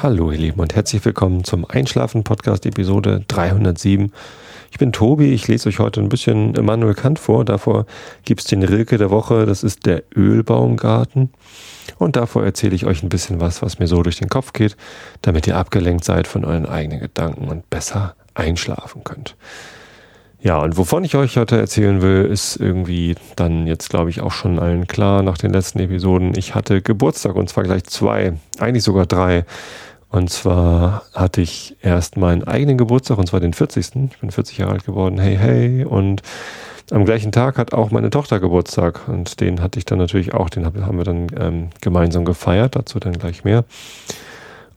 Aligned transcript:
Hallo 0.00 0.30
ihr 0.30 0.38
Lieben 0.38 0.60
und 0.60 0.76
herzlich 0.76 1.04
willkommen 1.04 1.42
zum 1.42 1.68
Einschlafen 1.68 2.22
Podcast 2.22 2.64
Episode 2.66 3.24
307. 3.26 4.12
Ich 4.70 4.78
bin 4.78 4.92
Tobi, 4.92 5.34
ich 5.34 5.48
lese 5.48 5.68
euch 5.68 5.80
heute 5.80 6.00
ein 6.00 6.08
bisschen 6.08 6.54
Immanuel 6.54 6.94
Kant 6.94 7.18
vor. 7.18 7.44
Davor 7.44 7.84
gibt 8.24 8.42
es 8.42 8.46
den 8.46 8.62
Rilke 8.62 8.96
der 8.96 9.10
Woche, 9.10 9.44
das 9.44 9.64
ist 9.64 9.86
der 9.86 10.04
Ölbaumgarten. 10.14 11.30
Und 11.98 12.14
davor 12.14 12.44
erzähle 12.44 12.76
ich 12.76 12.86
euch 12.86 13.02
ein 13.02 13.08
bisschen 13.08 13.40
was, 13.40 13.60
was 13.60 13.80
mir 13.80 13.88
so 13.88 14.00
durch 14.04 14.18
den 14.18 14.28
Kopf 14.28 14.52
geht, 14.52 14.76
damit 15.20 15.48
ihr 15.48 15.56
abgelenkt 15.56 16.04
seid 16.04 16.28
von 16.28 16.44
euren 16.44 16.66
eigenen 16.66 17.00
Gedanken 17.00 17.48
und 17.48 17.68
besser 17.68 18.14
einschlafen 18.34 19.02
könnt. 19.02 19.34
Ja, 20.40 20.58
und 20.58 20.76
wovon 20.76 21.02
ich 21.02 21.16
euch 21.16 21.36
heute 21.36 21.58
erzählen 21.58 22.00
will, 22.00 22.24
ist 22.24 22.54
irgendwie 22.54 23.16
dann 23.34 23.66
jetzt, 23.66 23.90
glaube 23.90 24.10
ich, 24.10 24.20
auch 24.20 24.30
schon 24.30 24.60
allen 24.60 24.86
klar 24.86 25.24
nach 25.24 25.36
den 25.36 25.52
letzten 25.52 25.80
Episoden. 25.80 26.38
Ich 26.38 26.54
hatte 26.54 26.80
Geburtstag 26.80 27.34
und 27.34 27.48
zwar 27.48 27.64
gleich 27.64 27.82
zwei, 27.84 28.34
eigentlich 28.60 28.84
sogar 28.84 29.06
drei. 29.06 29.44
Und 30.10 30.30
zwar 30.30 31.02
hatte 31.12 31.42
ich 31.42 31.76
erst 31.82 32.16
meinen 32.16 32.44
eigenen 32.44 32.78
Geburtstag, 32.78 33.18
und 33.18 33.26
zwar 33.26 33.40
den 33.40 33.52
40. 33.52 34.10
Ich 34.10 34.18
bin 34.18 34.30
40 34.30 34.58
Jahre 34.58 34.72
alt 34.72 34.84
geworden. 34.86 35.18
Hey, 35.18 35.36
hey. 35.36 35.84
Und 35.84 36.22
am 36.90 37.04
gleichen 37.04 37.30
Tag 37.30 37.58
hat 37.58 37.74
auch 37.74 37.90
meine 37.90 38.08
Tochter 38.08 38.40
Geburtstag. 38.40 39.06
Und 39.08 39.40
den 39.40 39.60
hatte 39.60 39.78
ich 39.78 39.84
dann 39.84 39.98
natürlich 39.98 40.32
auch, 40.32 40.48
den 40.48 40.64
haben 40.64 40.96
wir 40.96 41.04
dann 41.04 41.26
ähm, 41.38 41.68
gemeinsam 41.82 42.24
gefeiert. 42.24 42.74
Dazu 42.74 42.98
dann 42.98 43.18
gleich 43.18 43.44
mehr. 43.44 43.64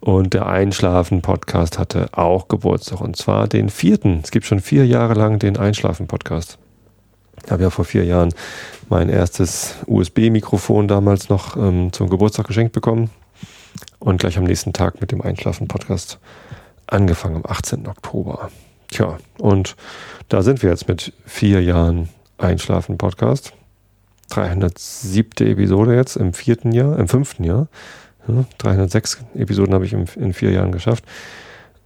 Und 0.02 0.34
der 0.34 0.48
Einschlafen-Podcast 0.48 1.80
hatte 1.80 2.10
auch 2.12 2.50
Geburtstag. 2.50 3.00
Und 3.00 3.16
zwar 3.16 3.48
den 3.48 3.70
vierten. 3.70 4.20
Es 4.24 4.32
gibt 4.32 4.46
schon 4.46 4.60
vier 4.60 4.86
Jahre 4.86 5.14
lang 5.14 5.40
den 5.40 5.56
Einschlafen-Podcast. 5.56 6.58
Ich 7.46 7.52
habe 7.52 7.64
ja 7.64 7.70
vor 7.70 7.86
vier 7.86 8.04
Jahren 8.04 8.34
mein 8.90 9.08
erstes 9.08 9.76
USB-Mikrofon 9.88 10.90
damals 10.90 11.30
noch 11.30 11.56
ähm, 11.56 11.94
zum 11.94 12.10
Geburtstag 12.10 12.48
geschenkt 12.48 12.74
bekommen 12.74 13.10
und 14.02 14.20
gleich 14.20 14.38
am 14.38 14.44
nächsten 14.44 14.74
Tag 14.74 15.00
mit 15.00 15.12
dem 15.12 15.22
Einschlafen-Podcast 15.22 16.20
angefangen 16.88 17.38
am 17.38 17.46
18. 17.46 17.88
Oktober. 17.88 18.50
Tja, 18.90 19.18
und 19.38 19.76
da 20.28 20.42
sind 20.42 20.64
wir 20.64 20.70
jetzt 20.70 20.88
mit 20.88 21.14
vier 21.26 21.62
Jahren 21.64 22.10
Einschlafen-Podcast. 22.38 23.54
307. 24.30 25.48
Episode 25.48 25.96
jetzt 25.96 26.16
im 26.16 26.34
vierten 26.34 26.72
Jahr, 26.72 26.98
im 26.98 27.08
fünften 27.08 27.44
Jahr. 27.44 27.68
Ja, 28.28 28.46
306 28.58 29.24
Episoden 29.36 29.74
habe 29.74 29.86
ich 29.86 29.94
in, 29.94 30.06
in, 30.16 30.34
vier 30.34 30.52
Jahren 30.52 30.72
geschafft. 30.72 31.04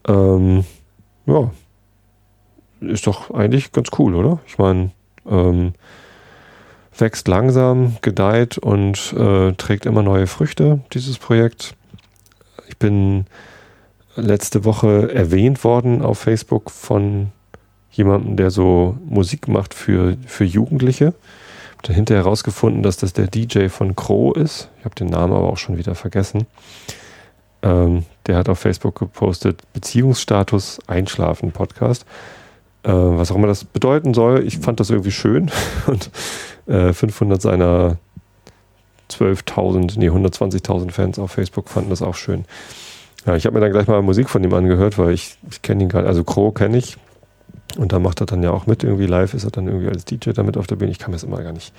Ähm, 0.07 0.63
ja, 1.25 1.51
ist 2.81 3.07
doch 3.07 3.31
eigentlich 3.31 3.71
ganz 3.71 3.89
cool, 3.97 4.15
oder? 4.15 4.39
Ich 4.47 4.57
meine, 4.57 4.91
ähm, 5.27 5.73
wächst 6.97 7.27
langsam, 7.27 7.97
gedeiht 8.01 8.57
und 8.57 9.13
äh, 9.17 9.51
trägt 9.53 9.85
immer 9.85 10.01
neue 10.01 10.27
Früchte, 10.27 10.79
dieses 10.93 11.17
Projekt. 11.17 11.75
Ich 12.75 12.79
bin 12.79 13.25
letzte 14.17 14.65
Woche 14.65 15.13
erwähnt 15.13 15.63
worden 15.63 16.01
auf 16.01 16.19
Facebook 16.19 16.69
von 16.69 17.31
jemandem, 17.89 18.35
der 18.35 18.51
so 18.51 18.97
Musik 19.05 19.47
macht 19.47 19.73
für, 19.73 20.17
für 20.27 20.43
Jugendliche. 20.43 21.13
Ich 21.13 21.71
habe 21.71 21.83
dann 21.83 21.95
hinterher 21.95 22.25
herausgefunden, 22.25 22.83
dass 22.83 22.97
das 22.97 23.13
der 23.13 23.27
DJ 23.27 23.69
von 23.69 23.95
Crow 23.95 24.35
ist. 24.35 24.69
Ich 24.79 24.85
habe 24.85 24.93
den 24.93 25.07
Namen 25.07 25.31
aber 25.31 25.47
auch 25.47 25.57
schon 25.57 25.77
wieder 25.77 25.95
vergessen. 25.95 26.47
Ähm, 27.61 28.03
der 28.27 28.35
hat 28.35 28.49
auf 28.49 28.59
Facebook 28.59 28.99
gepostet, 28.99 29.61
Beziehungsstatus 29.71 30.79
Einschlafen 30.87 31.53
Podcast. 31.53 32.05
Äh, 32.83 32.91
was 32.91 33.31
auch 33.31 33.37
immer 33.37 33.47
das 33.47 33.63
bedeuten 33.63 34.13
soll. 34.13 34.45
Ich 34.45 34.57
fand 34.57 34.81
das 34.81 34.89
irgendwie 34.89 35.11
schön 35.11 35.49
und 35.87 36.11
äh, 36.67 36.91
500 36.91 37.41
seiner 37.41 37.99
12.000, 39.11 39.97
nee, 39.97 40.09
120.000 40.09 40.91
Fans 40.91 41.19
auf 41.19 41.31
Facebook 41.31 41.69
fanden 41.69 41.89
das 41.89 42.01
auch 42.01 42.15
schön. 42.15 42.45
Ja, 43.25 43.35
ich 43.35 43.45
habe 43.45 43.55
mir 43.55 43.61
dann 43.61 43.71
gleich 43.71 43.87
mal 43.87 44.01
Musik 44.01 44.29
von 44.29 44.43
ihm 44.43 44.53
angehört, 44.53 44.97
weil 44.97 45.11
ich, 45.11 45.37
ich 45.49 45.61
kenne 45.61 45.83
ihn 45.83 45.89
gerade, 45.89 46.07
also 46.07 46.23
Crow 46.23 46.53
kenne 46.53 46.77
ich. 46.77 46.97
Und 47.77 47.91
da 47.91 47.99
macht 47.99 48.21
er 48.21 48.27
dann 48.27 48.43
ja 48.43 48.51
auch 48.51 48.67
mit, 48.67 48.83
irgendwie 48.83 49.07
live 49.07 49.33
ist 49.33 49.43
er 49.43 49.51
dann 49.51 49.67
irgendwie 49.67 49.89
als 49.89 50.05
DJ 50.05 50.31
damit 50.31 50.57
auf 50.57 50.67
der 50.67 50.75
Bühne. 50.75 50.91
Ich 50.91 50.99
kann 50.99 51.11
mir 51.11 51.15
das 51.15 51.23
immer 51.23 51.41
gar 51.41 51.51
nicht 51.51 51.73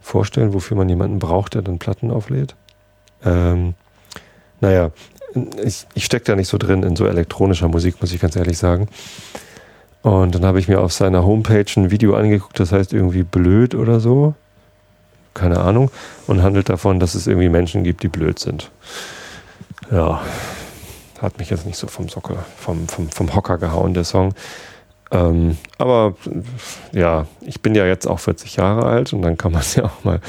vorstellen, 0.00 0.54
wofür 0.54 0.76
man 0.76 0.88
jemanden 0.88 1.18
braucht, 1.18 1.54
der 1.54 1.62
dann 1.62 1.78
Platten 1.78 2.10
auflädt. 2.10 2.54
Ähm, 3.24 3.74
naja, 4.60 4.92
ich, 5.62 5.86
ich 5.94 6.04
stecke 6.04 6.24
da 6.24 6.36
nicht 6.36 6.48
so 6.48 6.56
drin 6.56 6.82
in 6.84 6.96
so 6.96 7.06
elektronischer 7.06 7.68
Musik, 7.68 8.00
muss 8.00 8.12
ich 8.12 8.20
ganz 8.20 8.36
ehrlich 8.36 8.56
sagen. 8.56 8.88
Und 10.02 10.34
dann 10.34 10.44
habe 10.44 10.60
ich 10.60 10.68
mir 10.68 10.80
auf 10.80 10.92
seiner 10.92 11.24
Homepage 11.26 11.66
ein 11.76 11.90
Video 11.90 12.14
angeguckt, 12.14 12.60
das 12.60 12.72
heißt 12.72 12.92
irgendwie 12.92 13.24
blöd 13.24 13.74
oder 13.74 13.98
so 14.00 14.34
keine 15.36 15.60
Ahnung, 15.60 15.90
und 16.26 16.42
handelt 16.42 16.68
davon, 16.68 16.98
dass 16.98 17.14
es 17.14 17.26
irgendwie 17.26 17.48
Menschen 17.48 17.84
gibt, 17.84 18.02
die 18.02 18.08
blöd 18.08 18.38
sind. 18.38 18.70
Ja, 19.90 20.20
hat 21.20 21.38
mich 21.38 21.50
jetzt 21.50 21.66
nicht 21.66 21.78
so 21.78 21.86
vom 21.86 22.08
Socke, 22.08 22.36
vom, 22.56 22.88
vom, 22.88 23.08
vom 23.10 23.34
Hocker 23.34 23.58
gehauen, 23.58 23.94
der 23.94 24.04
Song. 24.04 24.34
Ähm, 25.12 25.56
aber 25.78 26.14
ja, 26.92 27.26
ich 27.42 27.60
bin 27.60 27.74
ja 27.74 27.86
jetzt 27.86 28.06
auch 28.06 28.18
40 28.18 28.56
Jahre 28.56 28.86
alt 28.86 29.12
und 29.12 29.22
dann 29.22 29.36
kann 29.36 29.52
man 29.52 29.62
ja 29.74 29.84
auch 29.84 30.04
mal 30.04 30.20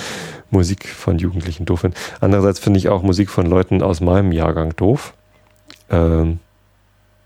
Musik 0.49 0.87
von 0.87 1.17
Jugendlichen 1.17 1.65
doof 1.65 1.81
finden. 1.81 1.97
Andererseits 2.21 2.59
finde 2.59 2.79
ich 2.79 2.89
auch 2.89 3.01
Musik 3.01 3.29
von 3.29 3.47
Leuten 3.47 3.81
aus 3.81 4.01
meinem 4.01 4.31
Jahrgang 4.31 4.75
doof. 4.75 5.13
Ähm, 5.89 6.39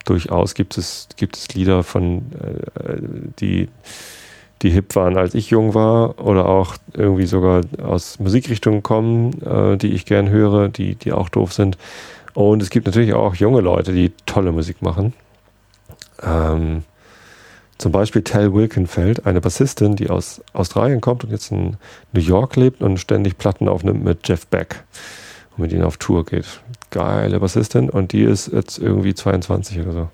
durchaus 0.05 0.53
gibt 0.53 0.77
es, 0.77 1.07
gibt 1.17 1.37
es 1.37 1.53
Lieder 1.53 1.83
von, 1.83 2.31
äh, 2.39 3.01
die 3.39 3.69
die 4.61 4.69
hip 4.69 4.95
waren, 4.95 5.17
als 5.17 5.33
ich 5.33 5.49
jung 5.49 5.73
war, 5.73 6.19
oder 6.23 6.47
auch 6.47 6.75
irgendwie 6.93 7.25
sogar 7.25 7.61
aus 7.81 8.19
Musikrichtungen 8.19 8.83
kommen, 8.83 9.41
äh, 9.41 9.77
die 9.77 9.93
ich 9.93 10.05
gern 10.05 10.29
höre, 10.29 10.69
die, 10.69 10.95
die 10.95 11.11
auch 11.11 11.29
doof 11.29 11.53
sind. 11.53 11.77
Und 12.33 12.61
es 12.61 12.69
gibt 12.69 12.85
natürlich 12.85 13.13
auch 13.13 13.35
junge 13.35 13.61
Leute, 13.61 13.91
die 13.91 14.11
tolle 14.25 14.51
Musik 14.51 14.81
machen. 14.81 15.13
Ähm, 16.23 16.83
zum 17.77 17.91
Beispiel 17.91 18.21
Tal 18.21 18.53
Wilkenfeld, 18.53 19.25
eine 19.25 19.41
Bassistin, 19.41 19.95
die 19.95 20.11
aus 20.11 20.41
Australien 20.53 21.01
kommt 21.01 21.23
und 21.23 21.31
jetzt 21.31 21.51
in 21.51 21.77
New 22.13 22.21
York 22.21 22.55
lebt 22.55 22.81
und 22.81 22.99
ständig 22.99 23.39
Platten 23.39 23.67
aufnimmt 23.67 24.03
mit 24.03 24.27
Jeff 24.27 24.45
Beck 24.45 24.83
und 25.51 25.63
mit 25.63 25.71
ihnen 25.71 25.83
auf 25.83 25.97
Tour 25.97 26.23
geht. 26.23 26.45
Geile 26.91 27.39
Bassistin 27.39 27.89
und 27.89 28.11
die 28.11 28.21
ist 28.21 28.51
jetzt 28.53 28.77
irgendwie 28.77 29.15
22 29.15 29.79
oder 29.79 29.93
so. 29.93 30.09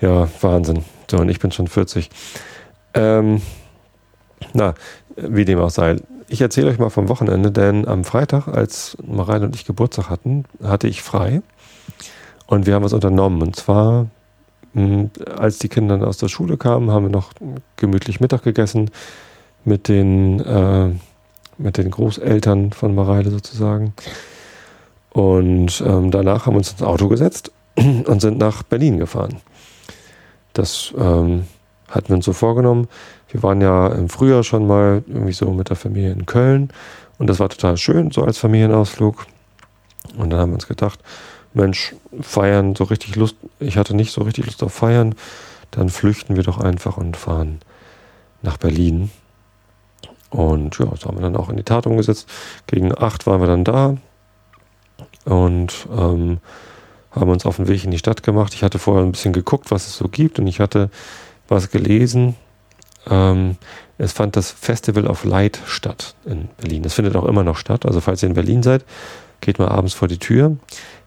Ja, 0.00 0.28
Wahnsinn. 0.40 0.84
So, 1.08 1.18
und 1.18 1.28
ich 1.28 1.38
bin 1.38 1.52
schon 1.52 1.68
40. 1.68 2.10
Ähm, 2.94 3.40
na, 4.52 4.74
wie 5.16 5.44
dem 5.44 5.58
auch 5.58 5.70
sei. 5.70 5.96
Ich 6.28 6.40
erzähle 6.40 6.70
euch 6.70 6.78
mal 6.78 6.90
vom 6.90 7.08
Wochenende, 7.08 7.50
denn 7.50 7.86
am 7.86 8.04
Freitag, 8.04 8.48
als 8.48 8.96
Mareile 9.06 9.44
und 9.44 9.54
ich 9.54 9.66
Geburtstag 9.66 10.08
hatten, 10.08 10.44
hatte 10.62 10.88
ich 10.88 11.02
frei. 11.02 11.42
Und 12.46 12.66
wir 12.66 12.74
haben 12.74 12.84
was 12.84 12.92
unternommen. 12.92 13.42
Und 13.42 13.56
zwar, 13.56 14.06
hm, 14.74 15.10
als 15.36 15.58
die 15.58 15.68
Kinder 15.68 16.06
aus 16.06 16.18
der 16.18 16.28
Schule 16.28 16.56
kamen, 16.56 16.90
haben 16.90 17.04
wir 17.04 17.10
noch 17.10 17.32
gemütlich 17.76 18.20
Mittag 18.20 18.42
gegessen 18.42 18.90
mit 19.64 19.88
den, 19.88 20.40
äh, 20.40 20.90
mit 21.58 21.76
den 21.76 21.90
Großeltern 21.90 22.72
von 22.72 22.94
Mareile 22.94 23.30
sozusagen. 23.30 23.94
Und 25.10 25.82
ähm, 25.86 26.10
danach 26.10 26.46
haben 26.46 26.54
wir 26.54 26.58
uns 26.58 26.72
ins 26.72 26.82
Auto 26.82 27.08
gesetzt 27.08 27.52
und 27.76 28.20
sind 28.20 28.38
nach 28.38 28.62
Berlin 28.62 28.98
gefahren. 28.98 29.36
Das 30.54 30.92
ähm, 30.98 31.44
hatten 31.92 32.08
wir 32.08 32.16
uns 32.16 32.24
so 32.24 32.32
vorgenommen. 32.32 32.88
Wir 33.28 33.42
waren 33.42 33.60
ja 33.60 33.88
im 33.88 34.08
Frühjahr 34.08 34.42
schon 34.42 34.66
mal 34.66 35.04
irgendwie 35.06 35.32
so 35.32 35.50
mit 35.52 35.68
der 35.68 35.76
Familie 35.76 36.12
in 36.12 36.26
Köln 36.26 36.70
und 37.18 37.28
das 37.28 37.38
war 37.38 37.48
total 37.48 37.76
schön, 37.76 38.10
so 38.10 38.24
als 38.24 38.38
Familienausflug. 38.38 39.26
Und 40.16 40.30
dann 40.30 40.40
haben 40.40 40.50
wir 40.50 40.54
uns 40.54 40.66
gedacht, 40.66 40.98
Mensch, 41.54 41.94
feiern, 42.20 42.74
so 42.74 42.84
richtig 42.84 43.14
Lust, 43.16 43.36
ich 43.60 43.76
hatte 43.76 43.94
nicht 43.94 44.12
so 44.12 44.22
richtig 44.22 44.46
Lust 44.46 44.62
auf 44.62 44.72
feiern, 44.72 45.14
dann 45.70 45.88
flüchten 45.88 46.36
wir 46.36 46.42
doch 46.42 46.58
einfach 46.58 46.96
und 46.96 47.16
fahren 47.16 47.60
nach 48.42 48.56
Berlin. 48.56 49.10
Und 50.30 50.78
ja, 50.78 50.86
so 50.98 51.08
haben 51.08 51.18
wir 51.18 51.22
dann 51.22 51.36
auch 51.36 51.50
in 51.50 51.58
die 51.58 51.62
Tat 51.62 51.86
umgesetzt. 51.86 52.28
Gegen 52.66 52.96
acht 52.96 53.26
waren 53.26 53.40
wir 53.40 53.46
dann 53.46 53.64
da 53.64 53.96
und 55.24 55.86
ähm, 55.96 56.38
haben 57.10 57.30
uns 57.30 57.44
auf 57.44 57.56
den 57.56 57.68
Weg 57.68 57.84
in 57.84 57.90
die 57.90 57.98
Stadt 57.98 58.22
gemacht. 58.22 58.54
Ich 58.54 58.62
hatte 58.62 58.78
vorher 58.78 59.04
ein 59.04 59.12
bisschen 59.12 59.34
geguckt, 59.34 59.70
was 59.70 59.86
es 59.86 59.96
so 59.96 60.08
gibt 60.08 60.38
und 60.38 60.46
ich 60.46 60.60
hatte 60.60 60.90
was 61.52 61.70
gelesen. 61.70 62.34
Ähm, 63.08 63.56
es 63.98 64.12
fand 64.12 64.36
das 64.36 64.50
Festival 64.50 65.06
of 65.06 65.24
Light 65.24 65.60
statt 65.66 66.14
in 66.24 66.48
Berlin. 66.60 66.82
Das 66.82 66.94
findet 66.94 67.14
auch 67.14 67.24
immer 67.24 67.44
noch 67.44 67.56
statt. 67.56 67.86
Also 67.86 68.00
falls 68.00 68.22
ihr 68.22 68.28
in 68.28 68.34
Berlin 68.34 68.62
seid, 68.62 68.84
geht 69.40 69.58
mal 69.58 69.68
abends 69.68 69.94
vor 69.94 70.08
die 70.08 70.18
Tür. 70.18 70.56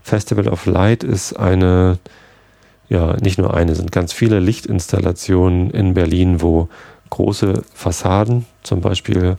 Festival 0.02 0.48
of 0.48 0.66
Light 0.66 1.04
ist 1.04 1.34
eine, 1.34 1.98
ja, 2.88 3.18
nicht 3.18 3.38
nur 3.38 3.54
eine, 3.54 3.76
sind 3.76 3.92
ganz 3.92 4.14
viele 4.14 4.40
Lichtinstallationen 4.40 5.72
in 5.72 5.94
Berlin, 5.94 6.42
wo 6.42 6.70
große 7.10 7.64
Fassaden, 7.74 8.46
zum 8.64 8.82
Beispiel 8.82 9.38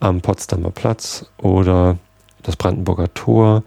am 0.00 0.20
Potsdamer 0.20 0.70
Platz 0.70 1.26
oder 1.38 1.98
das 2.42 2.56
Brandenburger 2.56 3.12
Tor 3.14 3.62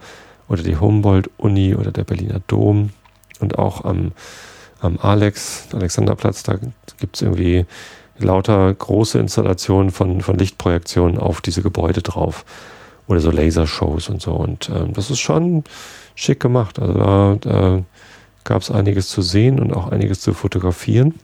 oder 0.48 0.62
die 0.62 0.76
Humboldt-Uni 0.76 1.74
oder 1.74 1.92
der 1.92 2.04
Berliner 2.04 2.40
Dom 2.46 2.90
und 3.40 3.58
auch 3.58 3.84
am 3.84 4.12
am 4.80 4.98
Alex, 4.98 5.68
Alexanderplatz, 5.72 6.42
da 6.42 6.58
gibt 7.00 7.16
es 7.16 7.22
irgendwie 7.22 7.66
lauter 8.18 8.72
große 8.72 9.18
Installationen 9.18 9.90
von, 9.90 10.20
von 10.20 10.38
Lichtprojektionen 10.38 11.18
auf 11.18 11.40
diese 11.40 11.62
Gebäude 11.62 12.02
drauf. 12.02 12.44
oder 13.06 13.20
so 13.20 13.30
Lasershows 13.30 14.08
und 14.08 14.22
so. 14.22 14.32
Und 14.32 14.70
ähm, 14.70 14.92
das 14.92 15.10
ist 15.10 15.18
schon 15.18 15.64
schick 16.14 16.38
gemacht. 16.38 16.78
Also 16.78 16.94
da, 16.94 17.36
da 17.40 17.82
gab 18.44 18.62
es 18.62 18.70
einiges 18.70 19.08
zu 19.08 19.22
sehen 19.22 19.58
und 19.58 19.72
auch 19.72 19.90
einiges 19.90 20.20
zu 20.20 20.32
fotografieren. 20.32 21.14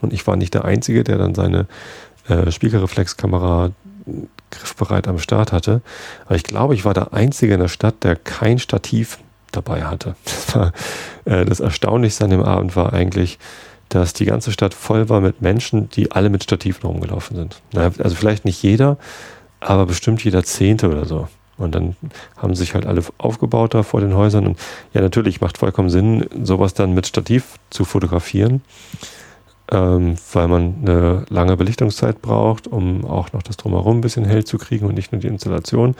Und 0.00 0.12
ich 0.12 0.26
war 0.26 0.36
nicht 0.36 0.54
der 0.54 0.64
Einzige, 0.64 1.04
der 1.04 1.18
dann 1.18 1.34
seine 1.34 1.66
äh, 2.28 2.50
Spiegelreflexkamera 2.50 3.70
griffbereit 4.50 5.08
am 5.08 5.18
Start 5.18 5.52
hatte. 5.52 5.82
Aber 6.26 6.36
ich 6.36 6.44
glaube, 6.44 6.74
ich 6.74 6.84
war 6.84 6.94
der 6.94 7.12
Einzige 7.12 7.54
in 7.54 7.60
der 7.60 7.68
Stadt, 7.68 8.02
der 8.02 8.16
kein 8.16 8.58
Stativ 8.58 9.18
dabei 9.52 9.84
hatte. 9.84 10.14
Das, 10.24 10.54
war, 10.54 10.72
äh, 11.24 11.44
das 11.44 11.60
Erstaunlichste 11.60 12.24
an 12.24 12.30
dem 12.30 12.42
Abend 12.42 12.76
war 12.76 12.92
eigentlich, 12.92 13.38
dass 13.88 14.12
die 14.12 14.24
ganze 14.24 14.52
Stadt 14.52 14.74
voll 14.74 15.08
war 15.08 15.20
mit 15.20 15.40
Menschen, 15.42 15.88
die 15.90 16.12
alle 16.12 16.30
mit 16.30 16.44
Stativen 16.44 16.86
rumgelaufen 16.86 17.36
sind. 17.36 17.60
Also 17.74 18.14
vielleicht 18.14 18.44
nicht 18.44 18.62
jeder, 18.62 18.98
aber 19.60 19.86
bestimmt 19.86 20.22
jeder 20.24 20.44
Zehnte 20.44 20.88
oder 20.90 21.04
so. 21.04 21.28
Und 21.56 21.74
dann 21.74 21.96
haben 22.36 22.54
sich 22.54 22.74
halt 22.74 22.86
alle 22.86 23.02
aufgebaut 23.18 23.74
da 23.74 23.82
vor 23.82 24.00
den 24.00 24.14
Häusern. 24.14 24.46
Und 24.46 24.58
ja, 24.94 25.00
natürlich 25.00 25.40
macht 25.40 25.58
vollkommen 25.58 25.90
Sinn, 25.90 26.24
sowas 26.42 26.72
dann 26.72 26.94
mit 26.94 27.06
Stativ 27.06 27.56
zu 27.70 27.84
fotografieren, 27.84 28.62
ähm, 29.72 30.14
weil 30.32 30.46
man 30.46 30.76
eine 30.82 31.24
lange 31.28 31.56
Belichtungszeit 31.56 32.22
braucht, 32.22 32.68
um 32.68 33.04
auch 33.04 33.32
noch 33.32 33.42
das 33.42 33.56
Drumherum 33.56 33.98
ein 33.98 34.00
bisschen 34.02 34.24
hell 34.24 34.44
zu 34.44 34.56
kriegen 34.56 34.86
und 34.86 34.94
nicht 34.94 35.10
nur 35.10 35.20
die 35.20 35.26
Installation. 35.26 35.96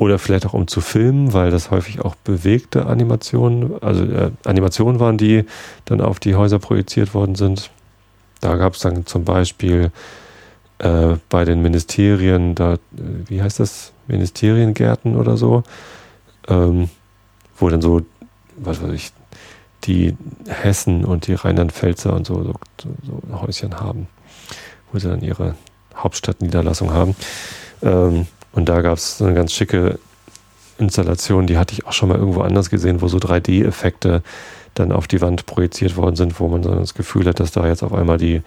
Oder 0.00 0.18
vielleicht 0.18 0.46
auch 0.46 0.54
um 0.54 0.66
zu 0.66 0.80
filmen, 0.80 1.34
weil 1.34 1.50
das 1.50 1.70
häufig 1.70 2.00
auch 2.00 2.14
bewegte 2.14 2.86
Animationen, 2.86 3.82
also 3.82 4.02
äh, 4.02 4.30
Animationen 4.46 4.98
waren, 4.98 5.18
die 5.18 5.44
dann 5.84 6.00
auf 6.00 6.18
die 6.18 6.36
Häuser 6.36 6.58
projiziert 6.58 7.12
worden 7.12 7.34
sind. 7.34 7.70
Da 8.40 8.56
gab 8.56 8.72
es 8.72 8.80
dann 8.80 9.04
zum 9.04 9.24
Beispiel 9.24 9.92
äh, 10.78 11.16
bei 11.28 11.44
den 11.44 11.60
Ministerien, 11.60 12.54
da, 12.54 12.72
äh, 12.72 12.78
wie 13.26 13.42
heißt 13.42 13.60
das, 13.60 13.92
Ministeriengärten 14.06 15.16
oder 15.16 15.36
so, 15.36 15.64
ähm, 16.48 16.88
wo 17.58 17.68
dann 17.68 17.82
so, 17.82 18.00
was 18.56 18.82
weiß 18.82 18.92
ich, 18.92 19.12
die 19.84 20.16
Hessen 20.48 21.04
und 21.04 21.26
die 21.26 21.34
Rheinland-Pfälzer 21.34 22.14
und 22.14 22.26
so, 22.26 22.42
so, 22.42 22.54
so, 23.02 23.42
Häuschen 23.42 23.78
haben, 23.78 24.06
wo 24.92 24.98
sie 24.98 25.10
dann 25.10 25.20
ihre 25.20 25.56
Hauptstadtniederlassung 25.94 26.90
haben. 26.90 27.14
Ähm, 27.82 28.26
und 28.52 28.68
da 28.68 28.82
gab 28.82 28.98
es 28.98 29.20
eine 29.22 29.34
ganz 29.34 29.52
schicke 29.52 29.98
Installation, 30.78 31.46
die 31.46 31.58
hatte 31.58 31.74
ich 31.74 31.86
auch 31.86 31.92
schon 31.92 32.08
mal 32.08 32.18
irgendwo 32.18 32.40
anders 32.40 32.70
gesehen, 32.70 33.00
wo 33.00 33.08
so 33.08 33.18
3D-Effekte 33.18 34.22
dann 34.74 34.92
auf 34.92 35.06
die 35.06 35.20
Wand 35.20 35.46
projiziert 35.46 35.96
worden 35.96 36.16
sind, 36.16 36.40
wo 36.40 36.48
man 36.48 36.62
so 36.62 36.74
das 36.74 36.94
Gefühl 36.94 37.26
hat, 37.26 37.40
dass 37.40 37.52
da 37.52 37.66
jetzt 37.66 37.82
auf 37.82 37.92
einmal 37.92 38.18
die, 38.18 38.42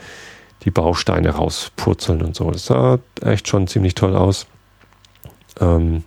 die 0.64 0.72
Bausteine 0.72 1.30
rauspurzeln 1.32 2.22
und 2.22 2.36
so. 2.36 2.50
Das 2.50 2.66
sah 2.66 3.00
echt 3.22 3.48
schon 3.48 3.68
ziemlich 3.68 3.96
toll 3.96 4.16
aus. 4.16 4.48
Ähm 5.60 6.04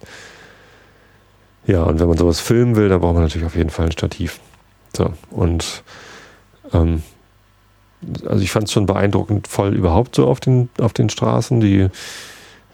ja, 1.66 1.82
und 1.82 2.00
wenn 2.00 2.08
man 2.08 2.16
sowas 2.16 2.40
filmen 2.40 2.76
will, 2.76 2.88
dann 2.88 3.00
braucht 3.00 3.14
man 3.14 3.24
natürlich 3.24 3.46
auf 3.46 3.56
jeden 3.56 3.70
Fall 3.70 3.86
ein 3.86 3.92
Stativ. 3.92 4.40
So, 4.96 5.12
und 5.30 5.82
ähm, 6.72 7.02
also 8.26 8.42
ich 8.42 8.50
fand 8.50 8.66
es 8.66 8.72
schon 8.72 8.86
beeindruckend 8.86 9.48
voll 9.48 9.74
überhaupt 9.74 10.14
so 10.14 10.26
auf 10.26 10.40
den, 10.40 10.68
auf 10.78 10.92
den 10.92 11.10
Straßen. 11.10 11.60
Die, 11.60 11.88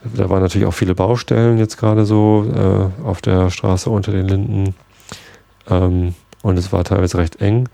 da 0.04 0.28
waren 0.28 0.42
natürlich 0.42 0.66
auch 0.66 0.74
viele 0.74 0.94
Baustellen 0.94 1.58
jetzt 1.58 1.76
gerade 1.76 2.04
so 2.04 2.46
äh, 2.54 3.04
auf 3.04 3.22
der 3.22 3.50
Straße 3.50 3.88
unter 3.90 4.12
den 4.12 4.26
Linden. 4.26 4.74
Ähm, 5.68 6.14
und 6.42 6.58
es 6.58 6.72
war 6.72 6.84
teilweise 6.84 7.18
recht 7.18 7.40
eng, 7.40 7.68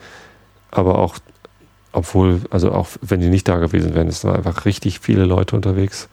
aber 0.70 0.98
auch 0.98 1.18
obwohl, 1.92 2.42
also 2.50 2.72
auch 2.72 2.88
wenn 3.00 3.20
die 3.20 3.30
nicht 3.30 3.48
da 3.48 3.56
gewesen 3.58 3.94
wären, 3.94 4.08
es 4.08 4.24
waren 4.24 4.36
einfach 4.36 4.64
richtig 4.66 5.00
viele 5.00 5.24
Leute 5.24 5.56
unterwegs. 5.56 6.08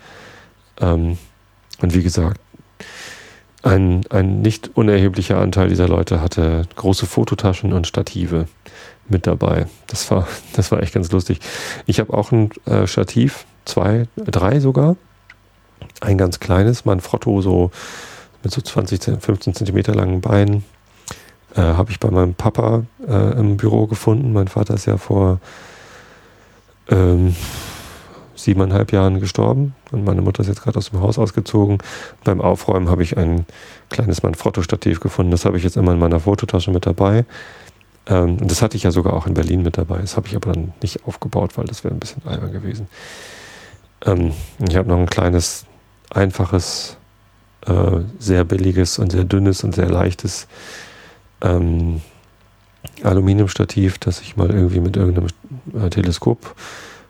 Ähm, 0.79 1.17
und 1.81 1.93
wie 1.93 2.03
gesagt, 2.03 2.39
ein, 3.61 4.01
ein 4.09 4.41
nicht 4.41 4.71
unerheblicher 4.75 5.37
Anteil 5.37 5.69
dieser 5.69 5.87
Leute 5.87 6.21
hatte 6.21 6.67
große 6.75 7.05
Fototaschen 7.05 7.73
und 7.73 7.87
Stative 7.87 8.47
mit 9.09 9.27
dabei. 9.27 9.67
Das 9.87 10.09
war, 10.11 10.27
das 10.53 10.71
war 10.71 10.81
echt 10.81 10.93
ganz 10.93 11.11
lustig. 11.11 11.39
Ich 11.85 11.99
habe 11.99 12.13
auch 12.13 12.31
ein 12.31 12.51
äh, 12.65 12.87
Stativ, 12.87 13.45
zwei, 13.65 14.07
drei 14.15 14.59
sogar. 14.59 14.95
Ein 16.01 16.17
ganz 16.17 16.39
kleines, 16.39 16.85
mein 16.85 16.99
Frotto 16.99 17.41
so 17.41 17.71
mit 18.43 18.51
so 18.51 18.61
20, 18.61 19.21
15 19.21 19.53
Zentimeter 19.53 19.95
langen 19.95 20.21
Beinen. 20.21 20.63
Äh, 21.55 21.61
habe 21.61 21.91
ich 21.91 21.99
bei 21.99 22.11
meinem 22.11 22.35
Papa 22.35 22.83
äh, 23.07 23.39
im 23.39 23.57
Büro 23.57 23.87
gefunden. 23.87 24.33
Mein 24.33 24.47
Vater 24.47 24.73
ist 24.73 24.85
ja 24.85 24.97
vor 24.97 25.39
ähm, 26.89 27.35
siebeneinhalb 28.35 28.91
Jahren 28.91 29.19
gestorben 29.19 29.73
und 29.91 30.03
meine 30.03 30.21
Mutter 30.21 30.41
ist 30.41 30.47
jetzt 30.47 30.61
gerade 30.61 30.77
aus 30.77 30.89
dem 30.89 30.99
Haus 30.99 31.17
ausgezogen. 31.17 31.79
Beim 32.23 32.41
Aufräumen 32.41 32.89
habe 32.89 33.03
ich 33.03 33.17
ein 33.17 33.45
kleines 33.89 34.23
Manfrotto-Stativ 34.23 34.99
gefunden. 34.99 35.31
Das 35.31 35.45
habe 35.45 35.57
ich 35.57 35.63
jetzt 35.63 35.77
immer 35.77 35.93
in 35.93 35.99
meiner 35.99 36.19
Fototasche 36.19 36.71
mit 36.71 36.85
dabei. 36.85 37.25
Ähm, 38.07 38.37
das 38.45 38.61
hatte 38.61 38.77
ich 38.77 38.83
ja 38.83 38.91
sogar 38.91 39.13
auch 39.13 39.25
in 39.25 39.33
Berlin 39.33 39.63
mit 39.63 39.77
dabei. 39.77 39.99
Das 39.99 40.17
habe 40.17 40.27
ich 40.27 40.35
aber 40.35 40.53
dann 40.53 40.73
nicht 40.81 41.05
aufgebaut, 41.05 41.57
weil 41.57 41.65
das 41.65 41.83
wäre 41.83 41.93
ein 41.93 41.99
bisschen 41.99 42.21
albern 42.25 42.51
gewesen. 42.51 42.87
Ähm, 44.05 44.31
ich 44.67 44.75
habe 44.75 44.89
noch 44.89 44.97
ein 44.97 45.09
kleines, 45.09 45.65
einfaches, 46.09 46.97
äh, 47.65 48.01
sehr 48.19 48.43
billiges 48.43 48.99
und 48.99 49.11
sehr 49.11 49.23
dünnes 49.23 49.63
und 49.63 49.75
sehr 49.75 49.89
leichtes 49.89 50.47
ähm, 51.41 52.01
Aluminiumstativ, 53.03 53.97
das 53.97 54.21
ich 54.21 54.37
mal 54.37 54.49
irgendwie 54.49 54.79
mit 54.79 54.97
irgendeinem 54.97 55.27
äh, 55.73 55.89
Teleskop 55.89 56.55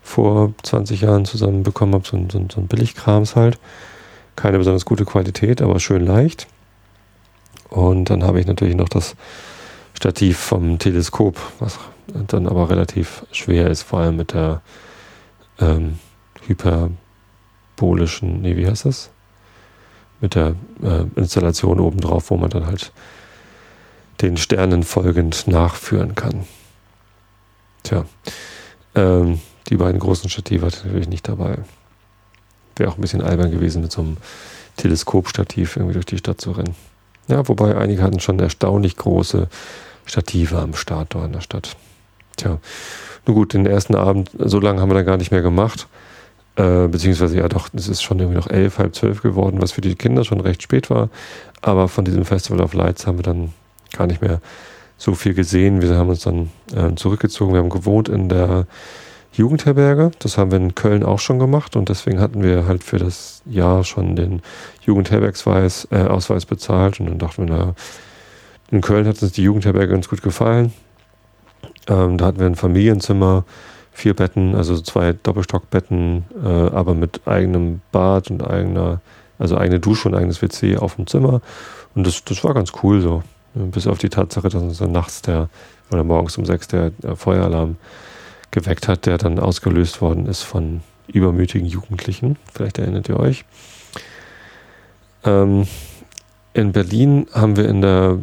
vor 0.02 0.54
20 0.64 1.02
Jahren 1.02 1.26
zusammen 1.26 1.64
bekommen 1.64 1.94
habe. 1.94 2.06
So, 2.08 2.18
so, 2.32 2.46
so 2.52 2.62
ein 2.62 2.68
Billigkrams 2.68 3.36
halt. 3.36 3.60
Keine 4.36 4.58
besonders 4.58 4.86
gute 4.86 5.06
Qualität, 5.06 5.62
aber 5.62 5.80
schön 5.80 6.06
leicht. 6.06 6.48
Und 7.70 8.10
dann 8.10 8.24
habe 8.24 8.40
ich 8.40 8.48
natürlich 8.48 8.76
noch 8.76 8.90
das 8.90 9.16
Stativ 9.94 10.38
vom 10.38 10.78
Teleskop, 10.78 11.40
was 11.60 11.80
dann 12.28 12.48
aber 12.48 12.70
relativ 12.70 13.26
schwer 13.32 13.70
ist, 13.70 13.84
vor 13.84 14.00
allem 14.00 14.18
mit 14.18 14.34
der 14.34 14.62
ähm, 15.60 16.00
hyperbolischen, 17.76 18.42
nee, 18.42 18.56
wie 18.56 18.68
heißt 18.68 18.86
das? 18.86 19.10
Mit 20.22 20.36
der 20.36 20.56
äh, 20.82 21.06
Installation 21.16 21.80
obendrauf, 21.80 22.30
wo 22.30 22.38
man 22.38 22.50
dann 22.50 22.66
halt 22.66 22.92
den 24.22 24.38
Sternen 24.38 24.84
folgend 24.84 25.48
nachführen 25.48 26.16
kann. 26.16 26.46
Tja, 27.84 28.06
ähm, 28.96 29.42
die 29.70 29.78
beiden 29.78 30.00
großen 30.00 30.30
Stative 30.30 30.66
hatte 30.66 30.78
ich 30.78 30.86
natürlich 30.86 31.10
nicht 31.10 31.28
dabei. 31.28 31.58
Wäre 32.78 32.90
auch 32.90 32.98
ein 32.98 33.02
bisschen 33.02 33.22
albern 33.22 33.52
gewesen, 33.52 33.82
mit 33.82 33.92
so 33.92 34.02
einem 34.02 34.18
Teleskopstativ 34.78 35.76
irgendwie 35.76 35.94
durch 35.94 36.06
die 36.06 36.18
Stadt 36.18 36.40
zu 36.40 36.52
rennen. 36.52 36.76
Ja, 37.28 37.48
wobei 37.48 37.76
einige 37.76 38.04
hatten 38.04 38.20
schon 38.20 38.40
erstaunlich 38.40 38.96
große 38.96 39.48
Stative 40.06 40.60
am 40.60 40.76
Start 40.76 41.14
dort 41.14 41.26
in 41.26 41.34
der 41.34 41.42
Stadt. 41.42 41.76
Tja, 42.38 42.60
nun 43.26 43.36
gut, 43.36 43.54
den 43.54 43.66
ersten 43.66 43.96
Abend, 43.96 44.30
so 44.38 44.60
lange 44.60 44.80
haben 44.80 44.90
wir 44.90 44.96
dann 44.96 45.06
gar 45.06 45.18
nicht 45.18 45.32
mehr 45.32 45.42
gemacht. 45.42 45.88
Äh, 46.58 46.88
beziehungsweise 46.88 47.38
ja 47.38 47.50
doch, 47.50 47.70
es 47.74 47.88
ist 47.88 48.02
schon 48.02 48.20
irgendwie 48.20 48.38
noch 48.38 48.50
elf, 48.50 48.78
halb 48.78 48.96
zwölf 48.96 49.22
geworden, 49.22 49.62
was 49.62 49.74
für 49.74 49.82
die 49.82 49.96
Kinder 49.96 50.24
schon 50.24 50.40
recht 50.40 50.64
spät 50.64 50.90
war. 50.90 51.10
Aber 51.62 51.88
von 51.88 52.06
diesem 52.06 52.26
Festival 52.26 52.62
of 52.62 52.74
Lights 52.74 53.08
haben 53.08 53.18
wir 53.18 53.24
dann 53.24 53.54
gar 53.96 54.08
nicht 54.08 54.22
mehr 54.22 54.40
so 54.98 55.14
viel 55.16 55.34
gesehen. 55.34 55.82
Wir 55.82 55.96
haben 55.96 56.10
uns 56.10 56.24
dann 56.24 56.50
äh, 56.74 56.96
zurückgezogen. 56.96 57.54
Wir 57.54 57.60
haben 57.60 57.70
gewohnt 57.70 58.08
in 58.08 58.30
der 58.30 58.68
Jugendherberge. 59.34 60.12
Das 60.20 60.38
haben 60.38 60.52
wir 60.52 60.58
in 60.58 60.76
Köln 60.76 61.04
auch 61.04 61.20
schon 61.20 61.40
gemacht 61.40 61.76
und 61.76 61.90
deswegen 61.90 62.20
hatten 62.20 62.42
wir 62.42 62.66
halt 62.66 62.84
für 62.84 62.98
das 62.98 63.42
Jahr 63.46 63.84
schon 63.84 64.16
den 64.16 64.42
Jugendherbergsausweis 64.82 65.88
äh, 65.92 66.04
Ausweis 66.04 66.46
bezahlt 66.46 67.00
und 67.00 67.08
dann 67.08 67.20
dachten 67.20 67.50
wir, 67.50 67.56
na, 67.56 67.76
in 68.72 68.82
Köln 68.82 69.06
hat 69.08 69.22
uns 69.22 69.34
die 69.34 69.44
Jugendherberge 69.44 69.92
ganz 69.92 70.08
gut 70.08 70.22
gefallen. 70.22 70.74
Ähm, 71.88 72.18
da 72.18 72.26
hatten 72.26 72.40
wir 72.40 72.48
ein 72.48 72.56
Familienzimmer, 72.56 73.44
vier 73.96 74.14
Betten, 74.14 74.56
also 74.56 74.80
zwei 74.82 75.14
Doppelstockbetten, 75.14 76.26
äh, 76.44 76.48
aber 76.48 76.94
mit 76.94 77.22
eigenem 77.26 77.82
Bad 77.92 78.30
und 78.30 78.46
eigener, 78.46 79.00
also 79.40 79.58
eigene 79.58 79.80
Dusche 79.80 80.10
und 80.10 80.16
eigenes 80.16 80.42
WC 80.42 80.78
auf 80.78 80.96
dem 80.96 81.08
Zimmer. 81.08 81.42
Und 81.96 82.06
das, 82.06 82.24
das 82.26 82.44
war 82.44 82.54
ganz 82.54 82.74
cool 82.84 83.02
so. 83.02 83.24
Bis 83.54 83.88
auf 83.88 83.98
die 83.98 84.10
Tatsache, 84.10 84.50
dass 84.50 84.62
uns 84.62 84.80
dann 84.80 84.92
nachts 84.92 85.22
der 85.22 85.50
oder 85.92 86.04
morgens 86.04 86.38
um 86.38 86.46
sechs 86.46 86.68
der, 86.68 86.90
der 86.90 87.16
Feueralarm 87.16 87.78
geweckt 88.52 88.88
hat, 88.88 89.06
der 89.06 89.18
dann 89.18 89.40
ausgelöst 89.40 90.02
worden 90.02 90.26
ist 90.26 90.44
von 90.44 90.82
übermütigen 91.08 91.68
Jugendlichen. 91.68 92.38
Vielleicht 92.54 92.80
erinnert 92.80 93.08
ihr 93.08 93.18
euch. 93.18 93.46
Ähm, 95.24 95.68
in 96.54 96.72
Berlin 96.74 97.28
haben 97.34 97.56
wir 97.56 97.70
in 97.70 97.82
der 97.82 98.20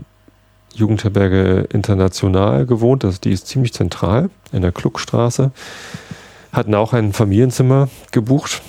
Jugendherberge 0.75 1.69
International 1.73 2.67
gewohnt. 2.67 3.05
Also 3.05 3.19
die 3.23 3.33
ist 3.33 3.47
ziemlich 3.47 3.73
zentral 3.73 4.31
in 4.53 4.63
der 4.63 4.73
Kluckstraße. 4.73 5.51
Hatten 6.53 6.75
auch 6.75 6.93
ein 6.93 7.13
Familienzimmer 7.13 7.89
gebucht. 8.11 8.63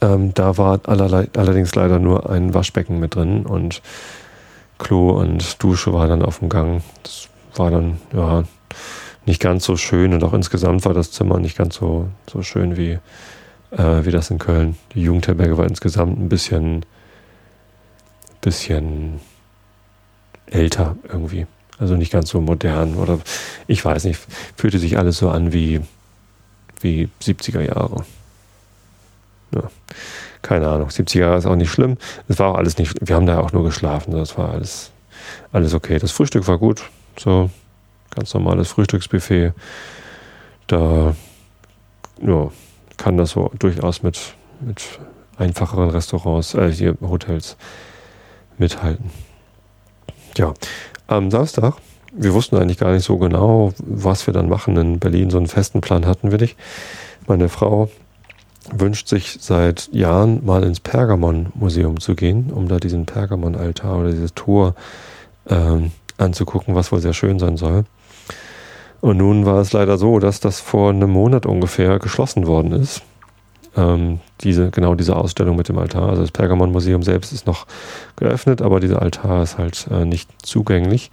Ähm, 0.00 0.34
da 0.34 0.58
war 0.58 0.80
allerlei, 0.86 1.28
allerdings 1.36 1.74
leider 1.74 1.98
nur 1.98 2.28
ein 2.30 2.54
Waschbecken 2.54 2.98
mit 2.98 3.14
drin 3.14 3.46
und 3.46 3.82
Klo 4.78 5.10
und 5.10 5.62
Dusche 5.62 5.92
war 5.92 6.08
dann 6.08 6.22
auf 6.22 6.40
dem 6.40 6.48
Gang. 6.48 6.82
Das 7.02 7.28
war 7.54 7.70
dann, 7.70 7.98
ja, 8.12 8.44
nicht 9.26 9.40
ganz 9.40 9.64
so 9.64 9.76
schön 9.76 10.12
und 10.12 10.24
auch 10.24 10.32
insgesamt 10.32 10.84
war 10.84 10.94
das 10.94 11.12
Zimmer 11.12 11.38
nicht 11.38 11.56
ganz 11.56 11.76
so, 11.76 12.08
so 12.28 12.42
schön 12.42 12.76
wie, 12.76 12.98
äh, 13.70 14.04
wie 14.04 14.10
das 14.10 14.30
in 14.30 14.38
Köln. 14.38 14.76
Die 14.94 15.02
Jugendherberge 15.02 15.56
war 15.56 15.66
insgesamt 15.66 16.18
ein 16.18 16.28
bisschen 16.28 16.84
bisschen 18.42 19.20
älter 20.52 20.96
irgendwie. 21.08 21.46
Also 21.78 21.96
nicht 21.96 22.12
ganz 22.12 22.30
so 22.30 22.40
modern 22.40 22.96
oder 22.96 23.18
ich 23.66 23.84
weiß 23.84 24.04
nicht, 24.04 24.20
fühlte 24.56 24.78
sich 24.78 24.98
alles 24.98 25.18
so 25.18 25.30
an 25.30 25.52
wie, 25.52 25.80
wie 26.80 27.08
70er 27.22 27.60
Jahre. 27.60 28.04
Ja, 29.54 29.64
keine 30.42 30.68
Ahnung, 30.68 30.88
70er 30.88 31.18
Jahre 31.18 31.38
ist 31.38 31.46
auch 31.46 31.56
nicht 31.56 31.70
schlimm. 31.70 31.96
Es 32.28 32.38
war 32.38 32.52
auch 32.52 32.58
alles 32.58 32.78
nicht, 32.78 32.94
wir 33.00 33.16
haben 33.16 33.26
da 33.26 33.40
auch 33.40 33.52
nur 33.52 33.64
geschlafen, 33.64 34.12
das 34.12 34.38
war 34.38 34.50
alles, 34.50 34.92
alles 35.52 35.74
okay. 35.74 35.98
Das 35.98 36.12
Frühstück 36.12 36.46
war 36.46 36.58
gut, 36.58 36.82
so 37.18 37.50
ganz 38.14 38.32
normales 38.34 38.68
Frühstücksbuffet. 38.68 39.52
Da 40.68 41.16
ja, 42.22 42.50
kann 42.96 43.16
das 43.16 43.30
so 43.30 43.50
durchaus 43.58 44.02
mit, 44.02 44.34
mit 44.60 44.82
einfacheren 45.36 45.90
Restaurants, 45.90 46.54
äh, 46.54 46.70
hier 46.70 46.96
Hotels 47.00 47.56
mithalten. 48.58 49.10
Ja, 50.36 50.54
am 51.08 51.30
Samstag, 51.30 51.74
wir 52.12 52.32
wussten 52.32 52.56
eigentlich 52.56 52.78
gar 52.78 52.92
nicht 52.92 53.04
so 53.04 53.18
genau, 53.18 53.72
was 53.78 54.26
wir 54.26 54.34
dann 54.34 54.48
machen 54.48 54.76
in 54.76 54.98
Berlin. 54.98 55.30
So 55.30 55.38
einen 55.38 55.46
festen 55.46 55.80
Plan 55.80 56.06
hatten 56.06 56.30
wir 56.30 56.38
nicht. 56.38 56.56
Meine 57.26 57.48
Frau 57.48 57.90
wünscht 58.70 59.08
sich 59.08 59.38
seit 59.40 59.92
Jahren 59.92 60.44
mal 60.44 60.62
ins 60.62 60.80
Pergamon-Museum 60.80 62.00
zu 62.00 62.14
gehen, 62.14 62.50
um 62.52 62.68
da 62.68 62.78
diesen 62.78 63.06
Pergamon-Altar 63.06 64.00
oder 64.00 64.10
dieses 64.10 64.34
Tor 64.34 64.74
ähm, 65.48 65.90
anzugucken, 66.16 66.74
was 66.74 66.92
wohl 66.92 67.00
sehr 67.00 67.14
schön 67.14 67.38
sein 67.38 67.56
soll. 67.56 67.84
Und 69.00 69.16
nun 69.18 69.44
war 69.44 69.60
es 69.60 69.72
leider 69.72 69.98
so, 69.98 70.18
dass 70.18 70.40
das 70.40 70.60
vor 70.60 70.90
einem 70.90 71.10
Monat 71.10 71.44
ungefähr 71.44 71.98
geschlossen 71.98 72.46
worden 72.46 72.72
ist. 72.72 73.02
Ähm, 73.76 74.20
diese, 74.42 74.70
genau 74.70 74.94
diese 74.94 75.16
Ausstellung 75.16 75.56
mit 75.56 75.68
dem 75.68 75.78
Altar. 75.78 76.10
Also 76.10 76.22
das 76.22 76.30
Pergamon-Museum 76.30 77.02
selbst 77.02 77.32
ist 77.32 77.46
noch 77.46 77.66
geöffnet, 78.16 78.60
aber 78.60 78.80
dieser 78.80 79.00
Altar 79.00 79.42
ist 79.42 79.58
halt 79.58 79.86
äh, 79.90 80.04
nicht 80.04 80.28
zugänglich. 80.46 81.10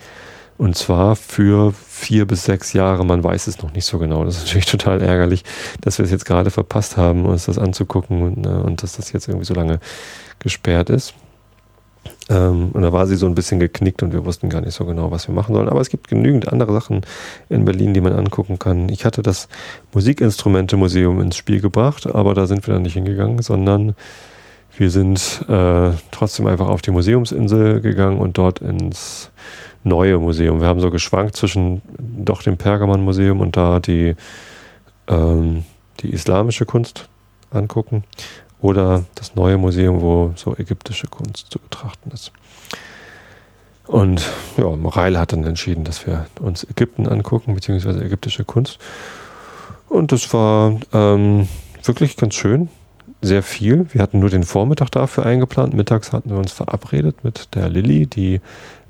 Und 0.57 0.75
zwar 0.75 1.15
für 1.15 1.71
vier 1.71 2.25
bis 2.25 2.43
sechs 2.43 2.73
Jahre, 2.73 3.05
man 3.05 3.23
weiß 3.23 3.47
es 3.47 3.61
noch 3.61 3.71
nicht 3.71 3.85
so 3.85 3.97
genau. 3.97 4.25
Das 4.25 4.35
ist 4.35 4.47
natürlich 4.47 4.65
total 4.71 5.01
ärgerlich, 5.01 5.45
dass 5.79 5.97
wir 5.99 6.05
es 6.05 6.11
jetzt 6.11 6.25
gerade 6.25 6.51
verpasst 6.51 6.97
haben, 6.97 7.25
uns 7.25 7.45
das 7.45 7.57
anzugucken 7.57 8.23
und, 8.23 8.45
äh, 8.45 8.49
und 8.49 8.83
dass 8.83 8.97
das 8.97 9.13
jetzt 9.13 9.29
irgendwie 9.29 9.45
so 9.45 9.53
lange 9.53 9.79
gesperrt 10.39 10.89
ist. 10.89 11.13
Ähm, 12.29 12.69
und 12.73 12.81
da 12.83 12.93
war 12.93 13.07
sie 13.07 13.15
so 13.15 13.25
ein 13.25 13.35
bisschen 13.35 13.59
geknickt 13.59 14.03
und 14.03 14.13
wir 14.13 14.23
wussten 14.23 14.49
gar 14.49 14.61
nicht 14.61 14.73
so 14.73 14.85
genau, 14.85 15.09
was 15.11 15.27
wir 15.27 15.33
machen 15.33 15.55
sollen. 15.55 15.67
Aber 15.67 15.81
es 15.81 15.89
gibt 15.89 16.07
genügend 16.07 16.47
andere 16.47 16.71
Sachen 16.73 17.01
in 17.49 17.65
Berlin, 17.65 17.93
die 17.93 18.01
man 18.01 18.13
angucken 18.13 18.59
kann. 18.59 18.87
Ich 18.89 19.03
hatte 19.03 19.23
das 19.23 19.49
Musikinstrumente-Museum 19.93 21.21
ins 21.21 21.35
Spiel 21.35 21.59
gebracht, 21.59 22.07
aber 22.07 22.35
da 22.35 22.45
sind 22.45 22.67
wir 22.67 22.75
dann 22.75 22.83
nicht 22.83 22.93
hingegangen, 22.93 23.41
sondern 23.41 23.95
wir 24.77 24.91
sind 24.91 25.43
äh, 25.49 25.91
trotzdem 26.11 26.47
einfach 26.47 26.67
auf 26.69 26.81
die 26.81 26.91
Museumsinsel 26.91 27.81
gegangen 27.81 28.19
und 28.19 28.37
dort 28.37 28.59
ins 28.59 29.31
neue 29.83 30.19
Museum. 30.19 30.61
Wir 30.61 30.67
haben 30.67 30.79
so 30.79 30.91
geschwankt 30.91 31.35
zwischen 31.35 31.81
doch 31.97 32.43
dem 32.43 32.57
Pergamon-Museum 32.57 33.39
und 33.39 33.57
da 33.57 33.79
die, 33.79 34.15
ähm, 35.07 35.63
die 36.01 36.13
islamische 36.13 36.65
Kunst 36.65 37.09
angucken 37.51 38.03
oder 38.61 39.05
das 39.15 39.35
neue 39.35 39.57
Museum, 39.57 40.01
wo 40.01 40.33
so 40.35 40.55
ägyptische 40.57 41.07
Kunst 41.07 41.47
zu 41.49 41.59
betrachten 41.59 42.11
ist. 42.11 42.31
Und 43.87 44.23
ja, 44.57 44.69
Moreil 44.75 45.17
hat 45.17 45.33
dann 45.33 45.43
entschieden, 45.45 45.83
dass 45.83 46.05
wir 46.05 46.27
uns 46.39 46.63
Ägypten 46.63 47.07
angucken, 47.07 47.55
beziehungsweise 47.55 48.03
ägyptische 48.03 48.43
Kunst. 48.43 48.77
Und 49.87 50.11
das 50.11 50.31
war 50.33 50.75
ähm, 50.93 51.47
wirklich 51.83 52.15
ganz 52.15 52.35
schön, 52.35 52.69
sehr 53.21 53.41
viel. 53.41 53.87
Wir 53.91 54.01
hatten 54.01 54.19
nur 54.19 54.29
den 54.29 54.43
Vormittag 54.43 54.91
dafür 54.91 55.25
eingeplant. 55.25 55.73
Mittags 55.73 56.13
hatten 56.13 56.29
wir 56.29 56.37
uns 56.37 56.51
verabredet 56.51 57.23
mit 57.23 57.55
der 57.55 57.67
Lilly, 57.67 58.05
die 58.05 58.41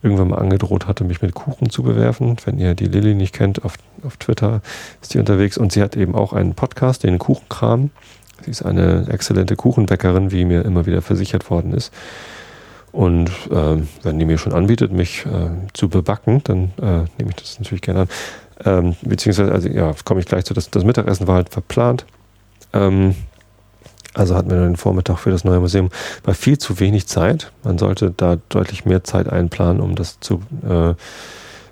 irgendwann 0.03 0.29
mal 0.29 0.39
angedroht 0.39 0.88
hatte, 0.88 1.03
mich 1.03 1.21
mit 1.21 1.33
Kuchen 1.33 1.69
zu 1.69 1.83
bewerfen. 1.83 2.38
Wenn 2.45 2.59
ihr 2.59 2.75
die 2.75 2.85
Lilly 2.85 3.15
nicht 3.15 3.33
kennt, 3.33 3.63
auf, 3.65 3.75
auf 4.03 4.17
Twitter 4.17 4.61
ist 5.01 5.13
die 5.13 5.19
unterwegs. 5.19 5.57
Und 5.57 5.71
sie 5.71 5.81
hat 5.81 5.95
eben 5.95 6.15
auch 6.15 6.33
einen 6.33 6.53
Podcast, 6.55 7.03
den 7.03 7.19
Kuchenkram. 7.19 7.89
Sie 8.43 8.51
ist 8.51 8.63
eine 8.63 9.08
exzellente 9.10 9.55
Kuchenbäckerin, 9.55 10.31
wie 10.31 10.46
mir 10.46 10.65
immer 10.65 10.86
wieder 10.86 11.01
versichert 11.01 11.50
worden 11.50 11.74
ist. 11.74 11.93
Und 12.91 13.29
äh, 13.51 13.77
wenn 14.03 14.19
die 14.19 14.25
mir 14.25 14.38
schon 14.38 14.53
anbietet, 14.53 14.91
mich 14.91 15.25
äh, 15.25 15.50
zu 15.74 15.89
bebacken, 15.89 16.41
dann 16.43 16.72
äh, 16.81 17.05
nehme 17.17 17.29
ich 17.29 17.36
das 17.36 17.60
natürlich 17.60 17.81
gerne 17.81 18.01
an. 18.01 18.10
Ähm, 18.65 18.96
beziehungsweise, 19.01 19.51
also 19.51 19.69
ja, 19.69 19.93
komme 20.03 20.19
ich 20.19 20.25
gleich 20.25 20.46
zu, 20.46 20.53
das, 20.53 20.69
das 20.69 20.84
Mittagessen 20.84 21.27
war 21.27 21.36
halt 21.36 21.50
verplant. 21.50 22.05
Ähm, 22.74 23.15
also 24.13 24.36
hatten 24.36 24.50
wir 24.50 24.58
den 24.58 24.75
Vormittag 24.75 25.19
für 25.19 25.29
das 25.29 25.43
neue 25.43 25.60
Museum. 25.60 25.89
War 26.24 26.34
viel 26.34 26.58
zu 26.58 26.79
wenig 26.79 27.08
Zeit. 27.08 27.51
Man 27.63 27.77
sollte 27.77 28.12
da 28.12 28.38
deutlich 28.50 28.86
mehr 28.86 29.03
Zeit 29.03 29.29
einplanen, 29.29 29.81
um 29.81 29.96
das 29.96 30.19
zu 30.19 30.41
äh, 30.67 30.96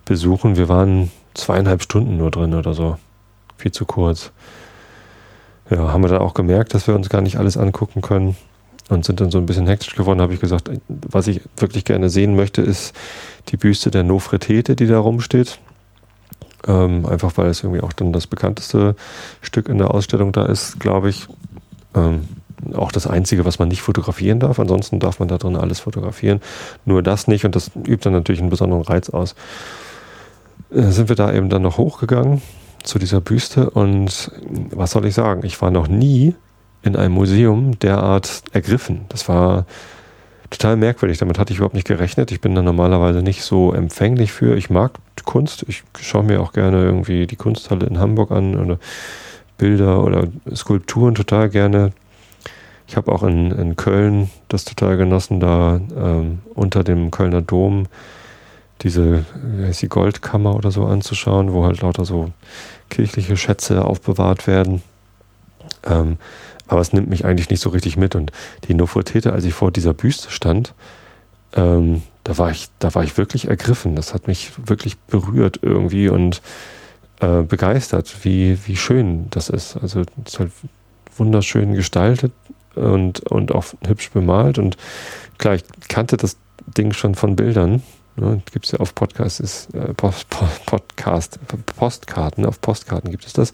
besuchen. 0.06 0.56
Wir 0.56 0.70
waren 0.70 1.12
zweieinhalb 1.34 1.82
Stunden 1.82 2.18
nur 2.18 2.32
drin 2.32 2.54
oder 2.54 2.74
so. 2.74 2.98
Viel 3.58 3.72
zu 3.72 3.86
kurz 3.86 4.32
ja, 5.70 5.92
haben 5.92 6.04
wir 6.04 6.10
dann 6.10 6.22
auch 6.22 6.34
gemerkt, 6.34 6.74
dass 6.74 6.88
wir 6.88 6.96
uns 6.96 7.10
gar 7.10 7.22
nicht 7.22 7.38
alles 7.38 7.58
angucken 7.58 8.02
können 8.02 8.38
und 8.90 9.06
sind 9.06 9.20
dann 9.20 9.32
so 9.32 9.38
ein 9.38 9.46
bisschen 9.46 9.68
hektisch 9.68 9.96
geworden. 9.96 10.22
Habe 10.22 10.34
ich 10.34 10.40
gesagt, 10.40 10.70
was 10.88 11.28
ich 11.28 11.42
wirklich 11.58 11.84
gerne 11.84 12.10
sehen 12.10 12.36
möchte, 12.36 12.62
ist 12.62 12.96
die 13.50 13.58
Büste 13.58 13.92
der 13.92 14.04
Nofretete, 14.04 14.76
die 14.76 14.88
da 14.88 15.00
rumsteht. 15.00 15.60
Ähm, 16.68 17.06
einfach 17.06 17.38
weil 17.38 17.48
es 17.48 17.64
irgendwie 17.64 17.82
auch 17.82 17.94
dann 17.94 18.14
das 18.14 18.28
bekannteste 18.28 18.96
Stück 19.42 19.70
in 19.70 19.78
der 19.78 19.94
Ausstellung 19.94 20.32
da 20.32 20.46
ist, 20.46 20.80
glaube 20.80 21.10
ich. 21.10 21.28
Ähm, 21.96 22.28
auch 22.74 22.92
das 22.92 23.06
Einzige, 23.06 23.46
was 23.46 23.60
man 23.60 23.68
nicht 23.68 23.82
fotografieren 23.82 24.40
darf. 24.40 24.60
Ansonsten 24.60 25.00
darf 25.00 25.20
man 25.20 25.28
da 25.28 25.38
drin 25.38 25.56
alles 25.56 25.80
fotografieren. 25.80 26.42
Nur 26.86 27.04
das 27.04 27.28
nicht 27.28 27.46
und 27.46 27.56
das 27.56 27.72
übt 27.76 28.04
dann 28.04 28.14
natürlich 28.14 28.42
einen 28.42 28.50
besonderen 28.50 28.84
Reiz 28.84 29.10
aus. 29.10 29.36
Äh, 30.72 30.92
sind 30.92 31.10
wir 31.10 31.16
da 31.16 31.32
eben 31.34 31.50
dann 31.50 31.62
noch 31.62 31.78
hochgegangen 31.78 32.42
zu 32.88 33.00
dieser 33.00 33.22
Büste 33.22 33.70
und 33.70 34.32
was 34.72 34.92
soll 34.92 35.06
ich 35.06 35.14
sagen? 35.14 35.42
Ich 35.46 35.62
war 35.62 35.72
noch 35.72 35.88
nie 35.88 36.36
in 36.82 36.96
einem 36.96 37.14
Museum 37.14 37.78
derart 37.80 38.44
ergriffen. 38.54 39.06
Das 39.10 39.28
war 39.28 39.66
total 40.50 40.78
merkwürdig. 40.78 41.18
Damit 41.18 41.38
hatte 41.38 41.52
ich 41.52 41.60
überhaupt 41.60 41.76
nicht 41.76 41.88
gerechnet. 41.88 42.32
Ich 42.32 42.42
bin 42.42 42.56
da 42.56 42.62
normalerweise 42.62 43.22
nicht 43.22 43.44
so 43.44 43.74
empfänglich 43.74 44.32
für. 44.32 44.56
Ich 44.56 44.70
mag 44.70 44.94
Kunst. 45.26 45.66
Ich 45.68 45.84
schaue 46.00 46.24
mir 46.24 46.42
auch 46.42 46.54
gerne 46.54 46.84
irgendwie 46.84 47.28
die 47.28 47.36
Kunsthalle 47.36 47.86
in 47.86 48.00
Hamburg 48.00 48.32
an 48.32 48.56
oder 48.58 48.80
Bilder 49.58 50.04
oder 50.04 50.28
Skulpturen 50.56 51.16
total 51.16 51.50
gerne. 51.50 51.92
Ich 52.88 52.96
habe 52.96 53.12
auch 53.12 53.24
in, 53.24 53.52
in 53.52 53.76
Köln 53.76 54.30
das 54.48 54.64
total 54.64 54.96
genossen, 54.96 55.42
da 55.42 55.82
ähm, 55.98 56.40
unter 56.56 56.86
dem 56.86 57.12
Kölner 57.12 57.42
Dom 57.42 57.88
diese, 58.82 59.26
wie 59.36 59.66
heißt 59.66 59.82
die 59.82 59.90
Goldkammer 59.90 60.56
oder 60.56 60.72
so 60.72 60.86
anzuschauen, 60.86 61.52
wo 61.52 61.66
halt 61.66 61.82
lauter 61.82 62.06
so 62.06 62.32
kirchliche 62.90 63.38
Schätze 63.38 63.84
aufbewahrt 63.86 64.48
werden. 64.48 64.82
Ähm, 65.86 66.18
aber 66.68 66.82
es 66.82 66.94
nimmt 66.94 67.10
mich 67.10 67.26
eigentlich 67.26 67.50
nicht 67.50 67.62
so 67.62 67.70
richtig 67.70 67.98
mit. 67.98 68.16
Und 68.16 68.32
die 68.68 68.74
Nofretete, 68.74 69.34
als 69.34 69.46
ich 69.46 69.54
vor 69.54 69.72
dieser 69.72 69.94
Büste 69.94 70.30
stand, 70.32 70.74
ähm, 71.54 72.04
da 72.24 72.38
war 72.38 72.52
ich, 72.52 72.68
da 72.80 72.94
war 72.94 73.04
ich 73.04 73.18
wirklich 73.18 73.48
ergriffen. 73.48 73.96
Das 73.96 74.14
hat 74.14 74.28
mich 74.28 74.52
wirklich 74.66 74.98
berührt 74.98 75.60
irgendwie 75.62 76.10
und 76.10 76.42
äh, 77.22 77.42
begeistert, 77.42 78.14
wie, 78.24 78.58
wie 78.66 78.76
schön 78.76 79.28
das 79.30 79.50
ist. 79.50 79.78
Also 79.78 80.02
es 80.02 80.34
ist 80.34 80.40
halt 80.40 80.52
wunderschön 81.16 81.74
gestaltet 81.74 82.34
und, 82.76 83.22
und 83.22 83.54
auch 83.54 83.66
hübsch 83.86 84.12
bemalt. 84.12 84.60
Und 84.60 84.78
klar, 85.38 85.56
ich 85.56 85.64
kannte 85.88 86.18
das 86.18 86.38
Ding 86.78 86.94
schon 86.94 87.16
von 87.16 87.36
Bildern, 87.36 87.82
Ne, 88.20 88.42
gibt 88.52 88.66
es 88.66 88.72
ja 88.72 88.80
auf 88.80 88.96
Podcast, 88.96 89.40
ist, 89.40 89.74
äh, 89.76 89.94
Post, 89.94 90.28
Podcast, 90.66 91.40
Postkarten, 91.76 92.46
auf 92.46 92.60
Postkarten 92.60 93.12
gibt 93.12 93.28
es 93.28 93.34
das. 93.34 93.52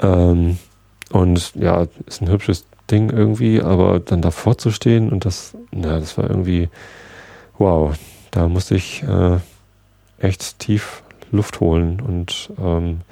Ähm, 0.00 0.58
und 1.10 1.54
ja, 1.56 1.86
ist 2.06 2.22
ein 2.22 2.30
hübsches 2.30 2.64
Ding 2.90 3.10
irgendwie, 3.10 3.60
aber 3.60 4.00
dann 4.00 4.22
davor 4.22 4.56
zu 4.56 4.70
stehen 4.70 5.10
und 5.10 5.26
das, 5.26 5.54
na, 5.72 6.00
das 6.00 6.16
war 6.16 6.28
irgendwie, 6.28 6.70
wow, 7.58 7.94
da 8.30 8.48
musste 8.48 8.76
ich 8.76 9.02
äh, 9.02 9.38
echt 10.18 10.58
tief 10.58 11.02
Luft 11.30 11.60
holen 11.60 12.00
und 12.00 12.50
ähm, 12.58 13.02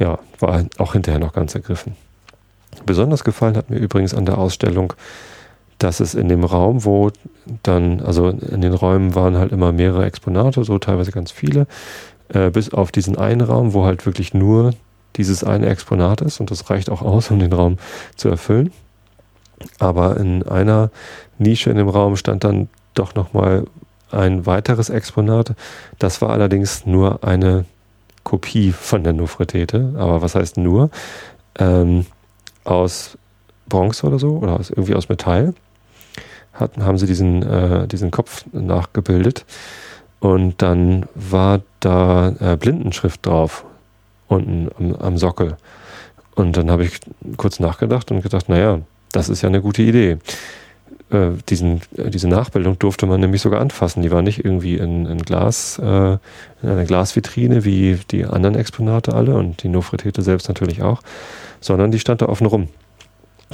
ja, 0.00 0.18
war 0.40 0.64
auch 0.78 0.94
hinterher 0.94 1.20
noch 1.20 1.32
ganz 1.32 1.54
ergriffen. 1.54 1.96
Besonders 2.84 3.22
gefallen 3.22 3.56
hat 3.56 3.70
mir 3.70 3.78
übrigens 3.78 4.14
an 4.14 4.26
der 4.26 4.38
Ausstellung 4.38 4.94
dass 5.84 6.00
es 6.00 6.14
in 6.14 6.28
dem 6.28 6.44
Raum, 6.44 6.86
wo 6.86 7.10
dann, 7.62 8.00
also 8.00 8.30
in 8.30 8.62
den 8.62 8.72
Räumen 8.72 9.14
waren 9.14 9.36
halt 9.36 9.52
immer 9.52 9.70
mehrere 9.70 10.06
Exponate, 10.06 10.64
so 10.64 10.78
teilweise 10.78 11.12
ganz 11.12 11.30
viele, 11.30 11.66
äh, 12.30 12.48
bis 12.48 12.72
auf 12.72 12.90
diesen 12.90 13.18
einen 13.18 13.42
Raum, 13.42 13.74
wo 13.74 13.84
halt 13.84 14.06
wirklich 14.06 14.32
nur 14.32 14.72
dieses 15.16 15.44
eine 15.44 15.66
Exponat 15.66 16.22
ist 16.22 16.40
und 16.40 16.50
das 16.50 16.70
reicht 16.70 16.88
auch 16.88 17.02
aus, 17.02 17.30
um 17.30 17.38
den 17.38 17.52
Raum 17.52 17.76
zu 18.16 18.30
erfüllen. 18.30 18.72
Aber 19.78 20.16
in 20.16 20.42
einer 20.48 20.90
Nische 21.38 21.68
in 21.68 21.76
dem 21.76 21.90
Raum 21.90 22.16
stand 22.16 22.44
dann 22.44 22.70
doch 22.94 23.14
nochmal 23.14 23.64
ein 24.10 24.46
weiteres 24.46 24.88
Exponat. 24.88 25.54
Das 25.98 26.22
war 26.22 26.30
allerdings 26.30 26.86
nur 26.86 27.22
eine 27.24 27.66
Kopie 28.22 28.72
von 28.72 29.04
der 29.04 29.12
Nofretete. 29.12 29.92
Aber 29.98 30.22
was 30.22 30.34
heißt 30.34 30.56
nur? 30.56 30.88
Ähm, 31.58 32.06
aus 32.64 33.18
Bronze 33.68 34.06
oder 34.06 34.18
so 34.18 34.38
oder 34.38 34.58
aus, 34.58 34.70
irgendwie 34.70 34.94
aus 34.94 35.10
Metall 35.10 35.54
hatten, 36.54 36.84
haben 36.84 36.98
sie 36.98 37.06
diesen, 37.06 37.42
äh, 37.42 37.86
diesen 37.86 38.10
Kopf 38.10 38.44
nachgebildet. 38.52 39.44
Und 40.20 40.62
dann 40.62 41.06
war 41.14 41.60
da 41.80 42.34
äh, 42.40 42.56
Blindenschrift 42.56 43.26
drauf, 43.26 43.64
unten 44.28 44.70
am, 44.78 44.94
am 44.96 45.18
Sockel. 45.18 45.56
Und 46.34 46.56
dann 46.56 46.70
habe 46.70 46.84
ich 46.84 46.98
kurz 47.36 47.60
nachgedacht 47.60 48.10
und 48.10 48.22
gedacht, 48.22 48.48
naja, 48.48 48.80
das 49.12 49.28
ist 49.28 49.42
ja 49.42 49.48
eine 49.48 49.60
gute 49.60 49.82
Idee. 49.82 50.18
Äh, 51.10 51.30
diesen, 51.48 51.82
äh, 51.96 52.10
diese 52.10 52.28
Nachbildung 52.28 52.78
durfte 52.78 53.06
man 53.06 53.20
nämlich 53.20 53.42
sogar 53.42 53.60
anfassen. 53.60 54.02
Die 54.02 54.10
war 54.10 54.22
nicht 54.22 54.44
irgendwie 54.44 54.76
in, 54.76 55.06
in 55.06 55.18
Glas, 55.18 55.78
äh, 55.78 55.84
in 56.14 56.18
einer 56.62 56.84
Glasvitrine 56.84 57.64
wie 57.64 57.98
die 58.10 58.24
anderen 58.24 58.56
Exponate 58.56 59.14
alle 59.14 59.36
und 59.36 59.62
die 59.62 59.68
Nofretete 59.68 60.22
selbst 60.22 60.48
natürlich 60.48 60.82
auch, 60.82 61.02
sondern 61.60 61.90
die 61.90 61.98
stand 61.98 62.22
da 62.22 62.26
offen 62.26 62.46
rum. 62.46 62.68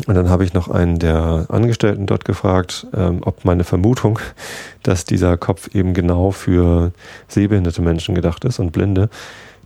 Und 0.06 0.14
dann 0.14 0.30
habe 0.30 0.44
ich 0.44 0.54
noch 0.54 0.68
einen 0.68 0.98
der 0.98 1.46
Angestellten 1.48 2.06
dort 2.06 2.24
gefragt, 2.24 2.86
ähm, 2.94 3.20
ob 3.24 3.44
meine 3.44 3.64
Vermutung, 3.64 4.18
dass 4.82 5.04
dieser 5.04 5.36
Kopf 5.36 5.74
eben 5.74 5.94
genau 5.94 6.30
für 6.30 6.92
sehbehinderte 7.28 7.82
Menschen 7.82 8.14
gedacht 8.14 8.44
ist 8.44 8.58
und 8.58 8.72
Blinde, 8.72 9.10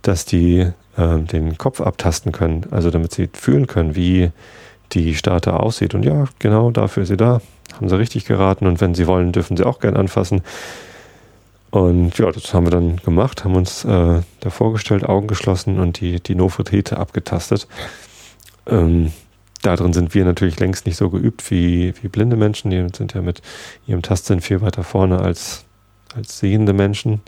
dass 0.01 0.25
die 0.25 0.67
äh, 0.97 1.19
den 1.19 1.57
Kopf 1.57 1.81
abtasten 1.81 2.31
können, 2.31 2.65
also 2.71 2.91
damit 2.91 3.13
sie 3.13 3.29
fühlen 3.33 3.67
können, 3.67 3.95
wie 3.95 4.31
die 4.91 5.15
Statue 5.15 5.59
aussieht. 5.59 5.93
Und 5.95 6.03
ja, 6.03 6.25
genau 6.39 6.71
dafür 6.71 7.03
ist 7.03 7.09
sie 7.09 7.17
da. 7.17 7.41
Haben 7.75 7.89
sie 7.89 7.97
richtig 7.97 8.25
geraten 8.25 8.67
und 8.67 8.79
wenn 8.81 8.95
sie 8.95 9.07
wollen, 9.07 9.31
dürfen 9.31 9.57
sie 9.57 9.65
auch 9.65 9.79
gern 9.79 9.97
anfassen. 9.97 10.41
Und 11.71 12.17
ja, 12.17 12.31
das 12.31 12.53
haben 12.53 12.67
wir 12.67 12.71
dann 12.71 12.97
gemacht, 12.97 13.43
haben 13.43 13.55
uns 13.55 13.83
äh, 13.83 14.21
da 14.39 14.49
vorgestellt, 14.49 15.03
Augen 15.03 15.27
geschlossen 15.27 15.79
und 15.79 15.99
die, 15.99 16.21
die 16.21 16.35
Nofretete 16.35 16.97
abgetastet. 16.97 17.67
Ähm, 18.67 19.11
darin 19.65 19.93
sind 19.93 20.13
wir 20.13 20.25
natürlich 20.25 20.59
längst 20.59 20.85
nicht 20.85 20.97
so 20.97 21.09
geübt 21.09 21.49
wie, 21.49 21.93
wie 22.01 22.07
blinde 22.07 22.35
Menschen. 22.35 22.71
Die 22.71 22.85
sind 22.93 23.13
ja 23.13 23.21
mit 23.21 23.41
ihrem 23.87 24.01
Tastsinn 24.01 24.41
viel 24.41 24.61
weiter 24.61 24.83
vorne 24.83 25.19
als, 25.19 25.65
als 26.15 26.39
sehende 26.39 26.73
Menschen. 26.73 27.21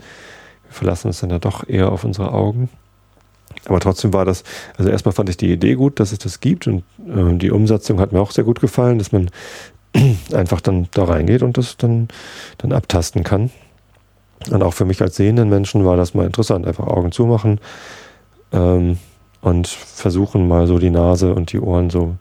Wir 0.66 0.74
verlassen 0.74 1.08
uns 1.08 1.20
dann 1.20 1.30
ja 1.30 1.40
doch 1.40 1.68
eher 1.68 1.92
auf 1.92 2.04
unsere 2.04 2.32
Augen. 2.34 2.70
Aber 3.66 3.80
trotzdem 3.80 4.14
war 4.14 4.26
das, 4.26 4.44
also 4.78 4.90
erstmal 4.90 5.14
fand 5.14 5.30
ich 5.30 5.38
die 5.38 5.52
Idee 5.52 5.76
gut, 5.76 6.00
dass 6.00 6.12
es 6.12 6.20
das 6.20 6.40
gibt 6.40 6.68
und 6.68 6.84
äh, 7.08 7.38
die 7.38 7.52
Umsetzung 7.52 8.00
hat 8.00 8.12
mir 8.12 8.22
auch 8.22 8.32
sehr 8.32 8.44
gut 8.44 8.62
gefallen, 8.62 8.98
dass 8.98 9.12
man 9.12 9.30
einfach 10.34 10.62
dann 10.62 10.88
da 10.94 11.06
reingeht 11.06 11.42
und 11.42 11.58
das 11.58 11.78
dann, 11.78 12.08
dann 12.60 12.72
abtasten 12.72 13.24
kann. 13.24 13.50
Und 14.52 14.62
auch 14.62 14.74
für 14.74 14.86
mich 14.86 15.02
als 15.02 15.16
sehenden 15.16 15.50
Menschen 15.50 15.84
war 15.84 15.98
das 15.98 16.14
mal 16.14 16.26
interessant, 16.26 16.68
einfach 16.68 16.86
Augen 16.86 17.12
zumachen, 17.12 17.60
ähm, 18.54 19.00
und 19.42 19.68
versuchen 19.68 20.48
mal 20.48 20.68
so 20.68 20.80
die 20.80 20.90
Nase 20.90 21.34
und 21.34 21.52
die 21.52 21.60
Ohren 21.60 21.90
so 21.90 22.16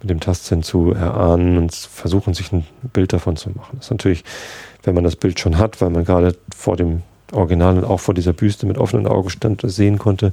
mit 0.00 0.10
dem 0.10 0.20
Tastsinn 0.20 0.62
zu 0.62 0.92
erahnen 0.92 1.56
und 1.56 1.74
versuchen 1.74 2.34
sich 2.34 2.52
ein 2.52 2.66
Bild 2.92 3.12
davon 3.12 3.36
zu 3.36 3.50
machen. 3.50 3.76
Das 3.76 3.86
ist 3.86 3.90
natürlich, 3.90 4.24
wenn 4.82 4.94
man 4.94 5.04
das 5.04 5.16
Bild 5.16 5.40
schon 5.40 5.58
hat, 5.58 5.80
weil 5.80 5.90
man 5.90 6.04
gerade 6.04 6.36
vor 6.54 6.76
dem 6.76 7.02
Original 7.32 7.78
und 7.78 7.84
auch 7.84 8.00
vor 8.00 8.14
dieser 8.14 8.32
Büste 8.32 8.66
mit 8.66 8.78
offenen 8.78 9.06
Augen 9.06 9.30
stand, 9.30 9.62
sehen 9.64 9.98
konnte, 9.98 10.32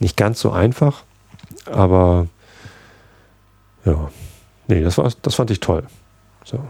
nicht 0.00 0.16
ganz 0.16 0.40
so 0.40 0.50
einfach. 0.50 1.02
Aber 1.64 2.26
ja, 3.84 4.10
nee, 4.68 4.82
das 4.82 4.98
war, 4.98 5.10
das 5.22 5.34
fand 5.34 5.50
ich 5.50 5.60
toll. 5.60 5.84
So. 6.44 6.60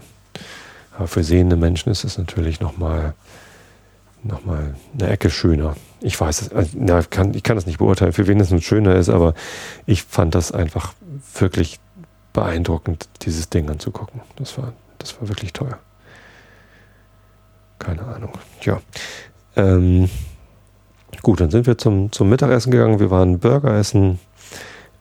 Aber 0.97 1.07
für 1.07 1.23
sehende 1.23 1.57
Menschen 1.57 1.91
ist 1.91 2.03
es 2.03 2.17
natürlich 2.17 2.59
nochmal 2.59 3.13
nochmal 4.23 4.75
eine 4.93 5.09
Ecke 5.09 5.29
schöner. 5.29 5.75
Ich 6.01 6.19
weiß 6.19 6.41
es, 6.41 6.51
also, 6.53 6.77
kann, 7.09 7.33
ich 7.33 7.43
kann 7.43 7.55
das 7.55 7.65
nicht 7.65 7.79
beurteilen, 7.79 8.13
für 8.13 8.27
wen 8.27 8.39
es 8.39 8.51
nun 8.51 8.61
schöner 8.61 8.95
ist, 8.95 9.09
aber 9.09 9.33
ich 9.85 10.03
fand 10.03 10.35
das 10.35 10.51
einfach 10.51 10.93
wirklich 11.39 11.79
beeindruckend, 12.33 13.09
dieses 13.23 13.49
Ding 13.49 13.69
anzugucken. 13.69 14.21
Das 14.35 14.57
war, 14.57 14.73
das 14.99 15.19
war 15.19 15.27
wirklich 15.27 15.53
toll. 15.53 15.75
Keine 17.79 18.03
Ahnung. 18.03 18.33
Ja. 18.61 18.79
Ähm, 19.55 20.09
gut, 21.21 21.41
dann 21.41 21.49
sind 21.49 21.65
wir 21.65 21.77
zum, 21.77 22.11
zum 22.11 22.29
Mittagessen 22.29 22.71
gegangen. 22.71 22.99
Wir 22.99 23.09
waren 23.09 23.39
Burger 23.39 23.75
essen 23.75 24.19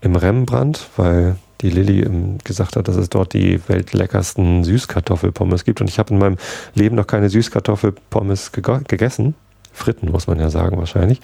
im 0.01 0.17
Rembrandt, 0.17 0.89
weil 0.97 1.37
die 1.61 1.71
Lilly 1.71 2.39
gesagt 2.45 2.77
hat, 2.77 2.89
dass 2.89 2.97
es 2.97 3.09
dort 3.09 3.33
die 3.33 3.61
weltleckersten 3.69 4.65
Süßkartoffelpommes 4.65 5.65
gibt. 5.65 5.81
Und 5.81 5.89
ich 5.89 5.99
habe 5.99 6.13
in 6.13 6.19
meinem 6.19 6.37
Leben 6.75 6.97
noch 6.97 7.07
keine 7.07 7.31
Süßkartoffelpommes 7.31 8.53
gegessen. 8.53 9.35
Fritten 9.77 10.11
muss 10.11 10.27
man 10.27 10.41
ja 10.41 10.51
sagen 10.51 10.79
wahrscheinlich. 10.79 11.21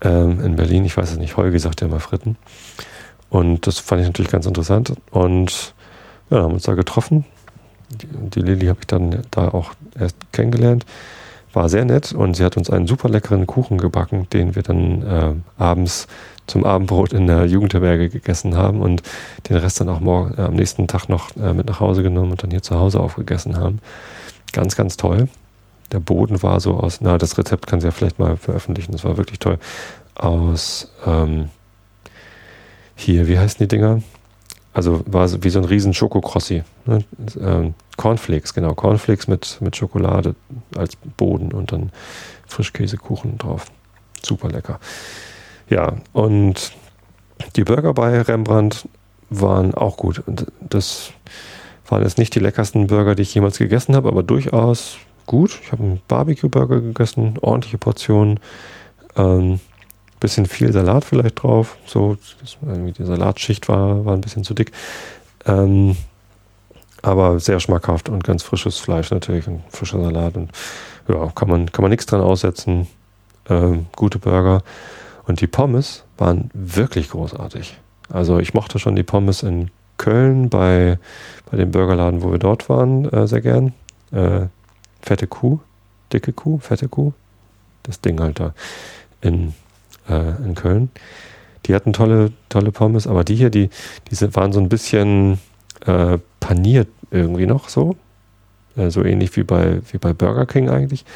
Ähm, 0.00 0.40
in 0.44 0.56
Berlin, 0.56 0.84
ich 0.84 0.96
weiß 0.96 1.12
es 1.12 1.18
nicht, 1.18 1.36
Holgi 1.36 1.58
sagt 1.58 1.80
ja 1.80 1.86
immer 1.86 2.00
Fritten. 2.00 2.36
Und 3.30 3.66
das 3.66 3.78
fand 3.78 4.00
ich 4.00 4.06
natürlich 4.06 4.32
ganz 4.32 4.46
interessant. 4.46 4.94
Und 5.10 5.74
ja, 6.30 6.42
haben 6.42 6.54
uns 6.54 6.62
da 6.62 6.74
getroffen. 6.74 7.24
Die, 7.90 8.06
die 8.06 8.40
Lilly 8.40 8.66
habe 8.66 8.80
ich 8.80 8.86
dann 8.86 9.22
da 9.30 9.48
auch 9.48 9.72
erst 9.98 10.16
kennengelernt. 10.32 10.86
War 11.52 11.68
sehr 11.68 11.84
nett 11.84 12.12
und 12.12 12.34
sie 12.34 12.44
hat 12.44 12.56
uns 12.56 12.70
einen 12.70 12.86
super 12.86 13.08
leckeren 13.08 13.46
Kuchen 13.46 13.78
gebacken, 13.78 14.28
den 14.32 14.54
wir 14.54 14.62
dann 14.62 15.02
äh, 15.02 15.34
abends 15.62 16.06
zum 16.46 16.64
Abendbrot 16.64 17.12
in 17.12 17.26
der 17.26 17.46
Jugendherberge 17.46 18.08
gegessen 18.10 18.56
haben 18.56 18.80
und 18.80 19.02
den 19.48 19.56
Rest 19.56 19.80
dann 19.80 19.88
auch 19.88 20.00
morgen, 20.00 20.34
äh, 20.36 20.42
am 20.42 20.54
nächsten 20.54 20.86
Tag 20.86 21.08
noch 21.08 21.34
äh, 21.36 21.54
mit 21.54 21.66
nach 21.66 21.80
Hause 21.80 22.02
genommen 22.02 22.32
und 22.32 22.42
dann 22.42 22.50
hier 22.50 22.62
zu 22.62 22.78
Hause 22.78 23.00
aufgegessen 23.00 23.56
haben. 23.56 23.80
Ganz, 24.52 24.76
ganz 24.76 24.96
toll. 24.96 25.28
Der 25.92 26.00
Boden 26.00 26.42
war 26.42 26.60
so 26.60 26.74
aus, 26.74 27.00
na, 27.00 27.18
das 27.18 27.38
Rezept 27.38 27.66
kann 27.66 27.80
sie 27.80 27.86
ja 27.86 27.90
vielleicht 27.92 28.18
mal 28.18 28.36
veröffentlichen, 28.36 28.92
das 28.92 29.04
war 29.04 29.16
wirklich 29.16 29.38
toll. 29.38 29.58
Aus, 30.14 30.92
ähm, 31.06 31.48
hier, 32.94 33.28
wie 33.28 33.38
heißen 33.38 33.58
die 33.58 33.68
Dinger? 33.68 34.02
Also 34.74 35.02
war 35.06 35.26
so 35.28 35.42
wie 35.42 35.50
so 35.50 35.58
ein 35.58 35.64
riesen 35.64 35.94
Schokokrossi. 35.94 36.62
Ne? 36.84 37.04
Ähm, 37.40 37.74
Cornflakes, 37.96 38.54
genau, 38.54 38.74
Cornflakes 38.74 39.26
mit, 39.26 39.58
mit 39.60 39.76
Schokolade 39.76 40.34
als 40.76 40.96
Boden 41.16 41.52
und 41.52 41.72
dann 41.72 41.90
Frischkäsekuchen 42.46 43.38
drauf. 43.38 43.66
Super 44.22 44.48
lecker. 44.48 44.78
Ja, 45.68 45.96
und 46.12 46.72
die 47.56 47.64
Burger 47.64 47.94
bei 47.94 48.20
Rembrandt 48.20 48.88
waren 49.30 49.74
auch 49.74 49.96
gut. 49.96 50.22
Das 50.60 51.10
waren 51.88 52.02
jetzt 52.02 52.18
nicht 52.18 52.34
die 52.34 52.40
leckersten 52.40 52.86
Burger, 52.86 53.14
die 53.14 53.22
ich 53.22 53.34
jemals 53.34 53.58
gegessen 53.58 53.96
habe, 53.96 54.08
aber 54.08 54.22
durchaus 54.22 54.98
gut. 55.28 55.60
Ich 55.62 55.70
habe 55.70 55.84
einen 55.84 56.00
Barbecue-Burger 56.08 56.80
gegessen, 56.80 57.38
ordentliche 57.40 57.78
Portionen, 57.78 58.40
ähm, 59.16 59.60
bisschen 60.18 60.46
viel 60.46 60.72
Salat 60.72 61.04
vielleicht 61.04 61.44
drauf. 61.44 61.76
So, 61.86 62.16
die 62.62 63.04
Salatschicht 63.04 63.68
war, 63.68 64.04
war 64.04 64.14
ein 64.14 64.20
bisschen 64.20 64.42
zu 64.42 64.54
dick. 64.54 64.72
Ähm, 65.46 65.96
aber 67.02 67.38
sehr 67.38 67.60
schmackhaft 67.60 68.08
und 68.08 68.24
ganz 68.24 68.42
frisches 68.42 68.78
Fleisch 68.78 69.12
natürlich 69.12 69.46
und 69.46 69.62
frischer 69.68 70.02
Salat 70.02 70.36
und 70.36 70.50
ja, 71.06 71.30
kann 71.34 71.48
man, 71.48 71.70
kann 71.70 71.82
man 71.82 71.90
nichts 71.90 72.06
dran 72.06 72.20
aussetzen. 72.20 72.88
Ähm, 73.48 73.86
gute 73.94 74.18
Burger. 74.18 74.62
Und 75.26 75.40
die 75.40 75.46
Pommes 75.46 76.04
waren 76.16 76.50
wirklich 76.54 77.10
großartig. 77.10 77.78
Also 78.10 78.38
ich 78.38 78.54
mochte 78.54 78.78
schon 78.78 78.96
die 78.96 79.02
Pommes 79.04 79.42
in 79.42 79.70
Köln 79.98 80.48
bei, 80.48 80.98
bei 81.50 81.56
dem 81.56 81.70
Burgerladen, 81.70 82.22
wo 82.22 82.32
wir 82.32 82.38
dort 82.38 82.68
waren, 82.68 83.04
äh, 83.10 83.28
sehr 83.28 83.42
gern. 83.42 83.74
Äh, 84.10 84.46
fette 85.08 85.26
Kuh, 85.26 85.60
dicke 86.12 86.32
Kuh, 86.32 86.58
fette 86.58 86.88
Kuh. 86.88 87.12
Das 87.82 88.00
Ding 88.00 88.20
halt 88.20 88.38
da 88.40 88.52
in, 89.22 89.54
äh, 90.08 90.36
in 90.44 90.54
Köln. 90.54 90.90
Die 91.64 91.74
hatten 91.74 91.92
tolle, 91.92 92.32
tolle 92.50 92.72
Pommes, 92.72 93.06
aber 93.06 93.24
die 93.24 93.34
hier, 93.34 93.50
die, 93.50 93.70
die 94.10 94.34
waren 94.36 94.52
so 94.52 94.60
ein 94.60 94.68
bisschen 94.68 95.38
äh, 95.86 96.18
paniert 96.40 96.88
irgendwie 97.10 97.46
noch 97.46 97.70
so. 97.70 97.96
Äh, 98.76 98.90
so 98.90 99.02
ähnlich 99.02 99.34
wie 99.36 99.44
bei, 99.44 99.80
wie 99.90 99.98
bei 99.98 100.12
Burger 100.12 100.44
King 100.44 100.68
eigentlich. 100.68 101.06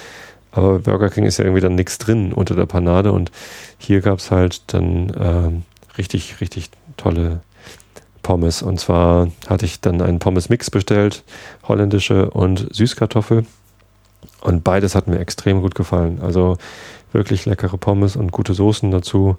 Aber 0.53 0.79
Burger 0.79 1.11
King 1.11 1.25
ist 1.25 1.39
ja 1.39 1.45
irgendwie 1.45 1.63
dann 1.63 1.75
nichts 1.75 1.99
drin 1.99 2.33
unter 2.33 2.55
der 2.55 2.67
Panade 2.67 3.13
und 3.13 3.31
hier 3.79 4.01
gab 4.01 4.19
es 4.19 4.31
halt 4.31 4.63
dann 4.73 5.13
ähm, 5.19 5.63
richtig, 5.99 6.41
richtig 6.41 6.71
tolle 6.97 7.41
Pommes. 8.23 8.63
Und 8.63 8.81
zwar 8.81 9.29
hatte 9.49 9.67
ich 9.67 9.81
dann 9.81 10.01
einen 10.01 10.19
Pommes-Mix 10.19 10.71
bestellt, 10.71 11.25
holländische 11.65 12.31
und 12.31 12.69
Süßkartoffel. 12.75 13.45
Und 14.41 14.65
beides 14.65 14.95
hat 14.95 15.07
mir 15.07 15.19
extrem 15.19 15.61
gut 15.61 15.75
gefallen. 15.75 16.21
Also 16.21 16.57
wirklich 17.13 17.47
leckere 17.47 17.79
Pommes 17.79 18.17
und 18.17 18.33
gute 18.33 18.55
Soßen 18.55 18.91
dazu. 18.91 19.37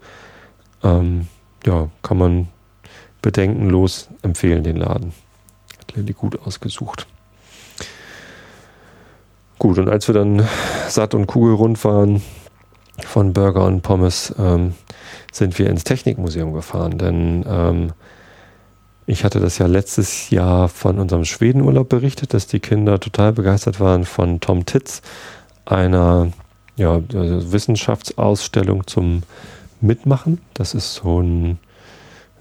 Ähm, 0.83 1.27
ja, 1.65 1.89
kann 2.01 2.17
man 2.17 2.47
bedenkenlos 3.21 4.09
empfehlen, 4.21 4.63
den 4.63 4.77
Laden. 4.77 5.13
Hat 5.79 5.95
Lilly 5.95 6.13
gut 6.13 6.39
ausgesucht. 6.45 7.07
Gut, 9.59 9.77
und 9.77 9.87
als 9.89 10.07
wir 10.07 10.15
dann 10.15 10.47
satt 10.89 11.13
und 11.13 11.27
kugelrund 11.27 11.83
waren 11.85 12.21
von 13.05 13.33
Burger 13.33 13.65
und 13.65 13.81
Pommes, 13.81 14.33
ähm, 14.37 14.73
sind 15.31 15.57
wir 15.57 15.69
ins 15.69 15.83
Technikmuseum 15.83 16.53
gefahren, 16.53 16.97
denn 16.97 17.45
ähm, 17.47 17.93
ich 19.05 19.23
hatte 19.23 19.39
das 19.39 19.57
ja 19.57 19.67
letztes 19.67 20.29
Jahr 20.29 20.69
von 20.69 20.99
unserem 20.99 21.25
Schwedenurlaub 21.25 21.89
berichtet, 21.89 22.33
dass 22.33 22.47
die 22.47 22.59
Kinder 22.59 22.99
total 22.99 23.33
begeistert 23.33 23.79
waren 23.79 24.05
von 24.05 24.39
Tom 24.39 24.65
Titz, 24.65 25.01
einer 25.65 26.31
ja, 26.75 27.01
also 27.13 27.51
Wissenschaftsausstellung 27.51 28.87
zum 28.87 29.23
Mitmachen. 29.81 30.39
Das 30.53 30.73
ist 30.73 30.95
so 30.95 31.21
ein, 31.21 31.59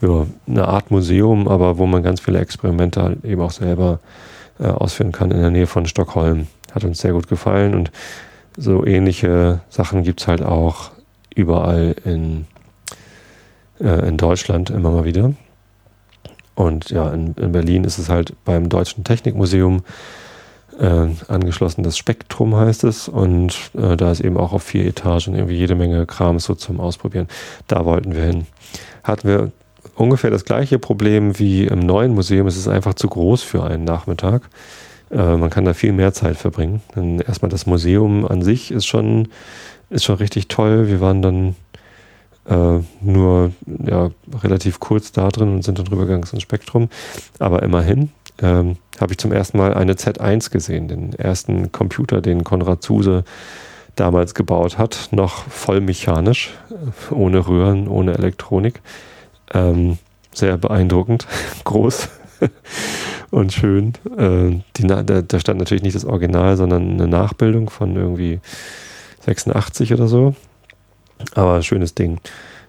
ja, 0.01 0.27
eine 0.47 0.69
Art 0.69 0.91
Museum, 0.91 1.49
aber 1.49 1.79
wo 1.79 1.87
man 1.87 2.03
ganz 2.03 2.21
viele 2.21 2.39
Experimente 2.39 3.17
eben 3.25 3.41
auch 3.43 3.51
selber 3.51 3.99
äh, 4.61 4.67
ausführen 4.67 5.13
kann 5.13 5.31
in 5.31 5.41
der 5.41 5.51
Nähe 5.51 5.67
von 5.67 5.87
Stockholm. 5.87 6.47
Hat 6.73 6.85
uns 6.85 6.99
sehr 6.99 7.13
gut 7.13 7.29
gefallen 7.29 7.75
und 7.75 7.91
so 8.57 8.85
ähnliche 8.85 9.61
Sachen 9.69 10.03
gibt 10.03 10.21
es 10.21 10.29
halt 10.29 10.43
auch 10.43 10.91
überall 11.35 11.97
in, 12.05 12.47
äh, 13.81 14.09
in 14.09 14.17
Deutschland 14.17 14.71
immer 14.71 14.91
mal 14.91 15.05
wieder. 15.05 15.33
Und 16.55 16.91
ja, 16.91 17.11
in, 17.11 17.35
in 17.35 17.53
Berlin 17.53 17.85
ist 17.85 17.99
es 17.99 18.09
halt 18.09 18.35
beim 18.45 18.69
Deutschen 18.69 19.05
Technikmuseum 19.05 19.83
äh, 20.79 21.09
angeschlossen. 21.29 21.83
Das 21.83 21.97
Spektrum 21.97 22.57
heißt 22.57 22.85
es. 22.85 23.09
Und 23.09 23.71
äh, 23.77 23.97
da 23.97 24.11
ist 24.11 24.21
eben 24.21 24.37
auch 24.37 24.53
auf 24.53 24.63
vier 24.63 24.87
Etagen 24.87 25.35
irgendwie 25.35 25.57
jede 25.57 25.75
Menge 25.75 26.07
Kram 26.07 26.39
so 26.39 26.55
zum 26.55 26.81
Ausprobieren. 26.81 27.29
Da 27.67 27.85
wollten 27.85 28.15
wir 28.15 28.23
hin. 28.23 28.47
Hatten 29.03 29.29
wir 29.29 29.53
ungefähr 29.95 30.31
das 30.31 30.45
gleiche 30.45 30.79
Problem 30.79 31.39
wie 31.39 31.65
im 31.65 31.81
neuen 31.81 32.15
Museum. 32.15 32.47
Es 32.47 32.57
ist 32.57 32.69
einfach 32.69 32.95
zu 32.95 33.09
groß 33.09 33.43
für 33.43 33.65
einen 33.65 33.85
Nachmittag. 33.85 34.43
Äh, 35.11 35.37
man 35.37 35.51
kann 35.51 35.65
da 35.65 35.75
viel 35.75 35.93
mehr 35.93 36.13
Zeit 36.13 36.37
verbringen. 36.37 36.83
Denn 36.97 37.21
erstmal 37.21 37.51
das 37.51 37.67
Museum 37.67 38.27
an 38.27 38.43
sich 38.43 38.71
ist 38.71 38.87
schon, 38.87 39.29
ist 39.91 40.05
schon 40.05 40.17
richtig 40.17 40.49
toll. 40.49 40.89
Wir 40.89 41.01
waren 41.01 41.23
dann 41.23 41.57
äh, 42.49 42.81
nur 43.01 43.53
ja, 43.67 44.11
relativ 44.43 44.81
kurz 44.81 45.13
da 45.13 45.29
drin 45.29 45.55
und 45.55 45.65
sind 45.65 45.79
dann 45.79 45.87
rübergegangen 45.87 46.29
ins 46.31 46.43
Spektrum. 46.43 46.89
Aber 47.39 47.63
immerhin 47.63 48.11
ähm, 48.41 48.77
habe 49.01 49.13
ich 49.13 49.19
zum 49.19 49.33
ersten 49.33 49.59
Mal 49.59 49.75
eine 49.75 49.95
Z1 49.95 50.51
gesehen, 50.51 50.89
den 50.89 51.13
ersten 51.15 51.73
Computer, 51.73 52.21
den 52.21 52.45
Konrad 52.45 52.83
Zuse 52.83 53.25
damals 53.97 54.35
gebaut 54.35 54.79
hat, 54.79 55.09
noch 55.11 55.45
voll 55.49 55.81
mechanisch, 55.81 56.55
ohne 57.11 57.47
Röhren, 57.47 57.89
ohne 57.89 58.15
Elektronik. 58.15 58.81
Ähm, 59.53 59.99
sehr 60.33 60.57
beeindruckend, 60.57 61.27
groß 61.65 62.09
und 63.31 63.53
schön. 63.53 63.93
Äh, 64.17 64.61
die, 64.77 64.87
da, 64.87 65.03
da, 65.03 65.41
stand 65.41 65.59
natürlich 65.59 65.83
nicht 65.83 65.95
das 65.95 66.05
Original, 66.05 66.57
sondern 66.57 66.93
eine 66.93 67.07
Nachbildung 67.07 67.71
von 67.71 67.95
irgendwie 67.95 68.41
86 69.21 69.93
oder 69.93 70.09
so. 70.09 70.35
Aber 71.35 71.63
schönes 71.63 71.95
Ding. 71.95 72.21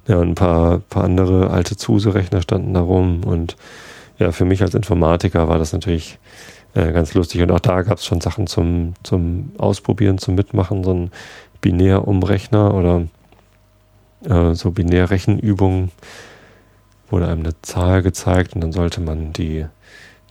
Ja, 0.07 0.17
und 0.17 0.29
ein 0.29 0.35
paar, 0.35 0.79
paar 0.79 1.03
andere 1.03 1.49
alte 1.49 1.77
Zuse-Rechner 1.77 2.41
standen 2.41 2.73
da 2.73 2.81
rum 2.81 3.23
und 3.23 3.55
ja, 4.19 4.31
für 4.31 4.45
mich 4.45 4.61
als 4.61 4.75
Informatiker 4.75 5.47
war 5.47 5.57
das 5.57 5.73
natürlich 5.73 6.19
äh, 6.73 6.91
ganz 6.91 7.13
lustig. 7.13 7.41
Und 7.41 7.51
auch 7.51 7.59
da 7.59 7.81
gab 7.81 7.97
es 7.97 8.05
schon 8.05 8.21
Sachen 8.21 8.47
zum, 8.47 8.93
zum 9.03 9.51
Ausprobieren, 9.57 10.17
zum 10.17 10.35
Mitmachen, 10.35 10.83
so 10.83 10.93
ein 10.93 11.11
Binärumrechner 11.61 12.73
oder 12.73 13.07
äh, 14.25 14.53
so 14.53 14.71
Binärrechenübungen 14.71 15.91
wurde 17.09 17.27
einem 17.27 17.41
eine 17.41 17.61
Zahl 17.61 18.01
gezeigt 18.01 18.55
und 18.55 18.61
dann 18.61 18.71
sollte 18.71 18.99
man 18.99 19.33
die, 19.33 19.65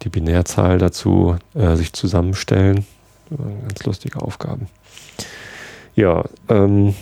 die 0.02 0.08
Binärzahl 0.08 0.78
dazu 0.78 1.36
äh, 1.54 1.76
sich 1.76 1.92
zusammenstellen. 1.92 2.86
Ganz 3.30 3.84
lustige 3.84 4.20
Aufgaben. 4.20 4.66
Ja, 5.94 6.24
ähm, 6.48 6.94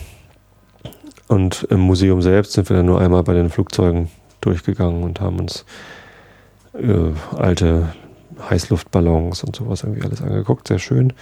und 1.30 1.62
im 1.70 1.78
Museum 1.78 2.22
selbst 2.22 2.54
sind 2.54 2.68
wir 2.68 2.76
dann 2.76 2.86
nur 2.86 3.00
einmal 3.00 3.22
bei 3.22 3.34
den 3.34 3.50
Flugzeugen 3.50 4.10
durchgegangen 4.40 5.04
und 5.04 5.20
haben 5.20 5.38
uns 5.38 5.64
äh, 6.72 7.12
alte 7.36 7.94
Heißluftballons 8.50 9.44
und 9.44 9.54
sowas 9.54 9.84
irgendwie 9.84 10.02
alles 10.02 10.22
angeguckt. 10.22 10.66
Sehr 10.66 10.80
schön. 10.80 11.12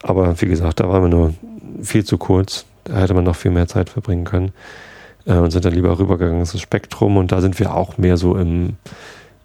Aber 0.00 0.40
wie 0.40 0.46
gesagt, 0.46 0.80
da 0.80 0.88
waren 0.88 1.02
wir 1.02 1.08
nur 1.10 1.34
viel 1.82 2.06
zu 2.06 2.16
kurz. 2.16 2.64
Da 2.84 2.96
hätte 3.00 3.12
man 3.12 3.24
noch 3.24 3.36
viel 3.36 3.50
mehr 3.50 3.68
Zeit 3.68 3.90
verbringen 3.90 4.24
können. 4.24 4.52
Äh, 5.26 5.34
und 5.34 5.50
sind 5.50 5.66
dann 5.66 5.74
lieber 5.74 5.98
rübergegangen 5.98 6.40
ins 6.40 6.58
Spektrum. 6.58 7.18
Und 7.18 7.30
da 7.30 7.42
sind 7.42 7.58
wir 7.58 7.74
auch 7.74 7.98
mehr 7.98 8.16
so 8.16 8.34
im, 8.34 8.76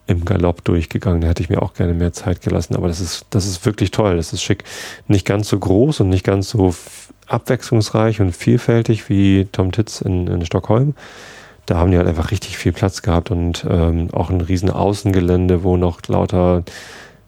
im 0.08 0.24
Galopp 0.24 0.64
durchgegangen. 0.64 1.20
Da 1.20 1.28
hätte 1.28 1.44
ich 1.44 1.50
mir 1.50 1.62
auch 1.62 1.74
gerne 1.74 1.94
mehr 1.94 2.14
Zeit 2.14 2.40
gelassen. 2.40 2.78
Aber 2.78 2.88
das 2.88 3.02
ist, 3.02 3.26
das 3.32 3.46
ist 3.46 3.66
wirklich 3.66 3.92
toll. 3.92 4.16
Das 4.16 4.32
ist 4.32 4.44
schick. 4.44 4.64
Nicht 5.10 5.26
ganz 5.26 5.50
so 5.50 5.60
groß 5.60 6.00
und 6.00 6.08
nicht 6.08 6.24
ganz 6.24 6.50
so 6.50 6.74
abwechslungsreich 7.34 8.22
und 8.22 8.36
vielfältig 8.36 9.10
wie 9.10 9.48
Tom 9.52 9.72
Titz 9.72 10.02
in, 10.02 10.28
in 10.28 10.46
Stockholm 10.46 10.94
da 11.66 11.78
haben 11.78 11.92
die 11.92 11.98
halt 11.98 12.08
einfach 12.08 12.32
richtig 12.32 12.58
viel 12.58 12.74
Platz 12.74 13.02
gehabt 13.02 13.32
und 13.32 13.66
ähm, 13.70 14.10
auch 14.12 14.30
ein 14.30 14.42
riesen 14.42 14.70
Außengelände, 14.70 15.64
wo 15.64 15.78
noch 15.78 16.02
lauter 16.08 16.64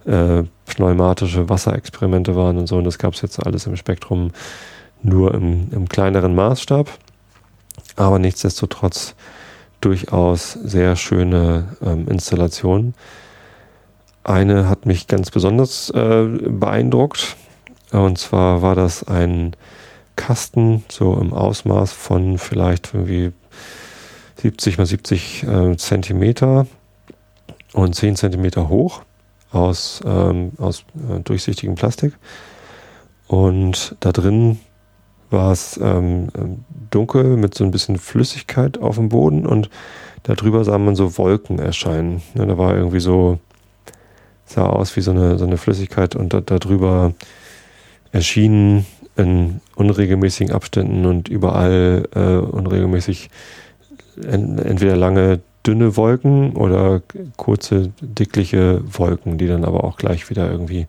äh, 0.05 0.43
pneumatische 0.65 1.47
Wasserexperimente 1.47 2.35
waren 2.35 2.57
und 2.57 2.67
so. 2.67 2.77
Und 2.77 2.83
das 2.83 2.97
gab 2.97 3.13
es 3.13 3.21
jetzt 3.21 3.45
alles 3.45 3.65
im 3.65 3.77
Spektrum 3.77 4.31
nur 5.01 5.33
im, 5.33 5.69
im 5.71 5.87
kleineren 5.87 6.35
Maßstab. 6.35 6.89
Aber 7.95 8.19
nichtsdestotrotz 8.19 9.15
durchaus 9.79 10.53
sehr 10.53 10.95
schöne 10.95 11.77
ähm, 11.81 12.07
Installationen. 12.09 12.93
Eine 14.23 14.67
hat 14.67 14.85
mich 14.85 15.07
ganz 15.07 15.31
besonders 15.31 15.91
äh, 15.91 16.25
beeindruckt. 16.25 17.37
Und 17.91 18.17
zwar 18.17 18.61
war 18.61 18.75
das 18.75 19.07
ein 19.07 19.55
Kasten, 20.15 20.83
so 20.89 21.15
im 21.15 21.33
Ausmaß 21.33 21.91
von 21.91 22.37
vielleicht 22.37 22.93
irgendwie 22.93 23.31
70 24.37 24.77
mal 24.77 24.85
70 24.85 25.43
äh, 25.43 25.77
Zentimeter 25.77 26.67
und 27.73 27.95
10 27.95 28.15
Zentimeter 28.15 28.69
hoch 28.69 29.01
aus, 29.51 30.01
ähm, 30.05 30.51
aus 30.57 30.85
äh, 31.09 31.19
durchsichtigem 31.19 31.75
Plastik. 31.75 32.13
Und 33.27 33.95
da 33.99 34.11
drin 34.11 34.59
war 35.29 35.51
es 35.51 35.79
ähm, 35.81 36.29
dunkel 36.91 37.37
mit 37.37 37.55
so 37.55 37.63
ein 37.63 37.71
bisschen 37.71 37.97
Flüssigkeit 37.97 38.77
auf 38.77 38.95
dem 38.95 39.09
Boden 39.09 39.45
und 39.45 39.69
darüber 40.23 40.63
sah 40.63 40.77
man 40.77 40.95
so 40.95 41.17
Wolken 41.17 41.59
erscheinen. 41.59 42.21
Ja, 42.35 42.45
da 42.45 42.57
war 42.57 42.75
irgendwie 42.75 42.99
so, 42.99 43.39
sah 44.45 44.67
aus 44.67 44.95
wie 44.95 45.01
so 45.01 45.11
eine, 45.11 45.37
so 45.37 45.45
eine 45.45 45.57
Flüssigkeit 45.57 46.15
und 46.15 46.33
da, 46.33 46.41
darüber 46.41 47.13
erschienen 48.11 48.85
in 49.15 49.61
unregelmäßigen 49.75 50.53
Abständen 50.53 51.05
und 51.05 51.29
überall 51.29 52.07
äh, 52.13 52.35
unregelmäßig 52.37 53.29
entweder 54.21 54.95
lange 54.95 55.41
dünne 55.65 55.97
Wolken 55.97 56.53
oder 56.53 57.01
kurze 57.37 57.91
dickliche 58.01 58.81
Wolken, 58.85 59.37
die 59.37 59.47
dann 59.47 59.65
aber 59.65 59.83
auch 59.83 59.97
gleich 59.97 60.29
wieder 60.29 60.49
irgendwie 60.49 60.87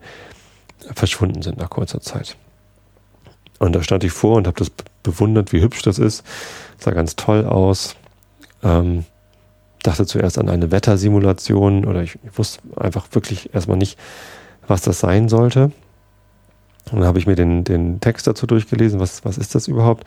verschwunden 0.93 1.41
sind 1.41 1.57
nach 1.57 1.69
kurzer 1.69 2.01
Zeit. 2.01 2.37
Und 3.59 3.73
da 3.73 3.81
stand 3.81 4.03
ich 4.03 4.11
vor 4.11 4.37
und 4.37 4.47
habe 4.47 4.57
das 4.57 4.71
bewundert, 5.03 5.51
wie 5.51 5.61
hübsch 5.61 5.81
das 5.81 5.99
ist. 5.99 6.23
Sah 6.77 6.91
ganz 6.91 7.15
toll 7.15 7.45
aus. 7.45 7.95
Ähm, 8.63 9.05
dachte 9.81 10.05
zuerst 10.05 10.37
an 10.37 10.49
eine 10.49 10.71
Wettersimulation 10.71 11.85
oder 11.85 12.03
ich 12.03 12.19
wusste 12.35 12.59
einfach 12.77 13.07
wirklich 13.11 13.53
erstmal 13.53 13.77
nicht, 13.77 13.97
was 14.67 14.81
das 14.81 14.99
sein 14.99 15.29
sollte. 15.29 15.71
Und 16.91 16.99
dann 16.99 17.07
habe 17.07 17.19
ich 17.19 17.27
mir 17.27 17.35
den, 17.35 17.63
den 17.63 17.99
Text 17.99 18.27
dazu 18.27 18.47
durchgelesen. 18.47 18.99
Was, 18.99 19.25
was 19.25 19.37
ist 19.37 19.55
das 19.55 19.67
überhaupt? 19.67 20.05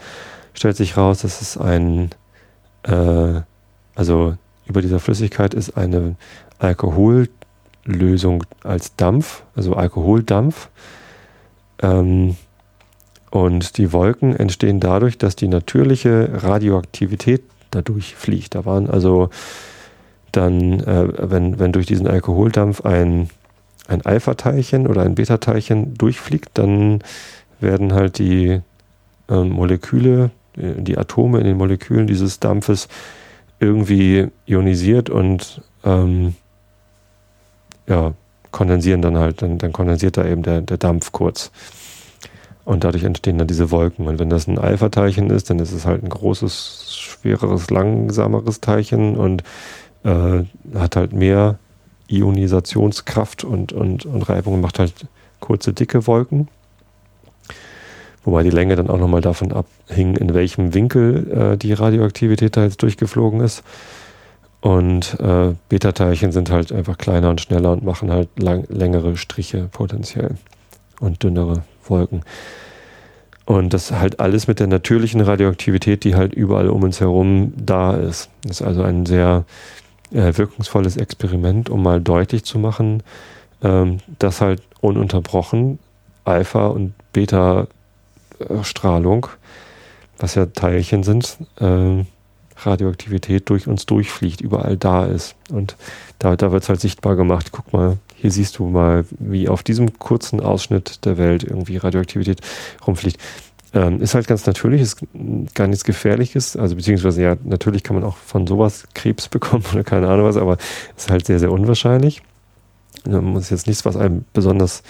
Stellt 0.54 0.76
sich 0.76 0.96
raus, 0.96 1.22
das 1.22 1.42
ist 1.42 1.56
ein 1.56 2.10
äh, 2.82 3.40
also 3.94 4.34
über 4.66 4.82
dieser 4.82 5.00
Flüssigkeit 5.00 5.54
ist 5.54 5.76
eine 5.76 6.16
Alkohollösung 6.58 8.44
als 8.62 8.96
Dampf, 8.96 9.42
also 9.54 9.74
Alkoholdampf. 9.74 10.68
Ähm, 11.82 12.36
und 13.30 13.78
die 13.78 13.92
Wolken 13.92 14.34
entstehen 14.34 14.80
dadurch, 14.80 15.18
dass 15.18 15.36
die 15.36 15.48
natürliche 15.48 16.30
Radioaktivität 16.42 17.42
dadurch 17.70 18.16
fliegt. 18.16 18.54
Da 18.54 18.64
waren 18.64 18.88
also 18.90 19.30
dann, 20.32 20.80
äh, 20.80 21.30
wenn, 21.30 21.58
wenn 21.58 21.72
durch 21.72 21.86
diesen 21.86 22.06
Alkoholdampf 22.06 22.80
ein, 22.82 23.30
ein 23.90 24.02
Alpha-Teilchen 24.02 24.86
oder 24.86 25.02
ein 25.02 25.14
Beta-Teilchen 25.14 25.94
durchfliegt, 25.94 26.50
dann 26.54 27.02
werden 27.60 27.92
halt 27.92 28.18
die 28.18 28.60
äh, 29.28 29.44
Moleküle 29.44 30.30
äh, 30.56 30.80
die 30.80 30.98
Atome 30.98 31.38
in 31.38 31.46
den 31.46 31.56
Molekülen 31.56 32.06
dieses 32.06 32.40
Dampfes 32.40 32.88
irgendwie 33.58 34.28
ionisiert 34.46 35.10
und 35.10 35.62
ähm, 35.84 36.34
ja, 37.86 38.14
kondensieren 38.50 39.02
dann 39.02 39.18
halt, 39.18 39.42
dann, 39.42 39.58
dann 39.58 39.72
kondensiert 39.72 40.16
da 40.16 40.24
eben 40.24 40.42
der, 40.42 40.60
der 40.62 40.78
Dampf 40.78 41.12
kurz. 41.12 41.50
Und 42.64 42.84
dadurch 42.84 43.04
entstehen 43.04 43.38
dann 43.38 43.48
diese 43.48 43.70
Wolken. 43.70 44.06
Und 44.06 44.18
wenn 44.18 44.30
das 44.30 44.46
ein 44.46 44.58
Alpha-Teilchen 44.58 45.30
ist, 45.30 45.50
dann 45.50 45.58
ist 45.58 45.72
es 45.72 45.86
halt 45.86 46.04
ein 46.04 46.08
großes, 46.08 46.94
schwereres, 46.94 47.70
langsameres 47.70 48.60
Teilchen 48.60 49.16
und 49.16 49.42
äh, 50.04 50.44
hat 50.74 50.96
halt 50.96 51.12
mehr 51.12 51.58
Ionisationskraft 52.10 53.44
und, 53.44 53.72
und, 53.72 54.04
und 54.06 54.28
Reibung 54.28 54.60
macht 54.60 54.78
halt 54.78 55.06
kurze, 55.40 55.72
dicke 55.72 56.06
Wolken. 56.06 56.48
Wobei 58.24 58.42
die 58.42 58.50
Länge 58.50 58.76
dann 58.76 58.90
auch 58.90 58.98
nochmal 58.98 59.22
davon 59.22 59.52
abhing, 59.52 60.16
in 60.16 60.34
welchem 60.34 60.74
Winkel 60.74 61.52
äh, 61.54 61.56
die 61.56 61.72
Radioaktivität 61.72 62.56
da 62.56 62.64
jetzt 62.64 62.82
durchgeflogen 62.82 63.40
ist. 63.40 63.62
Und 64.60 65.18
äh, 65.20 65.54
Beta-Teilchen 65.70 66.32
sind 66.32 66.50
halt 66.50 66.70
einfach 66.70 66.98
kleiner 66.98 67.30
und 67.30 67.40
schneller 67.40 67.72
und 67.72 67.82
machen 67.82 68.10
halt 68.10 68.28
lang, 68.38 68.66
längere 68.68 69.16
Striche 69.16 69.68
potenziell 69.72 70.34
und 71.00 71.22
dünnere 71.22 71.62
Wolken. 71.86 72.22
Und 73.46 73.72
das 73.72 73.90
halt 73.90 74.20
alles 74.20 74.46
mit 74.46 74.60
der 74.60 74.66
natürlichen 74.66 75.22
Radioaktivität, 75.22 76.04
die 76.04 76.14
halt 76.14 76.34
überall 76.34 76.68
um 76.68 76.82
uns 76.82 77.00
herum 77.00 77.54
da 77.56 77.94
ist. 77.94 78.28
Das 78.42 78.60
ist 78.60 78.66
also 78.66 78.82
ein 78.82 79.06
sehr 79.06 79.44
äh, 80.12 80.36
wirkungsvolles 80.36 80.96
Experiment, 80.96 81.70
um 81.70 81.82
mal 81.82 82.00
deutlich 82.00 82.44
zu 82.44 82.58
machen, 82.58 83.02
ähm, 83.62 83.98
dass 84.18 84.40
halt 84.40 84.62
ununterbrochen 84.80 85.78
Alpha- 86.24 86.68
und 86.68 86.94
Beta-Strahlung, 87.12 89.26
was 90.18 90.34
ja 90.34 90.46
Teilchen 90.46 91.02
sind, 91.02 91.38
äh, 91.58 92.04
Radioaktivität 92.56 93.48
durch 93.48 93.66
uns 93.66 93.86
durchfliegt, 93.86 94.40
überall 94.40 94.76
da 94.76 95.06
ist. 95.06 95.34
Und 95.50 95.76
da, 96.18 96.36
da 96.36 96.52
wird 96.52 96.62
es 96.62 96.68
halt 96.68 96.80
sichtbar 96.80 97.16
gemacht. 97.16 97.52
Guck 97.52 97.72
mal, 97.72 97.96
hier 98.14 98.30
siehst 98.30 98.58
du 98.58 98.66
mal, 98.66 99.06
wie 99.18 99.48
auf 99.48 99.62
diesem 99.62 99.98
kurzen 99.98 100.40
Ausschnitt 100.40 101.04
der 101.06 101.16
Welt 101.16 101.42
irgendwie 101.42 101.78
Radioaktivität 101.78 102.42
rumfliegt. 102.86 103.18
Ähm, 103.72 104.00
ist 104.00 104.14
halt 104.14 104.26
ganz 104.26 104.46
natürlich, 104.46 104.80
ist 104.80 104.98
gar 105.54 105.68
nichts 105.68 105.84
Gefährliches. 105.84 106.56
Also 106.56 106.76
beziehungsweise 106.76 107.22
ja, 107.22 107.36
natürlich 107.44 107.82
kann 107.82 107.94
man 107.94 108.04
auch 108.04 108.16
von 108.16 108.46
sowas 108.46 108.84
Krebs 108.94 109.28
bekommen 109.28 109.64
oder 109.72 109.84
keine 109.84 110.08
Ahnung 110.08 110.26
was, 110.26 110.36
aber 110.36 110.56
ist 110.96 111.10
halt 111.10 111.26
sehr, 111.26 111.38
sehr 111.38 111.52
unwahrscheinlich. 111.52 112.22
Das 113.04 113.44
ist 113.44 113.50
jetzt 113.50 113.66
nichts, 113.66 113.84
was 113.84 113.96
einem 113.96 114.24
besonders 114.32 114.82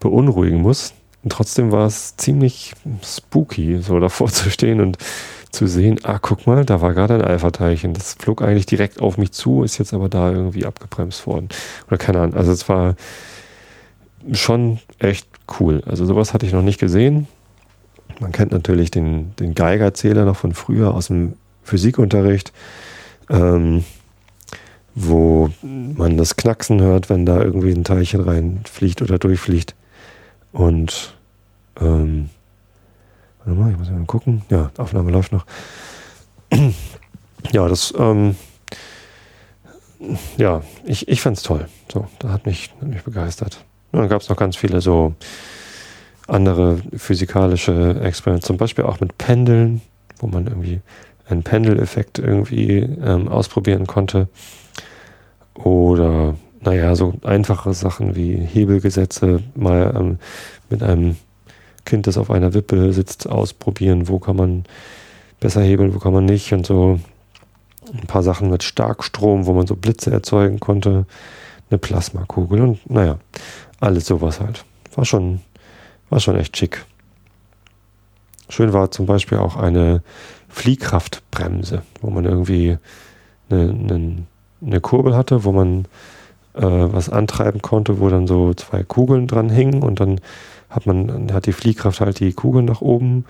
beunruhigen 0.00 0.60
muss. 0.60 0.94
Und 1.22 1.32
trotzdem 1.32 1.70
war 1.70 1.86
es 1.86 2.16
ziemlich 2.16 2.74
spooky, 3.04 3.78
so 3.78 3.98
davor 4.00 4.28
zu 4.30 4.50
stehen 4.50 4.80
und 4.80 4.98
zu 5.50 5.66
sehen, 5.66 6.00
ah, 6.02 6.18
guck 6.20 6.46
mal, 6.46 6.64
da 6.64 6.80
war 6.80 6.94
gerade 6.94 7.14
ein 7.14 7.22
Alpha-Teilchen. 7.22 7.92
Das 7.92 8.14
flog 8.14 8.40
eigentlich 8.40 8.66
direkt 8.66 9.02
auf 9.02 9.18
mich 9.18 9.32
zu, 9.32 9.62
ist 9.62 9.78
jetzt 9.78 9.92
aber 9.92 10.08
da 10.08 10.32
irgendwie 10.32 10.64
abgebremst 10.64 11.26
worden. 11.26 11.48
Oder 11.88 11.98
keine 11.98 12.20
Ahnung. 12.20 12.36
Also 12.36 12.52
es 12.52 12.68
war 12.68 12.94
schon 14.32 14.78
echt 14.98 15.28
cool. 15.60 15.82
Also 15.84 16.06
sowas 16.06 16.32
hatte 16.32 16.46
ich 16.46 16.52
noch 16.52 16.62
nicht 16.62 16.80
gesehen. 16.80 17.28
Man 18.22 18.30
kennt 18.30 18.52
natürlich 18.52 18.92
den, 18.92 19.34
den 19.36 19.52
Geigerzähler 19.54 20.24
noch 20.24 20.36
von 20.36 20.54
früher 20.54 20.94
aus 20.94 21.08
dem 21.08 21.34
Physikunterricht, 21.64 22.52
ähm, 23.28 23.84
wo 24.94 25.50
man 25.62 26.16
das 26.16 26.36
Knacksen 26.36 26.80
hört, 26.80 27.10
wenn 27.10 27.26
da 27.26 27.42
irgendwie 27.42 27.72
ein 27.72 27.82
Teilchen 27.82 28.20
reinfliegt 28.20 29.02
oder 29.02 29.18
durchfliegt. 29.18 29.74
Und 30.52 31.14
ähm, 31.80 32.30
warte 33.44 33.58
mal, 33.60 33.72
ich 33.72 33.78
muss 33.78 33.90
mal 33.90 34.04
gucken. 34.04 34.42
Ja, 34.50 34.70
Aufnahme 34.76 35.10
läuft 35.10 35.32
noch. 35.32 35.44
ja, 37.52 37.66
das, 37.66 37.92
ähm, 37.98 38.36
ja, 40.36 40.62
ich, 40.84 41.08
ich 41.08 41.26
es 41.26 41.42
toll. 41.42 41.66
So, 41.92 42.06
da 42.20 42.28
hat 42.28 42.46
mich, 42.46 42.70
hat 42.80 42.88
mich 42.88 43.02
begeistert. 43.02 43.64
Dann 43.90 44.08
gab 44.08 44.22
es 44.22 44.28
noch 44.28 44.36
ganz 44.36 44.54
viele 44.54 44.80
so 44.80 45.14
andere 46.32 46.78
physikalische 46.96 48.00
Experimente, 48.02 48.46
zum 48.46 48.56
Beispiel 48.56 48.84
auch 48.84 49.00
mit 49.00 49.18
Pendeln, 49.18 49.82
wo 50.18 50.26
man 50.26 50.46
irgendwie 50.46 50.80
einen 51.28 51.42
Pendeleffekt 51.42 52.18
irgendwie 52.18 52.78
ähm, 52.78 53.28
ausprobieren 53.28 53.86
konnte. 53.86 54.28
Oder, 55.54 56.34
naja, 56.60 56.94
so 56.94 57.14
einfache 57.22 57.74
Sachen 57.74 58.16
wie 58.16 58.36
Hebelgesetze 58.36 59.42
mal 59.54 59.94
ähm, 59.96 60.18
mit 60.70 60.82
einem 60.82 61.16
Kind, 61.84 62.06
das 62.06 62.16
auf 62.16 62.30
einer 62.30 62.54
Wippe 62.54 62.92
sitzt, 62.92 63.28
ausprobieren, 63.28 64.08
wo 64.08 64.18
kann 64.18 64.36
man 64.36 64.64
besser 65.40 65.62
hebeln, 65.62 65.94
wo 65.94 65.98
kann 65.98 66.12
man 66.12 66.24
nicht 66.24 66.52
und 66.52 66.64
so. 66.64 67.00
Ein 67.92 68.06
paar 68.06 68.22
Sachen 68.22 68.48
mit 68.48 68.62
Starkstrom, 68.62 69.46
wo 69.46 69.52
man 69.52 69.66
so 69.66 69.74
Blitze 69.74 70.12
erzeugen 70.12 70.60
konnte, 70.60 71.04
eine 71.68 71.78
Plasmakugel 71.78 72.60
und 72.60 72.90
naja, 72.90 73.18
alles 73.80 74.06
sowas 74.06 74.40
halt. 74.40 74.64
War 74.94 75.04
schon 75.04 75.40
war 76.12 76.20
schon 76.20 76.36
echt 76.36 76.56
schick. 76.56 76.84
Schön 78.50 78.74
war 78.74 78.90
zum 78.90 79.06
Beispiel 79.06 79.38
auch 79.38 79.56
eine 79.56 80.02
Fliehkraftbremse, 80.50 81.82
wo 82.02 82.10
man 82.10 82.26
irgendwie 82.26 82.76
eine, 83.48 83.70
eine, 83.70 84.26
eine 84.64 84.80
Kurbel 84.82 85.16
hatte, 85.16 85.44
wo 85.44 85.52
man 85.52 85.86
äh, 86.52 86.60
was 86.60 87.08
antreiben 87.08 87.62
konnte, 87.62 87.98
wo 87.98 88.10
dann 88.10 88.26
so 88.26 88.52
zwei 88.52 88.82
Kugeln 88.82 89.26
dran 89.26 89.48
hingen 89.48 89.82
und 89.82 90.00
dann 90.00 90.20
hat 90.68 90.84
man, 90.84 91.32
hat 91.32 91.46
die 91.46 91.52
Fliehkraft 91.52 92.02
halt 92.02 92.20
die 92.20 92.34
Kugeln 92.34 92.66
nach 92.66 92.82
oben 92.82 93.24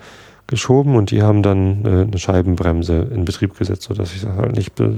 geschoben 0.47 0.97
und 0.97 1.09
die 1.11 1.21
haben 1.21 1.41
dann 1.41 1.85
äh, 1.85 2.01
eine 2.01 2.19
Scheibenbremse 2.19 3.07
in 3.13 3.23
Betrieb 3.23 3.57
gesetzt, 3.57 3.83
sodass 3.83 4.13
ich 4.13 4.23
das 4.23 4.35
halt 4.35 4.57
nicht 4.57 4.75
be 4.75 4.97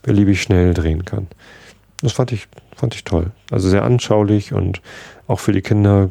beliebig 0.00 0.40
schnell 0.40 0.72
drehen 0.72 1.04
kann. 1.04 1.26
Das 2.00 2.12
fand 2.12 2.32
ich, 2.32 2.48
fand 2.74 2.94
ich 2.94 3.04
toll. 3.04 3.30
Also 3.50 3.68
sehr 3.68 3.84
anschaulich 3.84 4.54
und 4.54 4.80
auch 5.26 5.40
für 5.40 5.52
die 5.52 5.62
Kinder 5.62 6.08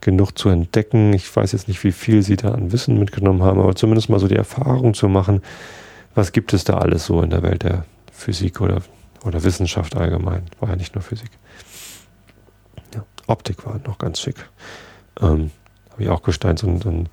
genug 0.00 0.38
zu 0.38 0.48
entdecken. 0.48 1.12
Ich 1.12 1.34
weiß 1.34 1.52
jetzt 1.52 1.68
nicht, 1.68 1.82
wie 1.84 1.92
viel 1.92 2.22
sie 2.22 2.36
da 2.36 2.52
an 2.52 2.72
Wissen 2.72 2.98
mitgenommen 2.98 3.42
haben, 3.42 3.60
aber 3.60 3.74
zumindest 3.74 4.08
mal 4.08 4.20
so 4.20 4.28
die 4.28 4.36
Erfahrung 4.36 4.94
zu 4.94 5.08
machen, 5.08 5.42
was 6.14 6.32
gibt 6.32 6.52
es 6.52 6.64
da 6.64 6.78
alles 6.78 7.06
so 7.06 7.22
in 7.22 7.30
der 7.30 7.42
Welt 7.42 7.62
der 7.62 7.84
Physik 8.12 8.60
oder, 8.60 8.82
oder 9.24 9.42
Wissenschaft 9.44 9.96
allgemein. 9.96 10.42
War 10.58 10.70
ja 10.70 10.76
nicht 10.76 10.94
nur 10.94 11.02
Physik. 11.02 11.30
Ja, 12.94 13.04
Optik 13.26 13.64
war 13.66 13.80
noch 13.86 13.98
ganz 13.98 14.20
schick. 14.20 14.36
Ähm, 15.20 15.50
Habe 15.92 16.02
ich 16.02 16.08
auch 16.08 16.22
gesteint, 16.22 16.58
so, 16.58 16.78
so 16.78 16.90
ein 16.90 17.08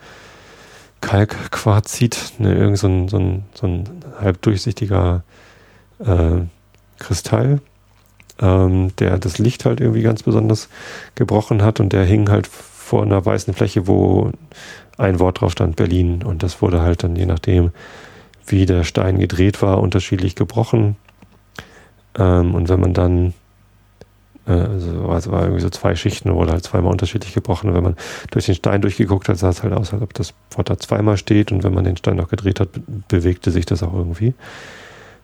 Kalkquarzit, 1.02 2.34
ne, 2.40 2.56
irgend 2.56 2.78
so 2.80 2.88
ein, 2.88 3.08
so 3.08 3.18
ein, 3.18 3.44
so 3.54 3.68
ein 3.68 3.84
halb 4.20 4.42
durchsichtiger 4.42 5.24
äh, 6.00 6.42
Kristall, 6.98 7.62
ähm, 8.40 8.96
der 8.98 9.18
das 9.18 9.38
Licht 9.38 9.66
halt 9.66 9.80
irgendwie 9.80 10.02
ganz 10.02 10.24
besonders 10.24 10.70
gebrochen 11.16 11.62
hat 11.62 11.80
und 11.80 11.94
der 11.94 12.04
hing 12.04 12.30
halt 12.30 12.50
vor 12.88 13.04
einer 13.04 13.26
weißen 13.26 13.54
Fläche, 13.54 13.86
wo 13.86 14.32
ein 14.98 15.20
Wort 15.20 15.42
drauf 15.42 15.52
stand, 15.52 15.76
Berlin. 15.76 16.24
Und 16.24 16.42
das 16.42 16.62
wurde 16.62 16.82
halt 16.82 17.04
dann 17.04 17.18
je 17.18 17.26
nachdem, 17.26 17.72
wie 18.48 18.66
der 18.66 18.86
Stein 18.86 19.20
gedreht 19.20 19.62
war, 19.62 19.82
unterschiedlich 19.82 20.36
gebrochen. 20.36 20.96
Ähm, 22.18 22.56
und 22.56 22.70
wenn 22.70 22.80
man 22.80 22.94
dann, 22.94 23.34
äh, 24.48 24.54
also 24.54 25.14
es 25.14 25.30
war 25.30 25.44
irgendwie 25.44 25.62
so 25.62 25.70
zwei 25.70 25.96
Schichten, 25.96 26.34
wurde 26.34 26.54
halt 26.54 26.64
zweimal 26.64 26.94
unterschiedlich 26.94 27.34
gebrochen. 27.34 27.70
Und 27.70 27.76
wenn 27.76 27.84
man 27.84 27.98
durch 28.32 28.46
den 28.46 28.56
Stein 28.56 28.82
durchgeguckt 28.82 29.28
hat, 29.28 29.38
sah 29.38 29.50
es 29.50 29.64
halt 29.64 29.74
aus, 29.74 29.92
als 29.92 30.02
ob 30.02 30.14
das 30.14 30.34
Wort 30.52 30.70
da 30.70 30.78
zweimal 30.78 31.18
steht. 31.18 31.52
Und 31.52 31.66
wenn 31.66 31.74
man 31.74 31.84
den 31.84 31.98
Stein 31.98 32.16
noch 32.16 32.30
gedreht 32.30 32.62
hat, 32.62 32.70
bewegte 33.10 33.52
sich 33.52 33.66
das 33.66 33.84
auch 33.84 33.94
irgendwie. 33.94 34.34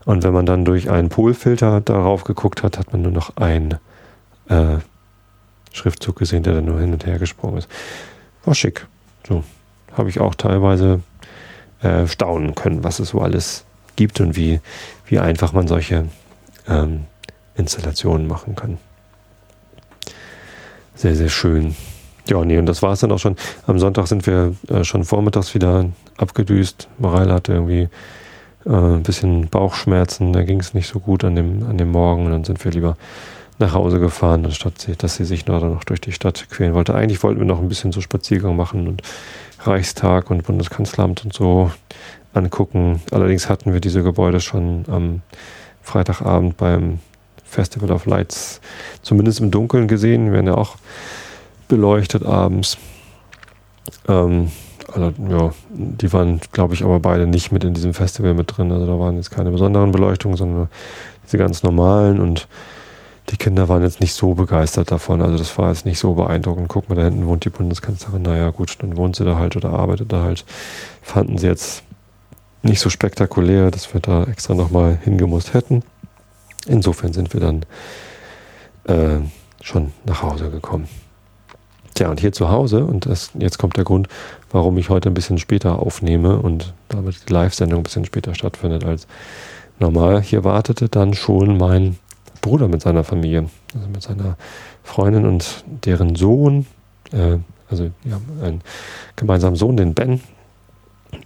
Und 0.03 0.23
wenn 0.23 0.33
man 0.33 0.45
dann 0.45 0.65
durch 0.65 0.89
einen 0.89 1.07
Polfilter 1.07 1.79
darauf 1.79 2.25
geguckt 2.25 2.61
hat, 2.61 2.77
hat 2.77 2.91
man 2.91 3.03
nur 3.03 3.13
noch 3.13 3.37
ein 3.37 3.75
äh, 4.49 4.79
Schriftzug 5.83 6.15
gesehen, 6.15 6.43
der 6.43 6.53
dann 6.53 6.65
nur 6.65 6.79
hin 6.79 6.93
und 6.93 7.05
her 7.05 7.19
gesprungen 7.19 7.57
ist. 7.57 7.67
War 8.45 8.55
schick. 8.55 8.87
So 9.27 9.43
habe 9.97 10.09
ich 10.09 10.19
auch 10.19 10.33
teilweise 10.33 11.01
äh, 11.81 12.07
staunen 12.07 12.55
können, 12.55 12.83
was 12.85 12.99
es 12.99 13.09
so 13.09 13.19
alles 13.19 13.65
gibt 13.97 14.21
und 14.21 14.37
wie, 14.37 14.61
wie 15.05 15.19
einfach 15.19 15.51
man 15.51 15.67
solche 15.67 16.05
ähm, 16.67 17.01
Installationen 17.55 18.27
machen 18.27 18.55
kann. 18.55 18.77
Sehr, 20.95 21.15
sehr 21.15 21.29
schön. 21.29 21.75
Ja, 22.29 22.43
nee, 22.45 22.57
und 22.57 22.65
das 22.65 22.81
war 22.81 22.93
es 22.93 23.01
dann 23.01 23.11
auch 23.11 23.19
schon. 23.19 23.35
Am 23.67 23.77
Sonntag 23.77 24.07
sind 24.07 24.25
wir 24.25 24.55
äh, 24.69 24.85
schon 24.85 25.03
vormittags 25.03 25.53
wieder 25.53 25.89
abgedüst. 26.15 26.87
Mareile 26.97 27.33
hatte 27.33 27.53
irgendwie 27.53 27.89
äh, 28.65 28.69
ein 28.69 29.03
bisschen 29.03 29.49
Bauchschmerzen, 29.49 30.31
da 30.31 30.43
ging 30.43 30.61
es 30.61 30.73
nicht 30.73 30.87
so 30.87 31.01
gut 31.01 31.25
an 31.25 31.35
dem, 31.35 31.67
an 31.67 31.77
dem 31.77 31.91
Morgen. 31.91 32.25
Und 32.25 32.31
dann 32.31 32.43
sind 32.45 32.63
wir 32.63 32.71
lieber 32.71 32.95
nach 33.59 33.73
Hause 33.73 33.99
gefahren, 33.99 34.45
anstatt 34.45 34.87
dass 35.03 35.15
sie 35.15 35.25
sich 35.25 35.45
noch, 35.45 35.61
noch 35.61 35.83
durch 35.83 36.01
die 36.01 36.11
Stadt 36.11 36.47
quälen 36.49 36.73
wollte. 36.73 36.95
Eigentlich 36.95 37.23
wollten 37.23 37.39
wir 37.39 37.45
noch 37.45 37.59
ein 37.59 37.69
bisschen 37.69 37.91
so 37.91 38.01
Spaziergang 38.01 38.55
machen 38.55 38.87
und 38.87 39.01
Reichstag 39.59 40.29
und 40.29 40.43
Bundeskanzleramt 40.43 41.23
und 41.25 41.33
so 41.33 41.71
angucken. 42.33 43.01
Allerdings 43.11 43.49
hatten 43.49 43.73
wir 43.73 43.79
diese 43.79 44.03
Gebäude 44.03 44.39
schon 44.39 44.85
am 44.87 45.21
Freitagabend 45.81 46.57
beim 46.57 46.99
Festival 47.43 47.91
of 47.91 48.05
Lights 48.05 48.59
zumindest 49.01 49.39
im 49.39 49.51
Dunkeln 49.51 49.87
gesehen. 49.87 50.25
Wir 50.25 50.33
werden 50.33 50.47
ja 50.47 50.55
auch 50.55 50.75
beleuchtet 51.67 52.25
abends. 52.25 52.77
Ähm, 54.07 54.51
also, 54.91 55.13
ja, 55.29 55.51
die 55.69 56.11
waren, 56.13 56.39
glaube 56.51 56.73
ich, 56.73 56.83
aber 56.83 56.99
beide 56.99 57.25
nicht 57.27 57.51
mit 57.51 57.63
in 57.63 57.73
diesem 57.73 57.93
Festival 57.93 58.33
mit 58.33 58.57
drin. 58.57 58.71
Also 58.71 58.85
da 58.85 58.99
waren 58.99 59.15
jetzt 59.15 59.31
keine 59.31 59.51
besonderen 59.51 59.91
Beleuchtungen, 59.91 60.37
sondern 60.37 60.69
diese 61.25 61.37
ganz 61.37 61.63
normalen 61.63 62.19
und 62.19 62.47
die 63.29 63.37
Kinder 63.37 63.69
waren 63.69 63.83
jetzt 63.83 64.01
nicht 64.01 64.13
so 64.13 64.33
begeistert 64.33 64.91
davon. 64.91 65.21
Also 65.21 65.37
das 65.37 65.57
war 65.57 65.69
jetzt 65.69 65.85
nicht 65.85 65.99
so 65.99 66.13
beeindruckend. 66.13 66.67
Guck 66.67 66.89
mal, 66.89 66.95
da 66.95 67.03
hinten 67.03 67.25
wohnt 67.25 67.45
die 67.45 67.49
Bundeskanzlerin. 67.49 68.21
Naja, 68.21 68.49
gut, 68.49 68.75
dann 68.79 68.97
wohnt 68.97 69.15
sie 69.15 69.23
da 69.23 69.37
halt 69.37 69.55
oder 69.55 69.69
arbeitet 69.69 70.11
da 70.11 70.23
halt. 70.23 70.43
Fanden 71.01 71.37
sie 71.37 71.47
jetzt 71.47 71.83
nicht 72.63 72.79
so 72.79 72.89
spektakulär, 72.89 73.71
dass 73.71 73.93
wir 73.93 74.01
da 74.01 74.23
extra 74.25 74.53
nochmal 74.53 74.97
hingemusst 75.03 75.53
hätten. 75.53 75.83
Insofern 76.67 77.13
sind 77.13 77.33
wir 77.33 77.39
dann 77.39 77.65
äh, 78.85 79.19
schon 79.61 79.93
nach 80.05 80.21
Hause 80.21 80.49
gekommen. 80.49 80.87
Tja, 81.93 82.09
und 82.09 82.19
hier 82.19 82.31
zu 82.33 82.49
Hause, 82.49 82.85
und 82.85 83.05
das, 83.05 83.31
jetzt 83.37 83.59
kommt 83.59 83.77
der 83.77 83.83
Grund, 83.83 84.07
warum 84.51 84.77
ich 84.77 84.89
heute 84.89 85.09
ein 85.09 85.13
bisschen 85.13 85.37
später 85.37 85.79
aufnehme 85.79 86.37
und 86.37 86.73
damit 86.89 87.29
die 87.29 87.33
Live-Sendung 87.33 87.81
ein 87.81 87.83
bisschen 87.83 88.05
später 88.05 88.33
stattfindet 88.33 88.83
als 88.83 89.07
normal. 89.79 90.21
Hier 90.21 90.43
wartete 90.43 90.89
dann 90.89 91.13
schon 91.13 91.57
mein 91.57 91.97
Bruder 92.43 92.67
mit 92.67 92.81
seiner 92.81 93.03
Familie, 93.03 93.49
also 93.73 93.87
mit 93.87 94.03
seiner 94.03 94.37
Freundin 94.83 95.25
und 95.25 95.63
deren 95.65 96.15
Sohn. 96.15 96.67
Äh, 97.11 97.39
also 97.69 97.89
haben 98.11 98.43
einen 98.43 98.61
gemeinsamen 99.15 99.55
Sohn, 99.55 99.77
den 99.77 99.95
Ben. 99.95 100.21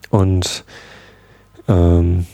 Und 0.10 0.64
ähm, 1.68 2.26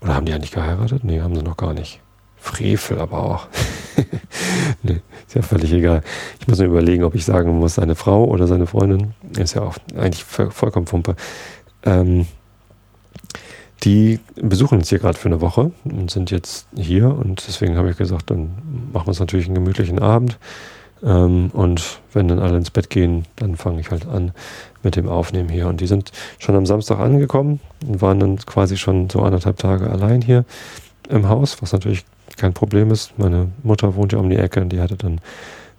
oder 0.00 0.14
haben 0.14 0.26
die 0.26 0.38
nicht 0.38 0.54
geheiratet? 0.54 1.02
Nee, 1.02 1.20
haben 1.20 1.34
sie 1.34 1.42
noch 1.42 1.56
gar 1.56 1.74
nicht. 1.74 2.00
Frevel 2.36 3.00
aber 3.00 3.22
auch. 3.22 3.48
nee, 4.82 5.00
ist 5.26 5.34
ja 5.34 5.42
völlig 5.42 5.72
egal. 5.72 6.02
Ich 6.40 6.46
muss 6.46 6.58
mir 6.58 6.66
überlegen, 6.66 7.04
ob 7.04 7.14
ich 7.14 7.24
sagen 7.24 7.58
muss, 7.58 7.74
seine 7.74 7.96
Frau 7.96 8.24
oder 8.24 8.46
seine 8.46 8.66
Freundin. 8.66 9.14
Ist 9.36 9.54
ja 9.54 9.62
auch 9.62 9.76
eigentlich 9.96 10.24
vollkommen 10.24 10.86
Pumpe. 10.86 11.16
Ähm, 11.84 12.26
die 13.82 14.20
besuchen 14.34 14.78
uns 14.78 14.88
hier 14.88 14.98
gerade 14.98 15.18
für 15.18 15.28
eine 15.28 15.40
Woche 15.40 15.72
und 15.84 16.10
sind 16.10 16.30
jetzt 16.30 16.66
hier 16.76 17.06
und 17.06 17.44
deswegen 17.46 17.76
habe 17.76 17.90
ich 17.90 17.96
gesagt, 17.96 18.30
dann 18.30 18.50
machen 18.92 19.06
wir 19.06 19.08
uns 19.08 19.20
natürlich 19.20 19.46
einen 19.46 19.54
gemütlichen 19.54 19.98
Abend. 19.98 20.38
Ähm, 21.02 21.50
und 21.52 22.00
wenn 22.12 22.28
dann 22.28 22.40
alle 22.40 22.58
ins 22.58 22.70
Bett 22.70 22.90
gehen, 22.90 23.24
dann 23.36 23.56
fange 23.56 23.80
ich 23.80 23.90
halt 23.90 24.06
an 24.06 24.32
mit 24.82 24.96
dem 24.96 25.08
Aufnehmen 25.08 25.48
hier. 25.48 25.68
Und 25.68 25.80
die 25.80 25.86
sind 25.86 26.12
schon 26.38 26.54
am 26.54 26.66
Samstag 26.66 26.98
angekommen 26.98 27.60
und 27.86 28.02
waren 28.02 28.20
dann 28.20 28.36
quasi 28.38 28.76
schon 28.76 29.08
so 29.08 29.20
anderthalb 29.22 29.56
Tage 29.58 29.88
allein 29.90 30.20
hier 30.20 30.44
im 31.08 31.28
Haus, 31.28 31.60
was 31.62 31.72
natürlich 31.72 32.04
kein 32.36 32.52
Problem 32.52 32.90
ist. 32.90 33.18
Meine 33.18 33.48
Mutter 33.62 33.94
wohnt 33.94 34.12
ja 34.12 34.18
um 34.18 34.28
die 34.28 34.36
Ecke 34.36 34.60
und 34.60 34.70
die 34.70 34.80
hatte 34.80 34.96
dann 34.96 35.20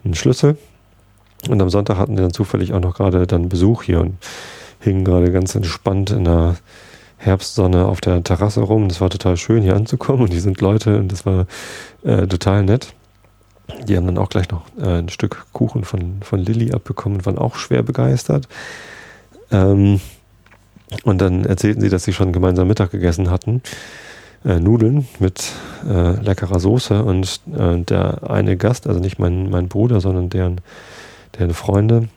einen 0.03 0.15
Schlüssel. 0.15 0.57
Und 1.49 1.61
am 1.61 1.69
Sonntag 1.69 1.97
hatten 1.97 2.15
die 2.15 2.21
dann 2.21 2.33
zufällig 2.33 2.73
auch 2.73 2.79
noch 2.79 2.95
gerade 2.95 3.25
dann 3.25 3.49
Besuch 3.49 3.83
hier 3.83 4.01
und 4.01 4.17
hingen 4.79 5.05
gerade 5.05 5.31
ganz 5.31 5.55
entspannt 5.55 6.11
in 6.11 6.25
der 6.25 6.55
Herbstsonne 7.21 7.85
auf 7.85 8.01
der 8.01 8.23
Terrasse 8.23 8.61
rum. 8.61 8.89
Das 8.89 8.99
war 8.99 9.09
total 9.09 9.37
schön 9.37 9.61
hier 9.61 9.75
anzukommen 9.75 10.23
und 10.23 10.33
die 10.33 10.39
sind 10.39 10.59
Leute 10.59 10.97
und 10.97 11.11
das 11.11 11.25
war 11.25 11.45
äh, 12.03 12.27
total 12.27 12.63
nett. 12.63 12.93
Die 13.87 13.95
haben 13.95 14.07
dann 14.07 14.17
auch 14.17 14.29
gleich 14.29 14.49
noch 14.49 14.63
äh, 14.79 14.99
ein 14.99 15.09
Stück 15.09 15.45
Kuchen 15.53 15.83
von, 15.83 16.21
von 16.21 16.39
Lilly 16.39 16.73
abbekommen 16.73 17.19
und 17.19 17.25
waren 17.25 17.37
auch 17.37 17.55
schwer 17.55 17.83
begeistert. 17.83 18.47
Ähm, 19.51 20.01
und 21.03 21.21
dann 21.21 21.45
erzählten 21.45 21.81
sie, 21.81 21.89
dass 21.89 22.03
sie 22.03 22.13
schon 22.13 22.33
gemeinsam 22.33 22.67
Mittag 22.67 22.91
gegessen 22.91 23.29
hatten. 23.29 23.61
Äh, 24.43 24.59
Nudeln 24.59 25.07
mit 25.19 25.51
äh, 25.87 26.19
leckerer 26.21 26.59
Soße 26.59 27.03
und 27.03 27.41
äh, 27.55 27.77
der 27.81 28.29
eine 28.29 28.57
Gast, 28.57 28.87
also 28.87 28.99
nicht 28.99 29.19
mein, 29.19 29.51
mein 29.51 29.67
Bruder, 29.67 30.01
sondern 30.01 30.29
deren, 30.29 30.59
deren 31.37 31.53
Freunde, 31.53 32.09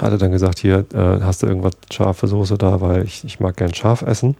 hatte 0.00 0.18
dann 0.18 0.32
gesagt, 0.32 0.58
hier, 0.58 0.86
äh, 0.94 1.20
hast 1.20 1.42
du 1.42 1.46
irgendwas 1.46 1.74
scharfe 1.92 2.26
Soße 2.26 2.58
da, 2.58 2.80
weil 2.80 3.04
ich, 3.04 3.24
ich 3.24 3.40
mag 3.40 3.56
gern 3.56 3.74
scharf 3.74 4.02
essen. 4.02 4.36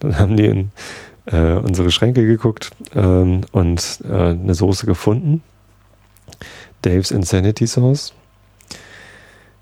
Dann 0.00 0.18
haben 0.18 0.36
die 0.36 0.46
in 0.46 0.72
äh, 1.26 1.54
unsere 1.54 1.90
Schränke 1.90 2.26
geguckt 2.26 2.70
ähm, 2.94 3.42
und 3.52 4.00
äh, 4.08 4.30
eine 4.30 4.54
Soße 4.54 4.86
gefunden. 4.86 5.42
Dave's 6.82 7.10
Insanity 7.10 7.66
Sauce. 7.66 8.12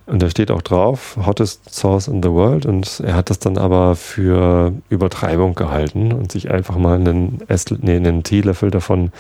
Und 0.07 0.21
da 0.21 0.29
steht 0.29 0.51
auch 0.51 0.63
drauf, 0.63 1.17
hottest 1.25 1.73
sauce 1.73 2.09
in 2.09 2.23
the 2.23 2.31
world. 2.31 2.67
Und 2.67 3.01
er 3.01 3.15
hat 3.15 3.31
das 3.31 3.39
dann 3.39 3.57
aber 3.57 3.95
für 3.95 4.73
Übertreibung 4.89 5.55
gehalten 5.55 6.13
und 6.13 6.33
sich 6.33 6.51
einfach 6.51 6.77
mal 6.77 6.97
einen, 6.97 7.41
Esslö 7.49 7.79
nee, 7.81 7.97
einen 7.97 8.25
Teelöffel 8.25 8.71
davon 8.71 9.13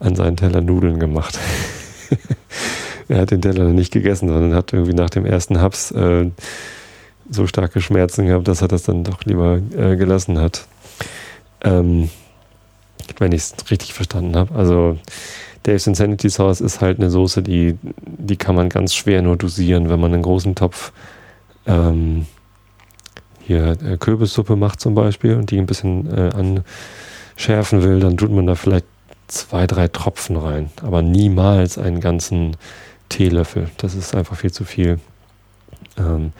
an 0.00 0.16
seinen 0.16 0.36
Teller 0.36 0.60
Nudeln 0.60 0.98
gemacht. 0.98 1.38
er 3.08 3.20
hat 3.20 3.30
den 3.30 3.42
Teller 3.42 3.64
nicht 3.64 3.92
gegessen, 3.92 4.28
sondern 4.28 4.54
hat 4.54 4.72
irgendwie 4.72 4.94
nach 4.94 5.10
dem 5.10 5.24
ersten 5.24 5.60
Haps 5.60 5.90
äh, 5.92 6.30
so 7.30 7.46
starke 7.46 7.80
Schmerzen 7.80 8.26
gehabt, 8.26 8.48
dass 8.48 8.62
er 8.62 8.68
das 8.68 8.82
dann 8.82 9.04
doch 9.04 9.24
lieber 9.24 9.60
äh, 9.76 9.96
gelassen 9.96 10.38
hat. 10.38 10.66
Ähm, 11.62 12.10
wenn 13.18 13.32
ich 13.32 13.42
es 13.42 13.70
richtig 13.70 13.94
verstanden 13.94 14.36
habe. 14.36 14.54
Also 14.54 14.98
Dave's 15.62 15.86
Insanity 15.86 16.30
Sauce 16.30 16.60
ist 16.60 16.80
halt 16.80 16.98
eine 16.98 17.10
Soße, 17.10 17.42
die, 17.42 17.76
die 17.82 18.36
kann 18.36 18.54
man 18.54 18.68
ganz 18.68 18.94
schwer 18.94 19.22
nur 19.22 19.36
dosieren, 19.36 19.88
wenn 19.88 20.00
man 20.00 20.12
einen 20.12 20.22
großen 20.22 20.54
Topf 20.54 20.92
ähm, 21.66 22.26
hier 23.40 23.76
äh, 23.82 23.96
Kürbissuppe 23.96 24.56
macht 24.56 24.80
zum 24.80 24.94
Beispiel 24.94 25.34
und 25.34 25.50
die 25.50 25.58
ein 25.58 25.66
bisschen 25.66 26.06
äh, 26.12 26.62
anschärfen 27.36 27.82
will, 27.82 28.00
dann 28.00 28.16
tut 28.16 28.30
man 28.30 28.46
da 28.46 28.54
vielleicht 28.54 28.86
zwei, 29.26 29.66
drei 29.66 29.88
Tropfen 29.88 30.36
rein, 30.36 30.70
aber 30.82 31.02
niemals 31.02 31.76
einen 31.78 32.00
ganzen 32.00 32.56
Teelöffel. 33.08 33.70
Das 33.78 33.94
ist 33.94 34.14
einfach 34.14 34.36
viel 34.36 34.52
zu 34.52 34.64
viel. 34.64 34.98
Ähm, 35.96 36.32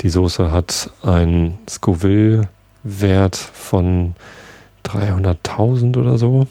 die 0.00 0.08
Soße 0.08 0.50
hat 0.50 0.90
einen 1.02 1.58
Scoville-Wert 1.68 3.36
von 3.36 4.14
300.000 4.84 5.98
oder 5.98 6.18
so. 6.18 6.46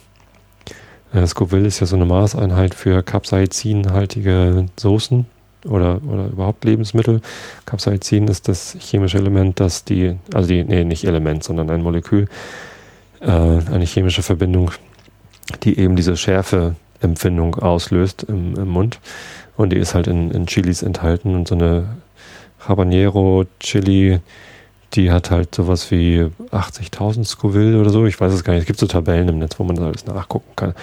Äh, 1.13 1.26
Scoville 1.28 1.67
ist 1.67 1.80
ja 1.80 1.88
so 1.88 1.95
eine 1.95 2.06
Maßeinheit 2.06 2.73
für 2.73 3.04
capsaicinhaltige 3.04 4.65
Soßen 4.78 5.26
oder, 5.65 6.02
oder 6.08 6.28
überhaupt 6.28 6.65
Lebensmittel. 6.65 7.21
Capsaicin 7.65 8.28
ist 8.28 8.47
das 8.47 8.76
chemische 8.80 9.17
Element, 9.17 9.60
das 9.60 9.84
die, 9.84 10.15
also 10.34 10.47
die, 10.47 10.63
nee, 10.63 10.84
nicht 10.84 11.06
Element, 11.06 11.43
sondern 11.43 11.69
ein 11.69 11.82
Molekül, 11.82 12.28
äh, 13.21 13.28
eine 13.28 13.86
chemische 13.86 14.23
Verbindung, 14.23 14.71
die 15.63 15.78
eben 15.78 15.95
diese 15.95 16.17
Schärfeempfindung 16.17 17.56
auslöst 17.56 18.23
im, 18.23 18.56
im 18.56 18.67
Mund. 18.67 18.99
Und 19.55 19.71
die 19.71 19.77
ist 19.77 19.93
halt 19.93 20.07
in, 20.07 20.31
in 20.31 20.47
Chilis 20.47 20.81
enthalten 20.81 21.35
und 21.35 21.47
so 21.47 21.55
eine 21.55 21.97
Habanero 22.59 23.45
Chili 23.59 24.19
die 24.95 25.11
hat 25.11 25.31
halt 25.31 25.55
sowas 25.55 25.89
wie 25.91 26.27
80.000 26.51 27.25
Scoville 27.25 27.79
oder 27.79 27.89
so. 27.89 28.05
Ich 28.05 28.19
weiß 28.19 28.33
es 28.33 28.43
gar 28.43 28.53
nicht. 28.53 28.61
Es 28.61 28.67
gibt 28.67 28.79
so 28.79 28.87
Tabellen 28.87 29.27
im 29.27 29.39
Netz, 29.39 29.57
wo 29.57 29.63
man 29.63 29.75
das 29.75 29.85
alles 29.85 30.05
nachgucken 30.05 30.51
kann. 30.55 30.73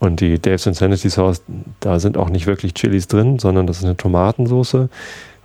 Und 0.00 0.20
die 0.20 0.40
Dave's 0.40 0.66
Insanity 0.66 1.10
Sauce, 1.10 1.42
da 1.80 1.98
sind 1.98 2.16
auch 2.16 2.30
nicht 2.30 2.46
wirklich 2.46 2.74
Chilis 2.74 3.08
drin, 3.08 3.38
sondern 3.38 3.66
das 3.66 3.78
ist 3.78 3.84
eine 3.84 3.96
Tomatensauce, 3.96 4.88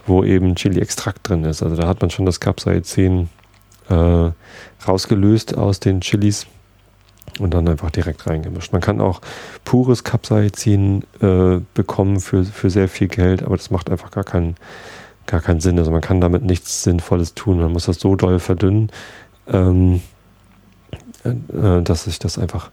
wo 0.06 0.24
eben 0.24 0.56
Chili-Extrakt 0.56 1.28
drin 1.28 1.44
ist. 1.44 1.64
Also 1.64 1.76
da 1.76 1.88
hat 1.88 2.02
man 2.02 2.10
schon 2.10 2.26
das 2.26 2.40
Capsaicin 2.40 3.30
äh, 3.90 4.30
rausgelöst 4.88 5.58
aus 5.58 5.80
den 5.80 6.02
Chilis 6.02 6.46
und 7.40 7.54
dann 7.54 7.68
einfach 7.68 7.92
direkt 7.92 8.28
reingemischt. 8.28 8.72
Man 8.72 8.82
kann 8.82 9.02
auch 9.02 9.22
pures 9.64 10.04
Capsaicin 10.04 11.04
äh, 11.22 11.60
bekommen 11.74 12.20
für, 12.20 12.44
für 12.44 12.70
sehr 12.70 12.88
viel 12.88 13.08
Geld, 13.08 13.44
aber 13.44 13.58
das 13.58 13.72
macht 13.72 13.90
einfach 13.90 14.12
gar 14.12 14.24
keinen 14.24 14.56
gar 15.26 15.42
keinen 15.42 15.62
Sinn. 15.62 15.80
Also 15.80 15.92
man 15.92 16.02
kann 16.02 16.22
damit 16.22 16.44
nichts 16.44 16.84
Sinnvolles 16.84 17.34
tun. 17.34 17.60
Man 17.60 17.72
muss 17.72 17.86
das 17.86 18.00
so 18.00 18.16
doll 18.16 18.40
verdünnen, 18.40 18.90
ähm, 19.48 20.02
äh, 21.24 21.82
dass 21.82 22.04
sich 22.04 22.20
das 22.20 22.38
einfach 22.38 22.72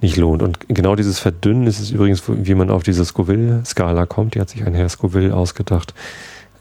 nicht 0.00 0.16
lohnt. 0.16 0.42
Und 0.42 0.58
genau 0.68 0.96
dieses 0.96 1.18
Verdünnen 1.18 1.66
ist 1.66 1.78
es 1.78 1.90
übrigens, 1.90 2.22
wie 2.26 2.54
man 2.54 2.70
auf 2.70 2.82
diese 2.82 3.04
Scoville-Skala 3.04 4.06
kommt. 4.06 4.34
Die 4.34 4.40
hat 4.40 4.48
sich 4.48 4.64
ein 4.64 4.74
Herr 4.74 4.88
Scoville 4.88 5.34
ausgedacht 5.34 5.92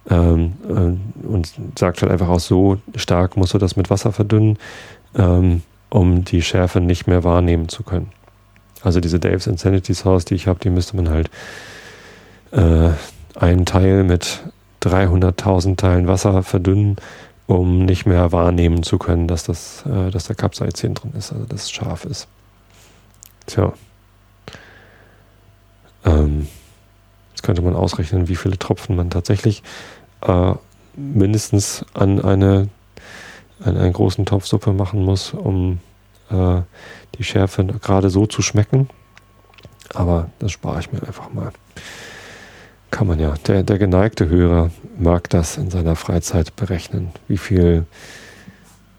ähm, 0.10 0.54
äh, 0.68 1.26
und 1.28 1.54
sagt 1.78 2.02
halt 2.02 2.12
einfach 2.12 2.28
auch 2.30 2.40
so 2.40 2.78
stark 2.96 3.38
musst 3.38 3.54
du 3.54 3.58
das 3.58 3.76
mit 3.76 3.90
Wasser 3.90 4.12
verdünnen, 4.12 4.58
ähm, 5.16 5.62
um 5.90 6.24
die 6.24 6.42
Schärfe 6.42 6.82
nicht 6.82 7.08
mehr 7.08 7.24
wahrnehmen 7.24 7.70
zu 7.70 7.84
können. 7.84 8.12
Also 8.82 9.00
diese 9.00 9.20
Dave's 9.20 9.48
Insanity 9.48 9.94
Sauce, 9.94 10.26
die 10.26 10.36
ich 10.36 10.48
habe, 10.48 10.60
die 10.60 10.70
müsste 10.70 10.96
man 10.96 11.10
halt 11.10 11.30
äh, 12.52 12.92
einen 13.36 13.66
Teil 13.66 14.04
mit 14.04 14.42
300.000 14.82 15.76
Teilen 15.76 16.08
Wasser 16.08 16.44
verdünnen, 16.44 16.98
um 17.48 17.86
nicht 17.86 18.06
mehr 18.06 18.32
wahrnehmen 18.32 18.84
zu 18.84 18.98
können, 18.98 19.28
dass, 19.28 19.44
das, 19.44 19.84
äh, 19.86 20.12
dass 20.12 20.26
der 20.26 20.36
Capsaicin 20.36 20.94
drin 20.94 21.14
ist, 21.18 21.32
also 21.34 21.46
dass 21.46 21.64
es 21.64 21.72
scharf 21.72 22.06
ist. 22.06 22.28
Tja. 23.48 23.74
Ähm, 26.06 26.48
jetzt 27.32 27.44
könnte 27.44 27.62
man 27.62 27.76
ausrechnen, 27.76 28.28
wie 28.28 28.36
viele 28.36 28.58
Tropfen 28.58 28.96
man 28.96 29.10
tatsächlich 29.10 29.64
äh, 30.22 30.54
mindestens 30.96 31.86
an, 31.94 32.22
eine, 32.22 32.70
einen 33.64 33.94
großen 33.94 34.26
Topf 34.26 34.46
Suppe 34.46 34.74
machen 34.74 35.04
muss, 35.04 35.34
um 35.34 35.80
äh, 36.30 36.62
die 37.18 37.24
Schärfe 37.24 37.66
gerade 37.66 38.10
so 38.10 38.26
zu 38.26 38.42
schmecken. 38.42 38.90
Aber 39.94 40.30
das 40.40 40.52
spare 40.52 40.80
ich 40.80 40.92
mir 40.92 41.02
einfach 41.04 41.32
mal 41.34 41.52
kann 42.92 43.08
man 43.08 43.20
ja. 43.20 43.36
Der, 43.48 43.64
der 43.64 43.78
geneigte 43.78 44.28
Hörer 44.28 44.72
mag 44.98 45.30
das 45.30 45.58
in 45.58 45.70
seiner 45.70 45.96
Freizeit 45.96 46.56
berechnen, 46.56 47.12
wie 47.28 47.38
viel 47.38 47.86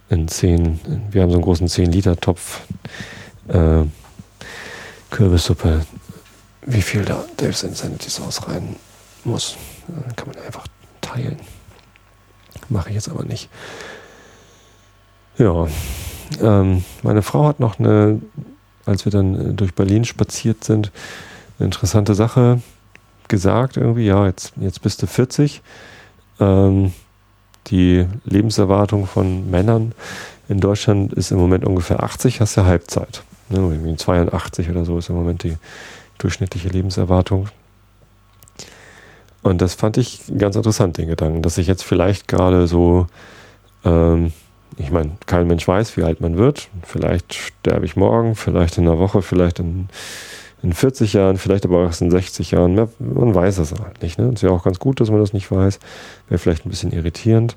in 0.08 0.26
10, 0.28 0.80
wir 1.10 1.22
haben 1.22 1.30
so 1.30 1.36
einen 1.36 1.44
großen 1.44 1.68
10-Liter-Topf 1.68 2.62
äh, 3.48 3.82
Kürbissuppe, 5.10 5.84
wie 6.66 6.82
viel 6.82 7.04
da 7.04 7.24
Dave's 7.36 7.62
Insanity 7.62 8.10
Sauce 8.10 8.46
rein 8.48 8.76
muss. 9.24 9.56
Dann 9.86 10.16
kann 10.16 10.28
man 10.28 10.38
einfach 10.44 10.66
teilen. 11.00 11.38
Mache 12.68 12.90
ich 12.90 12.94
jetzt 12.96 13.08
aber 13.08 13.24
nicht. 13.24 13.48
Ja, 15.38 15.66
ähm, 16.40 16.84
meine 17.02 17.22
Frau 17.22 17.46
hat 17.46 17.60
noch 17.60 17.78
eine, 17.78 18.20
als 18.86 19.04
wir 19.04 19.12
dann 19.12 19.56
durch 19.56 19.74
Berlin 19.74 20.04
spaziert 20.04 20.64
sind, 20.64 20.92
eine 21.58 21.66
interessante 21.66 22.14
Sache 22.14 22.60
gesagt, 23.28 23.76
irgendwie, 23.76 24.06
ja, 24.06 24.26
jetzt, 24.26 24.52
jetzt 24.56 24.82
bist 24.82 25.02
du 25.02 25.06
40. 25.06 25.62
Ähm, 26.40 26.92
die 27.68 28.06
Lebenserwartung 28.24 29.06
von 29.06 29.50
Männern 29.50 29.92
in 30.48 30.60
Deutschland 30.60 31.12
ist 31.12 31.30
im 31.30 31.38
Moment 31.38 31.64
ungefähr 31.64 32.02
80, 32.02 32.40
hast 32.40 32.56
ja 32.56 32.64
Halbzeit. 32.64 33.22
Ne, 33.48 33.96
82 33.96 34.68
oder 34.70 34.84
so 34.84 34.98
ist 34.98 35.08
im 35.08 35.16
Moment 35.16 35.42
die 35.42 35.56
durchschnittliche 36.18 36.68
Lebenserwartung. 36.68 37.48
Und 39.42 39.60
das 39.62 39.74
fand 39.74 39.96
ich 39.96 40.22
ganz 40.38 40.56
interessant, 40.56 40.98
den 40.98 41.08
Gedanken, 41.08 41.42
dass 41.42 41.58
ich 41.58 41.66
jetzt 41.66 41.82
vielleicht 41.82 42.28
gerade 42.28 42.66
so, 42.66 43.06
ähm, 43.84 44.32
ich 44.80 44.90
meine, 44.90 45.12
kein 45.26 45.46
Mensch 45.46 45.66
weiß, 45.66 45.96
wie 45.96 46.02
alt 46.02 46.20
man 46.20 46.36
wird. 46.36 46.68
Vielleicht 46.82 47.34
sterbe 47.34 47.84
ich 47.84 47.96
morgen, 47.96 48.34
vielleicht 48.34 48.78
in 48.78 48.88
einer 48.88 48.98
Woche, 48.98 49.22
vielleicht 49.22 49.58
in 49.58 49.88
in 50.62 50.72
40 50.72 51.14
Jahren, 51.14 51.38
vielleicht 51.38 51.64
aber 51.64 51.86
auch 51.86 52.00
in 52.00 52.10
60 52.10 52.50
Jahren. 52.50 52.74
Man 52.98 53.34
weiß 53.34 53.58
es 53.58 53.72
halt 53.72 54.02
nicht. 54.02 54.18
Ne? 54.18 54.30
Ist 54.32 54.42
ja 54.42 54.50
auch 54.50 54.64
ganz 54.64 54.78
gut, 54.78 55.00
dass 55.00 55.10
man 55.10 55.20
das 55.20 55.32
nicht 55.32 55.50
weiß. 55.50 55.78
Wäre 56.28 56.38
vielleicht 56.38 56.66
ein 56.66 56.70
bisschen 56.70 56.92
irritierend. 56.92 57.56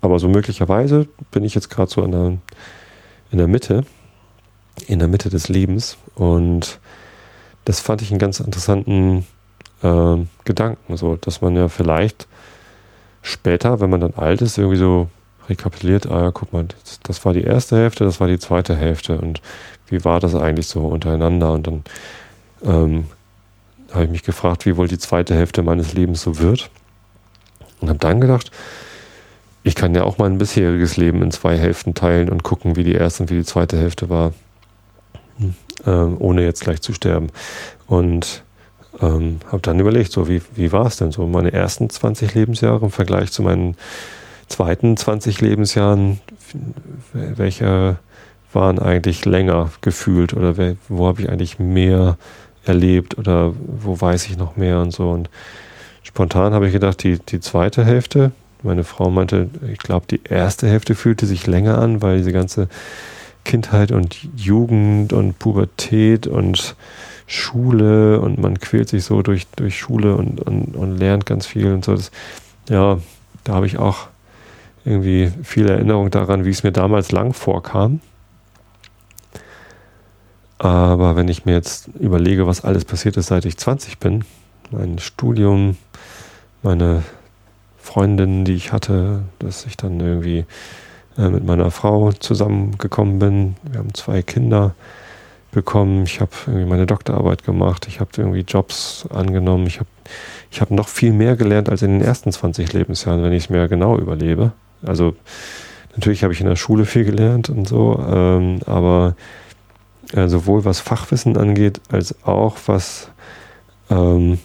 Aber 0.00 0.18
so 0.18 0.28
möglicherweise 0.28 1.08
bin 1.32 1.44
ich 1.44 1.54
jetzt 1.54 1.70
gerade 1.70 1.90
so 1.90 2.02
in 2.02 2.12
der, 2.12 2.38
in 3.32 3.38
der 3.38 3.48
Mitte, 3.48 3.84
in 4.86 5.00
der 5.00 5.08
Mitte 5.08 5.30
des 5.30 5.48
Lebens. 5.48 5.96
Und 6.14 6.78
das 7.64 7.80
fand 7.80 8.02
ich 8.02 8.10
einen 8.10 8.20
ganz 8.20 8.38
interessanten 8.38 9.26
äh, 9.82 10.16
Gedanken, 10.44 10.96
so, 10.96 11.16
dass 11.16 11.40
man 11.40 11.56
ja 11.56 11.68
vielleicht 11.68 12.28
später, 13.22 13.80
wenn 13.80 13.90
man 13.90 14.00
dann 14.00 14.14
alt 14.14 14.42
ist, 14.42 14.58
irgendwie 14.58 14.78
so 14.78 15.08
rekapituliert, 15.48 16.10
ah, 16.10 16.30
guck 16.32 16.52
mal, 16.52 16.64
das, 16.64 17.00
das 17.02 17.24
war 17.24 17.32
die 17.32 17.42
erste 17.42 17.76
Hälfte, 17.76 18.04
das 18.04 18.20
war 18.20 18.28
die 18.28 18.38
zweite 18.38 18.76
Hälfte 18.76 19.18
und 19.18 19.40
wie 19.88 20.04
war 20.04 20.20
das 20.20 20.34
eigentlich 20.34 20.66
so 20.66 20.80
untereinander? 20.80 21.52
Und 21.52 21.66
dann 21.66 21.84
ähm, 22.64 23.06
habe 23.92 24.04
ich 24.04 24.10
mich 24.10 24.22
gefragt, 24.22 24.66
wie 24.66 24.76
wohl 24.76 24.88
die 24.88 24.98
zweite 24.98 25.34
Hälfte 25.34 25.62
meines 25.62 25.94
Lebens 25.94 26.22
so 26.22 26.38
wird. 26.38 26.70
Und 27.80 27.88
habe 27.88 27.98
dann 27.98 28.20
gedacht, 28.20 28.50
ich 29.62 29.74
kann 29.74 29.94
ja 29.94 30.04
auch 30.04 30.18
mein 30.18 30.38
bisheriges 30.38 30.96
Leben 30.96 31.22
in 31.22 31.30
zwei 31.30 31.56
Hälften 31.56 31.94
teilen 31.94 32.28
und 32.28 32.42
gucken, 32.42 32.76
wie 32.76 32.84
die 32.84 32.94
erste 32.94 33.22
und 33.22 33.30
wie 33.30 33.36
die 33.36 33.44
zweite 33.44 33.78
Hälfte 33.78 34.08
war, 34.08 34.32
ähm, 35.86 36.16
ohne 36.18 36.42
jetzt 36.42 36.62
gleich 36.62 36.80
zu 36.80 36.92
sterben. 36.92 37.28
Und 37.86 38.42
ähm, 39.00 39.38
habe 39.46 39.62
dann 39.62 39.78
überlegt, 39.78 40.12
so 40.12 40.28
wie, 40.28 40.42
wie 40.54 40.72
war 40.72 40.86
es 40.86 40.96
denn 40.96 41.12
so? 41.12 41.26
Meine 41.26 41.52
ersten 41.52 41.88
20 41.88 42.34
Lebensjahre 42.34 42.84
im 42.84 42.90
Vergleich 42.90 43.30
zu 43.30 43.42
meinen 43.42 43.76
zweiten 44.48 44.96
20 44.96 45.40
Lebensjahren, 45.40 46.20
welche 47.12 47.98
waren 48.52 48.78
eigentlich 48.78 49.24
länger 49.24 49.70
gefühlt 49.80 50.32
oder 50.32 50.54
wo 50.88 51.06
habe 51.06 51.22
ich 51.22 51.28
eigentlich 51.28 51.58
mehr 51.58 52.16
erlebt 52.64 53.18
oder 53.18 53.52
wo 53.56 54.00
weiß 54.00 54.26
ich 54.26 54.36
noch 54.36 54.56
mehr 54.56 54.80
und 54.80 54.92
so. 54.92 55.10
Und 55.10 55.28
spontan 56.02 56.54
habe 56.54 56.66
ich 56.66 56.72
gedacht, 56.72 57.02
die, 57.02 57.18
die 57.18 57.40
zweite 57.40 57.84
Hälfte, 57.84 58.32
meine 58.62 58.84
Frau 58.84 59.10
meinte, 59.10 59.48
ich 59.70 59.78
glaube, 59.78 60.06
die 60.10 60.20
erste 60.24 60.66
Hälfte 60.66 60.94
fühlte 60.94 61.26
sich 61.26 61.46
länger 61.46 61.78
an, 61.78 62.02
weil 62.02 62.18
diese 62.18 62.32
ganze 62.32 62.68
Kindheit 63.44 63.92
und 63.92 64.18
Jugend 64.36 65.12
und 65.12 65.38
Pubertät 65.38 66.26
und 66.26 66.76
Schule 67.26 68.20
und 68.20 68.38
man 68.38 68.58
quält 68.58 68.88
sich 68.88 69.04
so 69.04 69.22
durch, 69.22 69.46
durch 69.56 69.78
Schule 69.78 70.16
und, 70.16 70.40
und, 70.40 70.74
und 70.74 70.98
lernt 70.98 71.26
ganz 71.26 71.46
viel 71.46 71.72
und 71.72 71.84
so. 71.84 71.94
Das, 71.94 72.10
ja, 72.68 72.98
da 73.44 73.54
habe 73.54 73.66
ich 73.66 73.78
auch 73.78 74.08
irgendwie 74.84 75.32
viel 75.42 75.68
Erinnerung 75.68 76.10
daran, 76.10 76.44
wie 76.44 76.50
es 76.50 76.62
mir 76.62 76.72
damals 76.72 77.12
lang 77.12 77.32
vorkam. 77.32 78.00
Aber 80.58 81.14
wenn 81.14 81.28
ich 81.28 81.44
mir 81.44 81.52
jetzt 81.52 81.88
überlege, 81.98 82.46
was 82.46 82.64
alles 82.64 82.84
passiert 82.84 83.16
ist, 83.16 83.26
seit 83.26 83.44
ich 83.44 83.56
20 83.56 83.98
bin, 83.98 84.24
mein 84.70 84.98
Studium, 84.98 85.76
meine 86.62 87.04
Freundin, 87.76 88.44
die 88.44 88.54
ich 88.54 88.72
hatte, 88.72 89.22
dass 89.38 89.66
ich 89.66 89.76
dann 89.76 90.00
irgendwie 90.00 90.44
äh, 91.16 91.28
mit 91.28 91.44
meiner 91.44 91.70
Frau 91.70 92.12
zusammengekommen 92.12 93.18
bin. 93.18 93.56
Wir 93.62 93.78
haben 93.78 93.94
zwei 93.94 94.22
Kinder 94.22 94.74
bekommen. 95.52 96.04
Ich 96.04 96.20
habe 96.20 96.30
irgendwie 96.46 96.66
meine 96.66 96.86
Doktorarbeit 96.86 97.44
gemacht. 97.44 97.86
Ich 97.88 98.00
habe 98.00 98.10
irgendwie 98.16 98.40
Jobs 98.40 99.06
angenommen. 99.10 99.66
Ich 99.66 99.78
habe 99.78 99.88
ich 100.50 100.60
hab 100.60 100.70
noch 100.70 100.88
viel 100.88 101.12
mehr 101.12 101.36
gelernt 101.36 101.68
als 101.68 101.82
in 101.82 101.98
den 101.98 102.02
ersten 102.02 102.32
20 102.32 102.72
Lebensjahren, 102.72 103.22
wenn 103.22 103.32
ich 103.32 103.44
es 103.44 103.50
mir 103.50 103.68
genau 103.68 103.98
überlebe. 103.98 104.52
Also 104.84 105.14
natürlich 105.92 106.22
habe 106.22 106.32
ich 106.32 106.40
in 106.40 106.46
der 106.46 106.56
Schule 106.56 106.84
viel 106.84 107.04
gelernt 107.04 107.48
und 107.50 107.68
so, 107.68 108.02
ähm, 108.08 108.60
aber 108.66 109.14
äh, 110.12 110.28
sowohl 110.28 110.64
was 110.64 110.80
Fachwissen 110.80 111.36
angeht, 111.36 111.80
als 111.90 112.14
auch 112.24 112.56
was 112.66 113.10
ähm, 113.90 114.38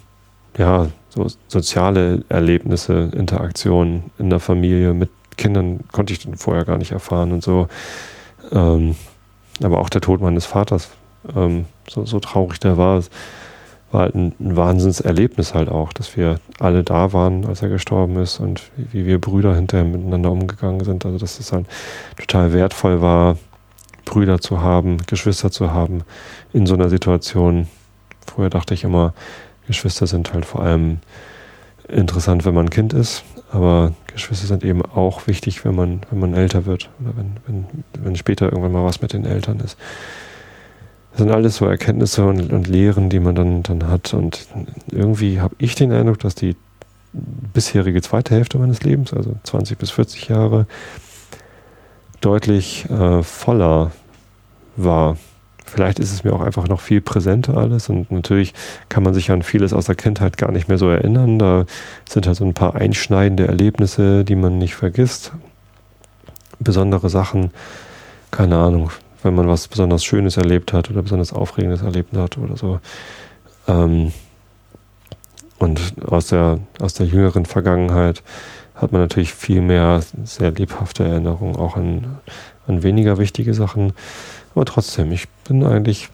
ja, 0.57 0.87
so 1.09 1.27
soziale 1.47 2.23
Erlebnisse, 2.29 3.11
Interaktionen 3.13 4.11
in 4.17 4.29
der 4.29 4.39
Familie 4.39 4.93
mit 4.93 5.09
Kindern 5.37 5.81
konnte 5.91 6.13
ich 6.13 6.27
vorher 6.37 6.65
gar 6.65 6.77
nicht 6.77 6.91
erfahren 6.91 7.31
und 7.31 7.43
so. 7.43 7.67
Ähm, 8.51 8.95
aber 9.61 9.79
auch 9.79 9.89
der 9.89 10.01
Tod 10.01 10.21
meines 10.21 10.45
Vaters, 10.45 10.89
ähm, 11.35 11.65
so, 11.87 12.05
so, 12.05 12.19
traurig 12.19 12.59
der 12.59 12.77
war, 12.77 13.01
war 13.93 14.01
halt 14.01 14.15
ein, 14.15 14.33
ein 14.39 14.57
Wahnsinnserlebnis 14.57 15.53
halt 15.53 15.69
auch, 15.69 15.93
dass 15.93 16.17
wir 16.17 16.39
alle 16.59 16.83
da 16.83 17.13
waren, 17.13 17.45
als 17.45 17.61
er 17.61 17.69
gestorben 17.69 18.17
ist 18.17 18.39
und 18.39 18.61
wie, 18.75 18.93
wie 18.93 19.05
wir 19.05 19.21
Brüder 19.21 19.55
hinterher 19.55 19.85
miteinander 19.85 20.31
umgegangen 20.31 20.83
sind. 20.83 21.05
Also 21.05 21.17
dass 21.17 21.39
es 21.39 21.51
halt 21.51 21.67
total 22.17 22.53
wertvoll 22.53 23.01
war, 23.01 23.37
Brüder 24.05 24.39
zu 24.39 24.61
haben, 24.61 24.97
Geschwister 25.07 25.51
zu 25.51 25.71
haben 25.71 26.01
in 26.51 26.65
so 26.65 26.73
einer 26.73 26.89
Situation. 26.89 27.67
Früher 28.25 28.49
dachte 28.49 28.73
ich 28.73 28.83
immer, 28.83 29.13
Geschwister 29.67 30.07
sind 30.07 30.33
halt 30.33 30.45
vor 30.45 30.61
allem 30.61 30.99
interessant, 31.87 32.45
wenn 32.45 32.53
man 32.53 32.69
Kind 32.69 32.93
ist, 32.93 33.23
aber 33.51 33.93
Geschwister 34.07 34.47
sind 34.47 34.63
eben 34.63 34.81
auch 34.83 35.27
wichtig, 35.27 35.63
wenn 35.63 35.75
man, 35.75 36.01
wenn 36.09 36.19
man 36.19 36.33
älter 36.33 36.65
wird 36.65 36.89
oder 36.99 37.15
wenn, 37.15 37.37
wenn, 37.45 37.65
wenn 38.03 38.15
später 38.15 38.45
irgendwann 38.45 38.71
mal 38.71 38.83
was 38.83 39.01
mit 39.01 39.13
den 39.13 39.25
Eltern 39.25 39.59
ist. 39.59 39.77
Das 41.13 41.19
sind 41.19 41.31
alles 41.31 41.57
so 41.57 41.67
Erkenntnisse 41.67 42.25
und, 42.25 42.51
und 42.51 42.67
Lehren, 42.67 43.09
die 43.09 43.19
man 43.19 43.35
dann, 43.35 43.61
dann 43.61 43.87
hat. 43.87 44.15
Und 44.15 44.47
irgendwie 44.91 45.39
habe 45.39 45.55
ich 45.59 45.75
den 45.75 45.91
Eindruck, 45.91 46.19
dass 46.19 46.33
die 46.33 46.55
bisherige 47.13 48.01
zweite 48.01 48.33
Hälfte 48.33 48.57
meines 48.57 48.81
Lebens, 48.81 49.13
also 49.13 49.35
20 49.43 49.77
bis 49.77 49.91
40 49.91 50.29
Jahre, 50.29 50.65
deutlich 52.19 52.89
äh, 52.89 53.21
voller 53.21 53.91
war. 54.75 55.17
Vielleicht 55.65 55.99
ist 55.99 56.11
es 56.11 56.23
mir 56.23 56.33
auch 56.33 56.41
einfach 56.41 56.67
noch 56.67 56.81
viel 56.81 57.01
präsenter 57.01 57.57
alles 57.57 57.89
und 57.89 58.11
natürlich 58.11 58.53
kann 58.89 59.03
man 59.03 59.13
sich 59.13 59.31
an 59.31 59.43
vieles 59.43 59.73
aus 59.73 59.85
der 59.85 59.95
Kindheit 59.95 60.37
gar 60.37 60.51
nicht 60.51 60.67
mehr 60.67 60.77
so 60.77 60.89
erinnern. 60.89 61.37
Da 61.37 61.65
sind 62.09 62.25
halt 62.25 62.37
so 62.37 62.45
ein 62.45 62.53
paar 62.53 62.75
einschneidende 62.75 63.47
Erlebnisse, 63.47 64.25
die 64.25 64.35
man 64.35 64.57
nicht 64.57 64.75
vergisst. 64.75 65.31
Besondere 66.59 67.09
Sachen, 67.09 67.51
keine 68.31 68.57
Ahnung, 68.57 68.91
wenn 69.23 69.35
man 69.35 69.47
was 69.47 69.67
besonders 69.67 70.03
Schönes 70.03 70.37
erlebt 70.37 70.73
hat 70.73 70.89
oder 70.89 71.01
besonders 71.01 71.33
Aufregendes 71.33 71.81
erlebt 71.81 72.15
hat 72.15 72.37
oder 72.37 72.57
so. 72.57 72.79
Ähm, 73.67 74.11
und 75.59 75.93
aus 76.05 76.27
der, 76.27 76.59
aus 76.79 76.93
der 76.93 77.05
jüngeren 77.05 77.45
Vergangenheit 77.45 78.21
hat 78.75 78.91
man 78.91 79.01
natürlich 79.01 79.33
viel 79.33 79.61
mehr 79.61 80.01
sehr 80.23 80.51
lebhafte 80.51 81.03
Erinnerungen, 81.03 81.55
auch 81.55 81.77
an, 81.77 82.17
an 82.67 82.83
weniger 82.83 83.17
wichtige 83.17 83.53
Sachen. 83.53 83.93
Aber 84.55 84.65
trotzdem, 84.65 85.11
ich 85.11 85.29
bin 85.47 85.63
eigentlich, 85.63 86.09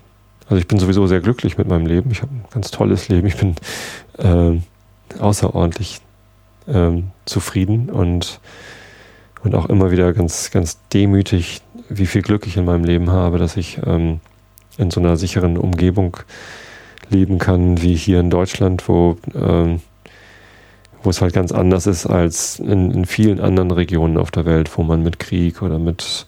also 0.47 0.57
ich 0.57 0.67
bin 0.67 0.77
sowieso 0.77 1.07
sehr 1.07 1.21
glücklich 1.21 1.57
mit 1.57 1.67
meinem 1.67 1.85
Leben. 1.85 2.11
Ich 2.11 2.21
habe 2.21 2.33
ein 2.33 2.45
ganz 2.51 2.71
tolles 2.71 3.09
Leben. 3.09 3.27
Ich 3.27 3.37
bin 3.37 3.55
äh, 4.17 4.59
außerordentlich 5.19 6.01
äh, 6.67 7.01
zufrieden 7.25 7.89
und, 7.89 8.39
und 9.43 9.55
auch 9.55 9.67
immer 9.67 9.91
wieder 9.91 10.13
ganz, 10.13 10.51
ganz 10.51 10.79
demütig, 10.93 11.61
wie 11.89 12.05
viel 12.05 12.21
Glück 12.21 12.47
ich 12.47 12.57
in 12.57 12.65
meinem 12.65 12.83
Leben 12.83 13.11
habe, 13.11 13.37
dass 13.37 13.57
ich 13.57 13.79
ähm, 13.85 14.19
in 14.77 14.91
so 14.91 14.99
einer 14.99 15.17
sicheren 15.17 15.57
Umgebung 15.57 16.17
leben 17.09 17.39
kann, 17.39 17.81
wie 17.81 17.95
hier 17.95 18.19
in 18.19 18.29
Deutschland, 18.29 18.87
wo 18.87 19.17
ähm, 19.35 19.81
wo 21.03 21.09
es 21.09 21.21
halt 21.21 21.33
ganz 21.33 21.51
anders 21.51 21.87
ist 21.87 22.05
als 22.05 22.59
in, 22.59 22.91
in, 22.91 23.05
vielen 23.05 23.39
anderen 23.39 23.71
Regionen 23.71 24.17
auf 24.17 24.31
der 24.31 24.45
Welt, 24.45 24.77
wo 24.77 24.83
man 24.83 25.01
mit 25.01 25.19
Krieg 25.19 25.61
oder 25.61 25.79
mit 25.79 26.25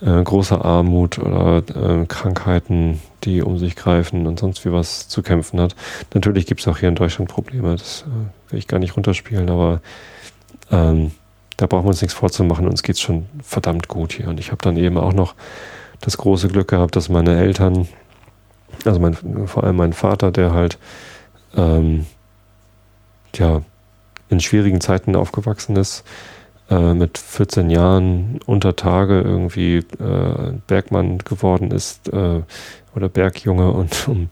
äh, 0.00 0.22
großer 0.22 0.64
Armut 0.64 1.18
oder 1.18 1.58
äh, 1.58 2.06
Krankheiten, 2.06 3.00
die 3.24 3.42
um 3.42 3.58
sich 3.58 3.76
greifen 3.76 4.26
und 4.26 4.40
sonst 4.40 4.64
wie 4.64 4.72
was 4.72 5.08
zu 5.08 5.22
kämpfen 5.22 5.60
hat. 5.60 5.76
Natürlich 6.14 6.46
gibt 6.46 6.60
es 6.60 6.68
auch 6.68 6.78
hier 6.78 6.88
in 6.88 6.94
Deutschland 6.94 7.30
Probleme, 7.30 7.72
das 7.72 8.04
äh, 8.06 8.52
will 8.52 8.58
ich 8.58 8.66
gar 8.68 8.78
nicht 8.78 8.96
runterspielen, 8.96 9.50
aber 9.50 9.80
ähm, 10.70 11.12
da 11.56 11.66
brauchen 11.66 11.84
wir 11.84 11.90
uns 11.90 12.02
nichts 12.02 12.14
vorzumachen, 12.14 12.68
uns 12.68 12.82
geht 12.82 12.96
es 12.96 13.00
schon 13.00 13.26
verdammt 13.42 13.88
gut 13.88 14.12
hier. 14.12 14.28
Und 14.28 14.40
ich 14.40 14.50
habe 14.50 14.62
dann 14.62 14.76
eben 14.76 14.98
auch 14.98 15.12
noch 15.12 15.34
das 16.00 16.16
große 16.16 16.48
Glück 16.48 16.68
gehabt, 16.68 16.96
dass 16.96 17.08
meine 17.08 17.38
Eltern, 17.38 17.88
also 18.84 19.00
mein, 19.00 19.14
vor 19.46 19.64
allem 19.64 19.76
mein 19.76 19.92
Vater, 19.92 20.30
der 20.30 20.52
halt 20.52 20.78
ähm, 21.56 22.06
ja, 23.34 23.62
in 24.28 24.40
schwierigen 24.40 24.80
Zeiten 24.80 25.14
aufgewachsen 25.14 25.76
ist, 25.76 26.04
äh, 26.70 26.94
mit 26.94 27.18
14 27.18 27.70
Jahren 27.70 28.40
unter 28.46 28.76
Tage 28.76 29.20
irgendwie 29.20 29.78
äh, 29.78 30.52
Bergmann 30.66 31.18
geworden 31.18 31.70
ist 31.70 32.08
äh, 32.08 32.40
oder 32.94 33.08
Bergjunge 33.08 33.70
und 33.70 33.92
um, 34.08 34.28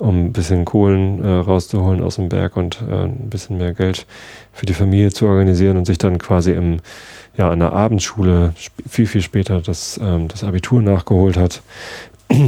um 0.00 0.26
ein 0.26 0.32
bisschen 0.32 0.64
Kohlen 0.64 1.22
äh, 1.22 1.28
rauszuholen 1.28 2.02
aus 2.02 2.16
dem 2.16 2.28
Berg 2.28 2.56
und 2.56 2.82
äh, 2.88 3.04
ein 3.04 3.30
bisschen 3.30 3.58
mehr 3.58 3.74
Geld 3.74 4.06
für 4.52 4.66
die 4.66 4.74
Familie 4.74 5.10
zu 5.12 5.26
organisieren 5.26 5.76
und 5.76 5.84
sich 5.84 5.98
dann 5.98 6.18
quasi 6.18 6.52
im 6.52 6.80
ja, 7.36 7.50
an 7.50 7.60
der 7.60 7.72
Abendschule 7.72 8.54
viel, 8.88 9.06
viel 9.06 9.22
später 9.22 9.60
das, 9.60 9.98
ähm, 10.02 10.28
das 10.28 10.44
Abitur 10.44 10.82
nachgeholt 10.82 11.36
hat. 11.36 11.62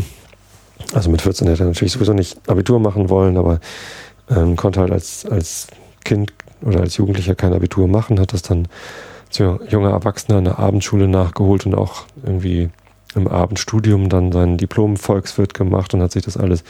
Also 0.92 1.10
mit 1.10 1.22
14 1.22 1.46
hätte 1.46 1.62
er 1.62 1.68
natürlich 1.68 1.92
sowieso 1.92 2.12
nicht 2.12 2.36
Abitur 2.50 2.78
machen 2.78 3.08
wollen, 3.08 3.38
aber 3.38 3.60
ähm, 4.28 4.56
konnte 4.56 4.80
halt 4.80 4.90
als, 4.90 5.24
als 5.24 5.68
Kind 6.04 6.32
oder 6.60 6.80
als 6.80 6.96
Jugendlicher 6.96 7.34
kein 7.34 7.54
Abitur 7.54 7.88
machen, 7.88 8.20
hat 8.20 8.32
das 8.32 8.42
dann 8.42 8.68
als 9.28 9.38
junger 9.38 9.90
Erwachsener 9.90 10.38
in 10.38 10.44
der 10.44 10.58
Abendschule 10.58 11.08
nachgeholt 11.08 11.64
und 11.64 11.74
auch 11.74 12.04
irgendwie 12.26 12.68
im 13.14 13.28
Abendstudium 13.28 14.08
dann 14.08 14.32
sein 14.32 14.58
Diplom 14.58 14.96
Volkswirt 14.96 15.54
gemacht 15.54 15.94
und 15.94 16.02
hat 16.02 16.12
sich 16.12 16.24
das 16.24 16.36
alles 16.36 16.64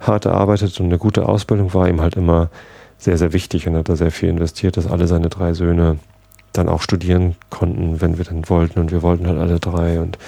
hart 0.00 0.24
erarbeitet 0.24 0.78
und 0.80 0.86
eine 0.86 0.98
gute 0.98 1.28
Ausbildung 1.28 1.74
war 1.74 1.88
ihm 1.88 2.00
halt 2.00 2.16
immer 2.16 2.50
sehr, 2.98 3.16
sehr 3.16 3.32
wichtig 3.32 3.66
und 3.66 3.76
hat 3.76 3.88
da 3.88 3.96
sehr 3.96 4.10
viel 4.10 4.28
investiert, 4.28 4.76
dass 4.76 4.86
alle 4.86 5.06
seine 5.06 5.28
drei 5.28 5.54
Söhne 5.54 5.98
dann 6.52 6.68
auch 6.68 6.82
studieren 6.82 7.36
konnten, 7.50 8.00
wenn 8.00 8.18
wir 8.18 8.24
dann 8.24 8.48
wollten. 8.48 8.80
Und 8.80 8.90
wir 8.90 9.02
wollten 9.02 9.26
halt 9.26 9.38
alle 9.38 9.60
drei. 9.60 10.00
Und 10.00 10.18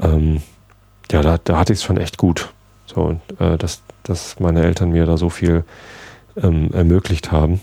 ähm, 0.00 0.42
ja, 1.10 1.22
da, 1.22 1.38
da 1.42 1.58
hatte 1.58 1.72
ich 1.72 1.80
es 1.80 1.84
schon 1.84 1.98
echt 1.98 2.16
gut. 2.16 2.52
So, 2.86 3.02
und, 3.02 3.20
äh, 3.40 3.58
dass, 3.58 3.82
dass 4.02 4.40
meine 4.40 4.62
Eltern 4.62 4.90
mir 4.90 5.06
da 5.06 5.16
so 5.16 5.28
viel 5.28 5.64
ähm, 6.36 6.70
ermöglicht 6.72 7.30
haben. 7.30 7.60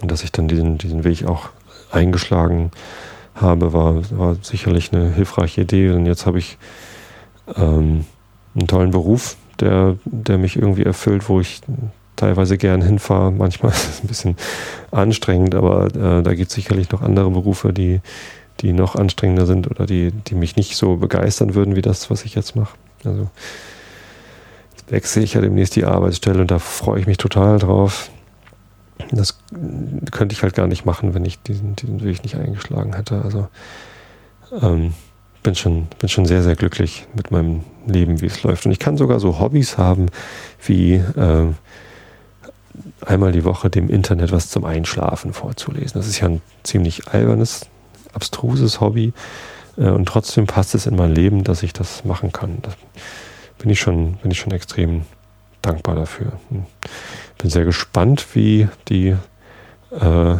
Und 0.00 0.10
dass 0.10 0.22
ich 0.22 0.32
dann 0.32 0.48
diesen, 0.48 0.78
diesen 0.78 1.04
Weg 1.04 1.24
auch 1.26 1.48
eingeschlagen 1.90 2.70
habe, 3.34 3.72
war, 3.72 4.10
war 4.10 4.36
sicherlich 4.42 4.92
eine 4.92 5.10
hilfreiche 5.10 5.62
Idee. 5.62 5.90
Und 5.90 6.06
jetzt 6.06 6.26
habe 6.26 6.38
ich 6.38 6.58
ähm, 7.56 8.04
einen 8.54 8.66
tollen 8.66 8.90
Beruf, 8.90 9.36
der, 9.60 9.96
der 10.04 10.38
mich 10.38 10.56
irgendwie 10.56 10.84
erfüllt, 10.84 11.28
wo 11.28 11.40
ich 11.40 11.60
teilweise 12.16 12.58
gern 12.58 12.82
hinfahre. 12.82 13.30
Manchmal 13.30 13.72
ist 13.72 13.88
es 13.88 14.02
ein 14.02 14.08
bisschen 14.08 14.36
anstrengend, 14.90 15.54
aber 15.54 15.86
äh, 15.86 16.22
da 16.22 16.34
gibt 16.34 16.48
es 16.48 16.54
sicherlich 16.54 16.90
noch 16.90 17.02
andere 17.02 17.30
Berufe, 17.30 17.72
die, 17.72 18.00
die 18.60 18.72
noch 18.72 18.96
anstrengender 18.96 19.46
sind 19.46 19.70
oder 19.70 19.86
die, 19.86 20.10
die 20.10 20.34
mich 20.34 20.56
nicht 20.56 20.76
so 20.76 20.96
begeistern 20.96 21.54
würden 21.54 21.76
wie 21.76 21.82
das, 21.82 22.10
was 22.10 22.24
ich 22.24 22.34
jetzt 22.34 22.56
mache. 22.56 22.76
Also 23.04 23.28
jetzt 24.72 24.90
wechsle 24.90 25.22
ich 25.22 25.34
ja 25.34 25.40
demnächst 25.40 25.76
die 25.76 25.84
Arbeitsstelle 25.84 26.40
und 26.40 26.50
da 26.50 26.58
freue 26.58 27.00
ich 27.00 27.06
mich 27.06 27.18
total 27.18 27.58
drauf. 27.58 28.10
Das 29.10 29.38
könnte 30.10 30.32
ich 30.32 30.42
halt 30.42 30.54
gar 30.54 30.66
nicht 30.66 30.86
machen, 30.86 31.12
wenn 31.12 31.24
ich 31.24 31.40
diesen, 31.42 31.76
diesen 31.76 32.02
Weg 32.02 32.22
nicht 32.22 32.36
eingeschlagen 32.36 32.96
hätte. 32.96 33.20
Also 33.22 33.48
ähm, 34.62 34.94
bin 35.46 35.54
schon, 35.54 35.86
bin 36.00 36.08
schon 36.08 36.26
sehr, 36.26 36.42
sehr 36.42 36.56
glücklich 36.56 37.06
mit 37.14 37.30
meinem 37.30 37.62
Leben, 37.86 38.20
wie 38.20 38.26
es 38.26 38.42
läuft. 38.42 38.66
Und 38.66 38.72
ich 38.72 38.80
kann 38.80 38.96
sogar 38.96 39.20
so 39.20 39.38
Hobbys 39.38 39.78
haben 39.78 40.06
wie 40.66 40.94
äh, 40.94 41.46
einmal 43.00 43.30
die 43.30 43.44
Woche 43.44 43.70
dem 43.70 43.88
Internet 43.88 44.32
was 44.32 44.50
zum 44.50 44.64
Einschlafen 44.64 45.32
vorzulesen. 45.32 45.92
Das 45.94 46.08
ist 46.08 46.18
ja 46.18 46.26
ein 46.28 46.42
ziemlich 46.64 47.06
albernes, 47.06 47.66
abstruses 48.12 48.80
Hobby. 48.80 49.12
Äh, 49.78 49.90
und 49.90 50.06
trotzdem 50.06 50.48
passt 50.48 50.74
es 50.74 50.86
in 50.86 50.96
mein 50.96 51.14
Leben, 51.14 51.44
dass 51.44 51.62
ich 51.62 51.72
das 51.72 52.04
machen 52.04 52.32
kann. 52.32 52.58
Da 52.62 52.70
bin 53.58 53.70
ich 53.70 53.78
schon, 53.78 54.14
bin 54.14 54.32
ich 54.32 54.40
schon 54.40 54.52
extrem 54.52 55.02
dankbar 55.62 55.94
dafür. 55.94 56.32
Hm. 56.48 56.64
Bin 57.38 57.50
sehr 57.50 57.64
gespannt, 57.64 58.26
wie 58.34 58.66
die 58.88 59.14
äh, 59.92 60.36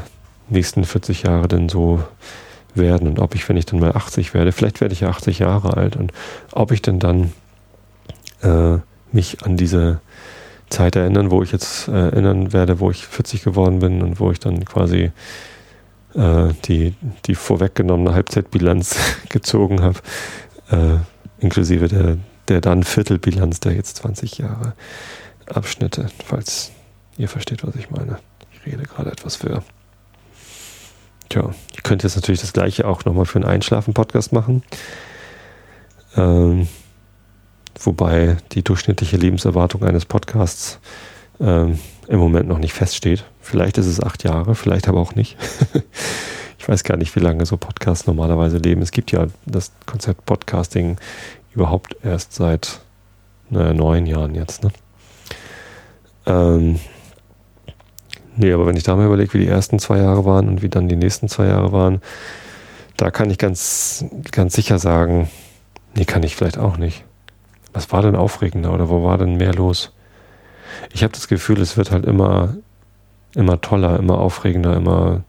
nächsten 0.49 0.83
40 0.83 1.23
Jahre 1.23 1.47
denn 1.47 1.69
so 1.69 2.03
werden 2.77 3.09
und 3.09 3.19
ob 3.19 3.35
ich, 3.35 3.49
wenn 3.49 3.57
ich 3.57 3.67
dann 3.67 3.81
mal 3.81 3.93
80 3.93 4.35
werde, 4.35 4.53
vielleicht 4.53 4.81
werde 4.81 4.93
ich 4.93 5.01
ja 5.01 5.09
80 5.09 5.39
Jahre 5.39 5.77
alt 5.77 5.97
und 5.97 6.13
ob 6.53 6.73
ich 6.73 6.83
denn 6.83 6.99
dann 6.99 7.33
äh, 8.43 8.79
mich 9.13 9.43
an 9.45 9.57
diese 9.57 10.01
Zeit 10.69 10.97
erinnern, 10.97 11.31
wo 11.31 11.43
ich 11.43 11.53
jetzt 11.53 11.89
äh, 11.89 11.93
erinnern 11.93 12.53
werde, 12.53 12.81
wo 12.81 12.91
ich 12.91 13.07
40 13.07 13.43
geworden 13.45 13.79
bin 13.79 14.03
und 14.03 14.21
wo 14.21 14.31
ich 14.31 14.41
dann 14.41 14.65
quasi 14.65 15.13
äh, 16.15 16.49
die, 16.65 16.95
die 17.27 17.35
vorweggenommene 17.35 18.15
Halbzeitbilanz 18.15 18.97
gezogen 19.29 19.83
habe, 19.83 19.99
äh, 20.71 20.99
inklusive 21.39 21.89
der, 21.89 22.19
der 22.49 22.61
dann 22.61 22.83
Viertelbilanz 22.83 23.61
der 23.61 23.75
jetzt 23.75 23.99
20 23.99 24.39
Jahre 24.39 24.75
Abschnitte, 25.47 26.07
falls 26.25 26.73
ihr 27.17 27.29
versteht, 27.29 27.65
was 27.65 27.77
ich 27.77 27.91
meine. 27.91 28.19
Ich 28.53 28.67
rede 28.67 28.83
gerade 28.83 29.13
etwas 29.13 29.37
für. 29.37 29.63
Tja, 31.29 31.51
ich 31.75 31.83
könnte 31.83 32.07
jetzt 32.07 32.17
natürlich 32.17 32.41
das 32.41 32.53
gleiche 32.53 32.87
auch 32.87 33.05
nochmal 33.05 33.27
für 33.27 33.39
einen 33.39 33.49
Einschlafen-Podcast 33.49 34.33
machen. 34.33 34.63
Ähm, 36.17 36.69
wobei 37.79 38.37
die 38.53 38.63
durchschnittliche 38.63 39.17
Lebenserwartung 39.17 39.83
eines 39.85 40.05
Podcasts 40.05 40.79
ähm, 41.41 41.79
im 42.09 42.19
Moment 42.19 42.49
noch 42.49 42.59
nicht 42.59 42.73
feststeht. 42.73 43.25
Vielleicht 43.41 43.79
ist 43.79 43.87
es 43.87 44.03
acht 44.03 44.25
Jahre, 44.25 44.55
vielleicht 44.55 44.89
aber 44.89 45.01
auch 45.01 45.15
nicht. 45.15 45.37
ich 46.59 46.69
weiß 46.69 46.85
gar 46.85 46.97
nicht, 46.97 47.15
wie 47.17 47.21
lange 47.21 47.45
so 47.45 47.57
Podcasts 47.57 48.07
normalerweise 48.07 48.59
leben. 48.59 48.83
Es 48.83 48.93
gibt 48.93 49.13
ja 49.13 49.27
das 49.45 49.73
Konzept 49.85 50.25
Podcasting 50.27 50.97
überhaupt 51.55 51.97
erst 52.03 52.35
seit 52.35 52.81
naja, 53.51 53.75
neun 53.75 54.07
Jahren 54.07 54.35
jetzt. 54.35 54.63
Ne? 54.63 54.71
Ähm, 56.27 56.79
nee, 58.37 58.53
aber 58.53 58.67
wenn 58.67 58.77
ich 58.77 58.83
da 58.83 58.97
mal 58.97 59.07
überlege, 59.07 59.35
wie 59.35 59.41
die 59.41 59.49
ersten 59.49 59.79
zwei 59.79 59.99
Jahre 59.99 60.25
waren 60.25 60.49
und 60.49 60.63
wie 60.63 60.69
dann 60.69 60.89
die 60.89 60.97
nächsten 60.97 61.29
zwei 61.29 61.47
Jahre 61.47 61.73
waren, 61.73 62.01
da 62.97 63.11
kann 63.11 63.31
ich 63.31 63.39
ganz, 63.39 64.05
ganz 64.33 64.55
sicher 64.55 64.79
sagen, 64.79 65.29
nee, 65.95 66.05
kann 66.05 66.23
ich 66.23 66.37
vielleicht 66.37 66.59
auch 66.59 66.77
nicht. 66.77 67.05
Was 67.73 67.93
war 67.93 68.03
denn 68.03 68.17
aufregender 68.17 68.73
oder 68.73 68.89
wo 68.89 69.05
war 69.05 69.19
denn 69.19 69.37
mehr 69.37 69.53
los? 69.53 69.93
Ich 70.93 71.03
habe 71.03 71.13
das 71.13 71.29
Gefühl, 71.29 71.61
es 71.61 71.77
wird 71.77 71.91
halt 71.91 72.07
immer, 72.07 72.57
immer 73.35 73.61
toller, 73.61 73.99
immer 73.99 74.19
aufregender, 74.19 74.77
immer. 74.77 75.25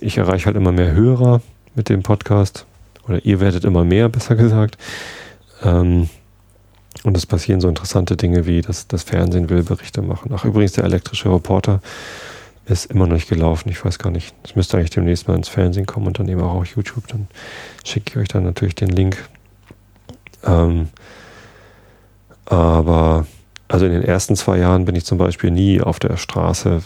Ich 0.00 0.18
erreiche 0.18 0.46
halt 0.46 0.56
immer 0.56 0.72
mehr 0.72 0.92
Hörer 0.92 1.40
mit 1.74 1.88
dem 1.88 2.02
Podcast. 2.02 2.66
Oder 3.08 3.24
ihr 3.24 3.40
werdet 3.40 3.64
immer 3.64 3.84
mehr, 3.84 4.08
besser 4.08 4.36
gesagt. 4.36 4.76
Ähm, 5.62 6.08
und 7.04 7.16
es 7.16 7.26
passieren 7.26 7.60
so 7.60 7.68
interessante 7.68 8.16
Dinge 8.16 8.46
wie, 8.46 8.60
dass 8.60 8.86
das 8.86 9.02
Fernsehen 9.02 9.50
will 9.50 9.62
Berichte 9.62 10.02
machen. 10.02 10.30
Ach, 10.34 10.44
übrigens, 10.44 10.72
der 10.72 10.84
elektrische 10.84 11.32
Reporter 11.32 11.80
ist 12.66 12.90
immer 12.90 13.06
noch 13.06 13.14
nicht 13.14 13.28
gelaufen. 13.28 13.68
Ich 13.70 13.84
weiß 13.84 13.98
gar 13.98 14.10
nicht. 14.10 14.34
Es 14.44 14.54
müsste 14.54 14.76
eigentlich 14.76 14.90
demnächst 14.90 15.26
mal 15.26 15.36
ins 15.36 15.48
Fernsehen 15.48 15.86
kommen 15.86 16.06
und 16.06 16.18
dann 16.18 16.28
eben 16.28 16.40
auch 16.40 16.54
auf 16.54 16.66
YouTube. 16.66 17.08
Dann 17.08 17.26
schicke 17.84 18.10
ich 18.10 18.16
euch 18.18 18.28
dann 18.28 18.44
natürlich 18.44 18.76
den 18.76 18.90
Link. 18.90 19.16
Ähm, 20.44 20.88
aber 22.46 23.26
also 23.66 23.86
in 23.86 23.92
den 23.92 24.02
ersten 24.02 24.36
zwei 24.36 24.58
Jahren 24.58 24.84
bin 24.84 24.94
ich 24.94 25.04
zum 25.04 25.18
Beispiel 25.18 25.50
nie 25.50 25.80
auf 25.80 25.98
der 25.98 26.16
Straße 26.16 26.82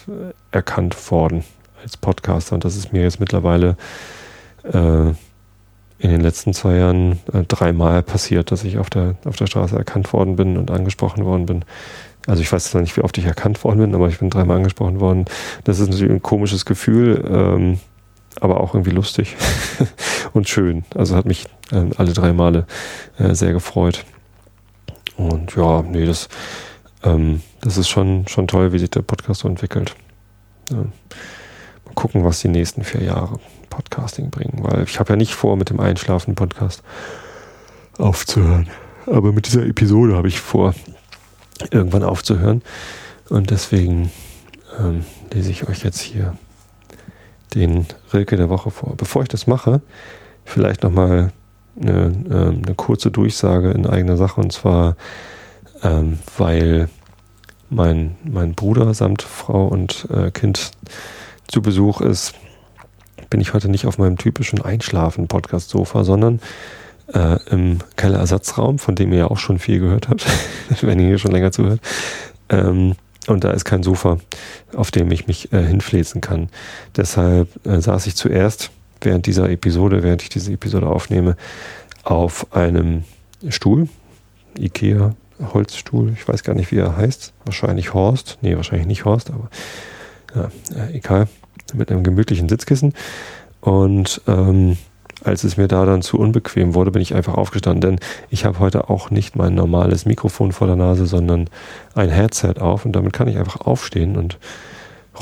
erkannt 0.50 1.10
worden 1.10 1.44
als 1.82 1.96
Podcaster. 1.98 2.54
Und 2.54 2.64
das 2.64 2.76
ist 2.76 2.92
mir 2.92 3.02
jetzt 3.02 3.20
mittlerweile 3.20 3.76
äh, 4.62 5.12
in 5.98 6.10
den 6.10 6.20
letzten 6.20 6.52
zwei 6.52 6.76
Jahren 6.76 7.12
äh, 7.32 7.42
dreimal 7.46 8.02
passiert, 8.02 8.50
dass 8.50 8.64
ich 8.64 8.78
auf 8.78 8.90
der, 8.90 9.16
auf 9.24 9.36
der 9.36 9.46
Straße 9.46 9.76
erkannt 9.76 10.12
worden 10.12 10.36
bin 10.36 10.56
und 10.56 10.70
angesprochen 10.70 11.24
worden 11.24 11.46
bin. 11.46 11.64
Also 12.26 12.42
ich 12.42 12.52
weiß 12.52 12.64
zwar 12.64 12.82
nicht, 12.82 12.96
wie 12.96 13.02
oft 13.02 13.16
ich 13.18 13.24
erkannt 13.24 13.62
worden 13.64 13.78
bin, 13.78 13.94
aber 13.94 14.08
ich 14.08 14.18
bin 14.18 14.30
dreimal 14.30 14.58
angesprochen 14.58 15.00
worden. 15.00 15.26
Das 15.64 15.78
ist 15.78 15.90
natürlich 15.90 16.12
ein 16.12 16.22
komisches 16.22 16.64
Gefühl, 16.64 17.24
ähm, 17.28 17.78
aber 18.40 18.60
auch 18.60 18.74
irgendwie 18.74 18.90
lustig 18.90 19.36
und 20.32 20.48
schön. 20.48 20.84
Also 20.94 21.16
hat 21.16 21.24
mich 21.24 21.46
äh, 21.70 21.84
alle 21.96 22.12
drei 22.12 22.32
Male 22.32 22.66
äh, 23.18 23.34
sehr 23.34 23.52
gefreut. 23.52 24.04
Und 25.16 25.54
ja, 25.56 25.82
nee, 25.82 26.04
das, 26.04 26.28
ähm, 27.04 27.40
das 27.62 27.78
ist 27.78 27.88
schon, 27.88 28.26
schon 28.28 28.48
toll, 28.48 28.72
wie 28.72 28.78
sich 28.78 28.90
der 28.90 29.02
Podcast 29.02 29.40
so 29.40 29.48
entwickelt. 29.48 29.94
Ja. 30.70 30.78
Mal 30.78 31.94
gucken, 31.94 32.24
was 32.24 32.40
die 32.40 32.48
nächsten 32.48 32.82
vier 32.84 33.04
Jahre 33.04 33.38
Podcasting 33.68 34.30
bringen, 34.30 34.58
weil 34.62 34.84
ich 34.84 34.98
habe 34.98 35.12
ja 35.12 35.16
nicht 35.16 35.34
vor, 35.34 35.56
mit 35.56 35.70
dem 35.70 35.80
Einschlafen-Podcast 35.80 36.82
aufzuhören. 37.98 38.68
Aber 39.06 39.32
mit 39.32 39.46
dieser 39.46 39.64
Episode 39.64 40.16
habe 40.16 40.28
ich 40.28 40.40
vor, 40.40 40.74
irgendwann 41.70 42.02
aufzuhören. 42.02 42.62
Und 43.28 43.50
deswegen 43.50 44.10
ähm, 44.78 45.04
lese 45.32 45.50
ich 45.50 45.68
euch 45.68 45.82
jetzt 45.82 46.00
hier 46.00 46.36
den 47.54 47.86
Rilke 48.12 48.36
der 48.36 48.48
Woche 48.48 48.70
vor. 48.70 48.96
Bevor 48.96 49.22
ich 49.22 49.28
das 49.28 49.46
mache, 49.46 49.80
vielleicht 50.44 50.82
nochmal 50.82 51.32
eine, 51.80 51.92
ähm, 51.92 52.62
eine 52.64 52.74
kurze 52.74 53.10
Durchsage 53.10 53.70
in 53.70 53.86
eigener 53.86 54.16
Sache 54.16 54.40
und 54.40 54.52
zwar, 54.52 54.96
ähm, 55.82 56.18
weil 56.36 56.88
mein, 57.70 58.16
mein 58.24 58.54
Bruder 58.54 58.94
samt 58.94 59.22
Frau 59.22 59.66
und 59.66 60.06
äh, 60.10 60.30
Kind 60.30 60.70
zu 61.48 61.62
Besuch 61.62 62.00
ist, 62.00 62.34
bin 63.30 63.40
ich 63.40 63.54
heute 63.54 63.68
nicht 63.68 63.86
auf 63.86 63.98
meinem 63.98 64.18
typischen 64.18 64.62
Einschlafen-Podcast-Sofa, 64.62 66.04
sondern 66.04 66.40
äh, 67.12 67.38
im 67.50 67.78
Kellerersatzraum, 67.96 68.78
von 68.78 68.94
dem 68.94 69.12
ihr 69.12 69.18
ja 69.18 69.26
auch 69.28 69.38
schon 69.38 69.58
viel 69.58 69.80
gehört 69.80 70.08
habt, 70.08 70.26
wenn 70.82 70.98
ihr 70.98 71.06
hier 71.06 71.18
schon 71.18 71.32
länger 71.32 71.52
zuhört. 71.52 71.80
Ähm, 72.48 72.94
und 73.26 73.42
da 73.42 73.50
ist 73.50 73.64
kein 73.64 73.82
Sofa, 73.82 74.18
auf 74.74 74.90
dem 74.90 75.10
ich 75.10 75.26
mich 75.26 75.52
äh, 75.52 75.62
hinfläzen 75.62 76.20
kann. 76.20 76.48
Deshalb 76.96 77.48
äh, 77.66 77.80
saß 77.80 78.06
ich 78.06 78.14
zuerst 78.14 78.70
während 79.00 79.26
dieser 79.26 79.50
Episode, 79.50 80.02
während 80.02 80.22
ich 80.22 80.28
diese 80.28 80.52
Episode 80.52 80.86
aufnehme, 80.86 81.36
auf 82.04 82.52
einem 82.54 83.04
Stuhl, 83.48 83.88
Ikea 84.58 85.14
Holzstuhl, 85.52 86.12
ich 86.12 86.26
weiß 86.26 86.42
gar 86.44 86.54
nicht, 86.54 86.70
wie 86.70 86.78
er 86.78 86.96
heißt, 86.96 87.32
wahrscheinlich 87.44 87.92
Horst, 87.92 88.38
nee, 88.40 88.56
wahrscheinlich 88.56 88.86
nicht 88.86 89.04
Horst, 89.04 89.30
aber 89.30 89.50
ja, 90.34 90.50
äh, 90.74 90.96
egal, 90.96 91.28
mit 91.74 91.90
einem 91.90 92.02
gemütlichen 92.02 92.48
Sitzkissen. 92.48 92.94
Und 93.60 94.20
ähm, 94.26 94.76
als 95.24 95.44
es 95.44 95.56
mir 95.56 95.66
da 95.66 95.86
dann 95.86 96.02
zu 96.02 96.18
unbequem 96.18 96.74
wurde, 96.74 96.90
bin 96.90 97.02
ich 97.02 97.14
einfach 97.14 97.34
aufgestanden, 97.34 97.80
denn 97.80 98.00
ich 98.30 98.44
habe 98.44 98.58
heute 98.58 98.90
auch 98.90 99.10
nicht 99.10 99.34
mein 99.34 99.54
normales 99.54 100.04
Mikrofon 100.04 100.52
vor 100.52 100.66
der 100.66 100.76
Nase, 100.76 101.06
sondern 101.06 101.48
ein 101.94 102.10
Headset 102.10 102.54
auf 102.60 102.84
und 102.84 102.92
damit 102.92 103.12
kann 103.12 103.28
ich 103.28 103.38
einfach 103.38 103.60
aufstehen 103.62 104.16
und 104.16 104.38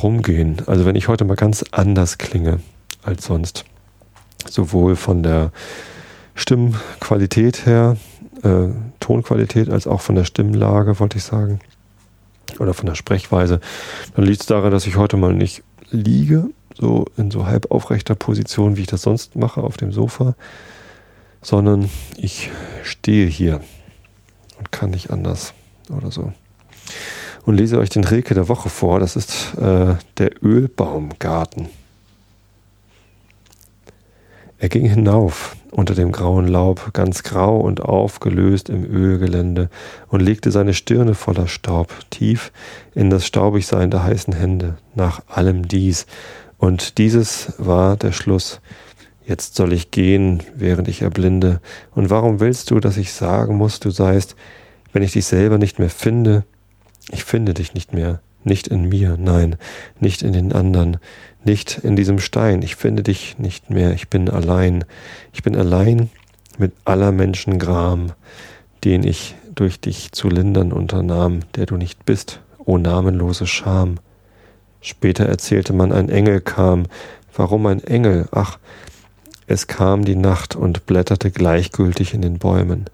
rumgehen. 0.03 0.57
Also 0.67 0.85
wenn 0.85 0.97
ich 0.97 1.09
heute 1.09 1.25
mal 1.25 1.37
ganz 1.37 1.65
anders 1.71 2.19
klinge 2.19 2.61
als 3.03 3.25
sonst, 3.25 3.65
sowohl 4.49 4.97
von 4.97 5.23
der 5.23 5.53
Stimmqualität 6.35 7.65
her 7.65 7.97
äh, 8.43 8.69
Tonqualität 9.01 9.71
als 9.71 9.87
auch 9.87 10.01
von 10.01 10.15
der 10.15 10.25
Stimmlage, 10.25 10.99
wollte 10.99 11.19
ich 11.19 11.25
sagen. 11.25 11.61
Oder 12.59 12.75
von 12.75 12.87
der 12.87 12.95
Sprechweise. 12.95 13.61
Dann 14.15 14.25
liegt 14.25 14.43
es 14.43 14.47
daran, 14.47 14.71
dass 14.71 14.87
ich 14.87 14.97
heute 14.97 15.17
mal 15.17 15.33
nicht 15.33 15.63
liege, 15.97 16.49
so 16.75 17.07
in 17.17 17.31
so 17.31 17.47
halb 17.47 17.71
aufrechter 17.71 18.15
Position, 18.15 18.77
wie 18.77 18.83
ich 18.83 18.87
das 18.87 19.03
sonst 19.03 19.37
mache 19.37 19.63
auf 19.63 19.77
dem 19.77 19.93
Sofa, 19.93 20.35
sondern 21.43 21.91
ich 22.17 22.51
stehe 22.83 23.27
hier 23.27 23.61
und 24.59 24.73
kann 24.73 24.91
nicht 24.91 25.11
anders 25.11 25.55
oder 25.91 26.11
so. 26.11 26.33
Und 27.45 27.57
lese 27.57 27.79
euch 27.79 27.91
den 27.91 28.05
Rilke 28.05 28.35
der 28.35 28.49
Woche 28.49 28.71
vor. 28.71 29.01
Das 29.01 29.17
ist 29.17 29.55
äh, 29.59 29.97
der 30.17 30.43
Ölbaumgarten. 30.43 31.69
Er 34.59 34.69
ging 34.71 34.87
hinauf 34.87 35.57
unter 35.75 35.95
dem 35.95 36.13
grauen 36.13 36.47
Laub, 36.47 36.93
ganz 36.93 37.25
grau 37.25 37.59
und 37.59 37.81
aufgelöst 37.81 38.69
im 38.69 38.85
Ölgelände, 38.85 39.69
und 40.09 40.21
legte 40.21 40.53
seine 40.53 40.73
Stirne 40.73 41.15
voller 41.15 41.49
Staub 41.49 41.93
tief 42.11 42.53
in 42.95 43.11
das 43.11 43.27
Staubigsein 43.27 43.91
der 43.91 44.05
heißen 44.05 44.35
Hände, 44.35 44.77
nach 44.95 45.23
allem 45.27 45.67
dies. 45.67 46.07
Und 46.59 46.99
dieses 46.99 47.55
war 47.59 47.97
der 47.97 48.13
Schluss. 48.13 48.61
Jetzt 49.27 49.57
soll 49.57 49.73
ich 49.73 49.91
gehen, 49.91 50.45
während 50.55 50.87
ich 50.87 51.03
erblinde. 51.03 51.61
Und 51.93 52.09
warum 52.09 52.39
willst 52.39 52.71
du, 52.71 52.79
dass 52.79 52.97
ich 52.97 53.13
sagen 53.13 53.57
muss, 53.57 53.81
du 53.81 53.91
seist, 53.91 54.37
wenn 54.93 55.03
ich 55.03 55.13
dich 55.13 55.27
selber 55.27 55.59
nicht 55.59 55.81
mehr 55.81 55.91
finde? 55.91 56.45
Ich 57.11 57.25
finde 57.25 57.53
dich 57.53 57.75
nicht 57.75 57.93
mehr, 57.93 58.21
nicht 58.45 58.69
in 58.69 58.89
mir, 58.89 59.17
nein, 59.19 59.57
nicht 60.01 60.23
in 60.23 60.33
den 60.33 60.53
anderen, 60.53 60.99
nicht 61.45 61.79
in 61.83 61.97
diesem 61.97 62.19
Stein. 62.19 62.63
Ich 62.63 62.77
finde 62.77 63.03
dich 63.03 63.39
nicht 63.39 63.71
mehr. 63.71 63.93
Ich 63.93 64.09
bin 64.09 64.29
allein. 64.31 64.85
Ich 65.33 65.43
bin 65.43 65.57
allein 65.57 66.11
mit 66.59 66.73
aller 66.85 67.13
Menschen 67.13 67.59
Gram, 67.59 68.13
den 68.85 69.05
ich 69.05 69.35
durch 69.55 69.81
dich 69.81 70.13
zu 70.13 70.29
lindern 70.29 70.73
unternahm, 70.73 71.41
der 71.57 71.67
du 71.67 71.77
nicht 71.77 72.05
bist, 72.05 72.41
o 72.59 72.79
namenlose 72.79 73.47
Scham. 73.47 73.97
Später 74.81 75.27
erzählte 75.27 75.73
man, 75.73 75.93
ein 75.93 76.09
Engel 76.09 76.41
kam. 76.41 76.85
Warum 77.35 77.67
ein 77.67 77.83
Engel? 77.83 78.29
Ach, 78.33 78.59
es 79.47 79.67
kam 79.67 80.05
die 80.05 80.17
Nacht 80.17 80.57
und 80.57 80.87
blätterte 80.87 81.31
gleichgültig 81.31 82.15
in 82.15 82.23
den 82.23 82.39
Bäumen. 82.39 82.87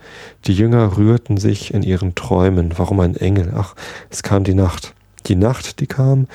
Die 0.47 0.55
Jünger 0.55 0.97
rührten 0.97 1.37
sich 1.37 1.73
in 1.73 1.83
ihren 1.83 2.15
Träumen. 2.15 2.73
Warum 2.77 3.01
ein 3.01 3.17
Engel? 3.17 3.53
Ach, 3.57 3.75
es 4.09 4.23
kam 4.23 4.45
die 4.45 4.55
Nacht. 4.55 4.95
Die 5.27 5.37
Nacht, 5.37 5.81
die 5.81 5.87
kam, 5.87 6.27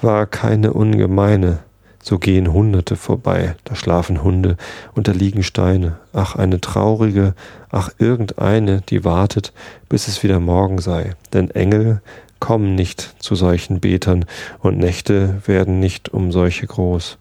war 0.00 0.26
keine 0.26 0.72
ungemeine. 0.72 1.60
So 2.02 2.18
gehen 2.18 2.52
Hunderte 2.52 2.96
vorbei, 2.96 3.56
da 3.64 3.74
schlafen 3.74 4.22
Hunde 4.22 4.58
und 4.94 5.08
da 5.08 5.12
liegen 5.12 5.42
Steine. 5.42 5.96
Ach, 6.12 6.36
eine 6.36 6.60
traurige, 6.60 7.34
ach, 7.70 7.90
irgendeine, 7.98 8.82
die 8.82 9.04
wartet, 9.04 9.54
bis 9.88 10.06
es 10.06 10.22
wieder 10.22 10.38
Morgen 10.38 10.80
sei. 10.80 11.14
Denn 11.32 11.50
Engel 11.50 12.02
kommen 12.40 12.74
nicht 12.74 13.14
zu 13.20 13.34
solchen 13.34 13.80
Betern 13.80 14.26
und 14.58 14.76
Nächte 14.76 15.40
werden 15.46 15.80
nicht 15.80 16.12
um 16.12 16.30
solche 16.30 16.66
groß. 16.66 17.16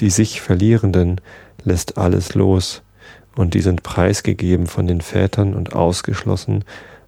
Die 0.00 0.10
sich 0.10 0.42
Verlierenden 0.42 1.22
lässt 1.64 1.96
alles 1.96 2.34
los 2.34 2.82
und 3.34 3.54
die 3.54 3.62
sind 3.62 3.82
preisgegeben 3.82 4.66
von 4.66 4.86
den 4.86 5.00
Vätern 5.00 5.54
und 5.54 5.72
ausgeschlossen 5.72 6.64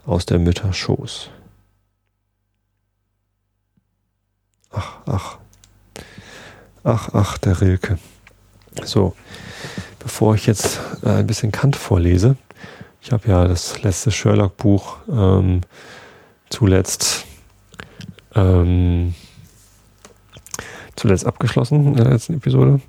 aus 0.07 0.24
der 0.24 0.39
Mütter 0.39 0.72
Schoß. 0.72 1.28
Ach, 4.75 4.99
ach. 5.07 5.39
Ach, 6.83 7.09
ach, 7.12 7.39
der 7.39 7.61
Rilke. 7.61 7.99
So, 8.85 9.14
bevor 9.99 10.35
ich 10.35 10.47
jetzt 10.47 10.81
äh, 11.03 11.11
ein 11.11 11.27
bisschen 11.27 11.53
Kant 11.53 11.77
vorlese, 11.77 12.37
ich 13.01 13.12
habe 13.12 13.29
ja 13.29 13.47
das 13.47 13.83
letzte 13.83 14.11
Sherlock-Buch 14.11 14.99
ähm, 15.11 15.61
zuletzt 16.51 17.25
ähm, 18.35 19.14
zuletzt 20.97 21.27
abgeschlossen 21.27 21.87
in 21.87 21.95
der 21.95 22.11
letzten 22.11 22.35
Episode. 22.35 22.81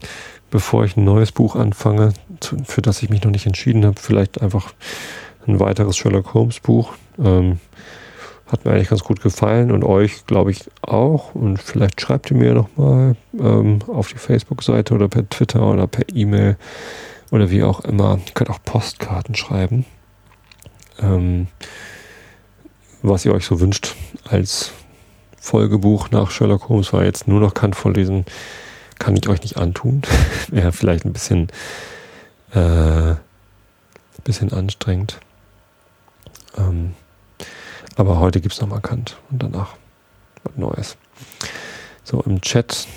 Bevor 0.51 0.85
ich 0.85 0.95
ein 0.95 1.03
neues 1.03 1.31
Buch 1.31 1.55
anfange, 1.55 2.13
zu, 2.39 2.57
für 2.63 2.81
das 2.81 3.01
ich 3.03 3.09
mich 3.09 3.23
noch 3.23 3.31
nicht 3.31 3.45
entschieden 3.45 3.85
habe, 3.85 3.99
vielleicht 3.99 4.41
einfach 4.41 4.73
ein 5.47 5.59
weiteres 5.59 5.97
Sherlock 5.97 6.33
Holmes 6.33 6.59
Buch. 6.59 6.93
Ähm, 7.19 7.59
hat 8.47 8.63
mir 8.63 8.71
eigentlich 8.71 8.89
ganz 8.89 9.03
gut 9.03 9.21
gefallen 9.21 9.71
und 9.71 9.83
euch, 9.83 10.25
glaube 10.25 10.51
ich, 10.51 10.69
auch. 10.81 11.33
Und 11.33 11.61
vielleicht 11.61 11.99
schreibt 11.99 12.29
ihr 12.29 12.37
mir 12.37 12.53
nochmal 12.53 13.15
ähm, 13.39 13.79
auf 13.87 14.09
die 14.09 14.17
Facebook-Seite 14.17 14.93
oder 14.93 15.07
per 15.07 15.27
Twitter 15.27 15.65
oder 15.65 15.87
per 15.87 16.05
E-Mail 16.13 16.57
oder 17.31 17.49
wie 17.49 17.63
auch 17.63 17.79
immer. 17.81 18.19
Ihr 18.25 18.33
könnt 18.33 18.51
auch 18.51 18.59
Postkarten 18.63 19.35
schreiben, 19.35 19.85
ähm, 20.99 21.47
was 23.01 23.25
ihr 23.25 23.33
euch 23.33 23.45
so 23.45 23.59
wünscht 23.59 23.95
als 24.25 24.71
Folgebuch 25.39 26.09
nach 26.11 26.31
Sherlock 26.31 26.69
Holmes, 26.69 26.93
war 26.93 27.03
jetzt 27.03 27.27
nur 27.27 27.39
noch 27.39 27.53
Kant 27.53 27.75
vorlesen, 27.75 28.25
kann 28.99 29.15
ich 29.15 29.27
euch 29.27 29.41
nicht 29.41 29.57
antun. 29.57 30.01
Wäre 30.49 30.71
vielleicht 30.71 31.05
ein 31.05 31.13
bisschen, 31.13 31.49
äh, 32.53 33.15
bisschen 34.23 34.53
anstrengend. 34.53 35.19
Ähm, 36.57 36.93
aber 37.95 38.19
heute 38.19 38.41
gibt 38.41 38.53
es 38.53 38.61
nochmal 38.61 38.81
Kant 38.81 39.17
und 39.31 39.41
danach 39.41 39.75
was 40.43 40.55
Neues. 40.57 40.97
So, 42.03 42.21
im 42.21 42.41
Chat 42.41 42.87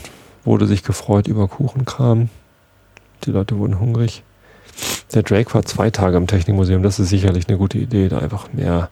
wurde 0.45 0.67
sich 0.67 0.83
gefreut 0.83 1.29
über 1.29 1.49
Kuchenkram. 1.49 2.29
Die 3.25 3.31
Leute 3.31 3.59
wurden 3.59 3.81
hungrig. 3.81 4.23
Der 5.15 5.23
Drake 5.23 5.53
war 5.55 5.65
zwei 5.65 5.91
Tage 5.91 6.17
im 6.17 6.27
Technikmuseum. 6.27 6.83
Das 6.83 6.99
ist 6.99 7.09
sicherlich 7.09 7.49
eine 7.49 7.59
gute 7.59 7.79
Idee, 7.79 8.09
da 8.09 8.19
einfach 8.19 8.53
mehr, 8.53 8.91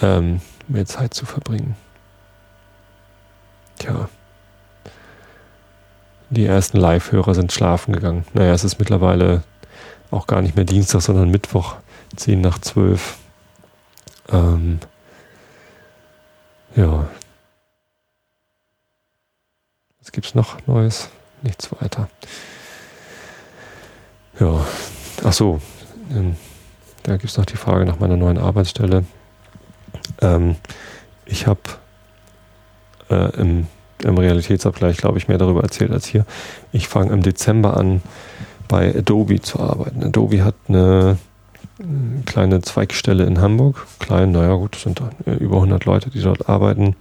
ähm, 0.00 0.40
mehr 0.68 0.86
Zeit 0.86 1.14
zu 1.14 1.26
verbringen. 1.26 1.76
Tja. 3.78 4.08
Die 6.30 6.44
ersten 6.44 6.78
Live-Hörer 6.78 7.34
sind 7.34 7.52
schlafen 7.52 7.94
gegangen. 7.94 8.24
Naja, 8.34 8.52
es 8.52 8.64
ist 8.64 8.78
mittlerweile 8.78 9.42
auch 10.10 10.26
gar 10.26 10.42
nicht 10.42 10.56
mehr 10.56 10.64
Dienstag, 10.64 11.02
sondern 11.02 11.30
Mittwoch, 11.30 11.76
10 12.16 12.40
nach 12.40 12.58
12. 12.58 13.18
Ähm, 14.32 14.80
ja. 16.76 17.08
Was 20.00 20.12
gibt's 20.12 20.34
noch 20.34 20.64
Neues? 20.66 21.08
Nichts 21.42 21.70
weiter. 21.80 22.08
Ja. 24.38 24.64
Ach 25.24 25.32
so. 25.32 25.60
Ähm, 26.10 26.36
da 27.02 27.16
gibt's 27.16 27.36
noch 27.36 27.46
die 27.46 27.56
Frage 27.56 27.84
nach 27.84 27.98
meiner 27.98 28.16
neuen 28.16 28.38
Arbeitsstelle. 28.38 29.04
Ähm, 30.20 30.56
ich 31.24 31.46
habe 31.46 31.60
äh, 33.10 33.40
im, 33.40 33.66
im 34.02 34.18
Realitätsabgleich, 34.18 34.96
glaube 34.96 35.18
ich, 35.18 35.28
mehr 35.28 35.38
darüber 35.38 35.62
erzählt 35.62 35.90
als 35.90 36.06
hier. 36.06 36.26
Ich 36.72 36.88
fange 36.88 37.12
im 37.12 37.22
Dezember 37.22 37.76
an, 37.76 38.02
bei 38.68 38.94
Adobe 38.94 39.40
zu 39.40 39.60
arbeiten. 39.60 40.04
Adobe 40.04 40.44
hat 40.44 40.54
eine 40.68 41.18
kleine 42.24 42.62
Zweigstelle 42.62 43.24
in 43.24 43.40
Hamburg. 43.40 43.86
Klein, 43.98 44.32
naja 44.32 44.54
gut, 44.54 44.76
sind 44.76 45.00
über 45.26 45.56
100 45.56 45.84
Leute, 45.84 46.10
die 46.10 46.22
dort 46.22 46.48
arbeiten. 46.48 46.96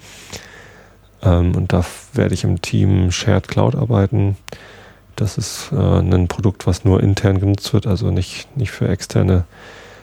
Ähm, 1.23 1.55
und 1.55 1.73
da 1.73 1.85
werde 2.13 2.33
ich 2.33 2.43
im 2.43 2.61
Team 2.61 3.11
Shared 3.11 3.47
Cloud 3.47 3.75
arbeiten. 3.75 4.37
Das 5.15 5.37
ist 5.37 5.71
äh, 5.71 5.75
ein 5.75 6.27
Produkt, 6.27 6.67
was 6.67 6.83
nur 6.83 7.01
intern 7.01 7.39
genutzt 7.39 7.73
wird, 7.73 7.87
also 7.87 8.11
nicht, 8.11 8.55
nicht 8.57 8.71
für 8.71 8.87
externe 8.89 9.45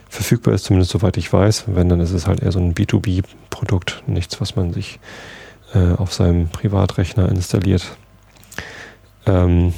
verfügbar 0.08 0.54
ist, 0.54 0.64
zumindest 0.64 0.92
soweit 0.92 1.16
ich 1.16 1.32
weiß. 1.32 1.64
Wenn, 1.68 1.88
dann 1.88 2.00
ist 2.00 2.12
es 2.12 2.26
halt 2.26 2.40
eher 2.40 2.52
so 2.52 2.58
ein 2.58 2.74
B2B-Produkt, 2.74 4.02
nichts, 4.06 4.40
was 4.40 4.56
man 4.56 4.72
sich 4.72 5.00
äh, 5.74 5.92
auf 5.92 6.12
seinem 6.12 6.48
Privatrechner 6.48 7.28
installiert. 7.28 7.96
Ähm, 9.26 9.74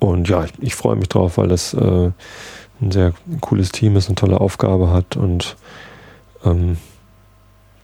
und 0.00 0.28
ja, 0.28 0.44
ich, 0.44 0.52
ich 0.60 0.74
freue 0.74 0.96
mich 0.96 1.08
drauf, 1.08 1.38
weil 1.38 1.48
das 1.48 1.74
äh, 1.74 2.10
ein 2.80 2.90
sehr 2.90 3.12
cooles 3.40 3.70
Team 3.72 3.96
ist, 3.96 4.06
eine 4.06 4.14
tolle 4.14 4.40
Aufgabe 4.40 4.90
hat 4.90 5.16
und 5.16 5.56
ähm, 6.44 6.78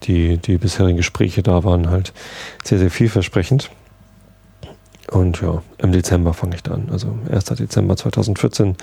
die, 0.03 0.37
die 0.37 0.57
bisherigen 0.57 0.97
Gespräche 0.97 1.43
da 1.43 1.63
waren 1.63 1.89
halt 1.89 2.13
sehr, 2.63 2.79
sehr 2.79 2.91
vielversprechend. 2.91 3.71
Und 5.11 5.41
ja, 5.41 5.61
im 5.77 5.91
Dezember 5.91 6.33
fange 6.33 6.55
ich 6.55 6.63
dann, 6.63 6.89
also 6.91 7.17
1. 7.31 7.45
Dezember 7.45 7.95
2014, 7.95 8.75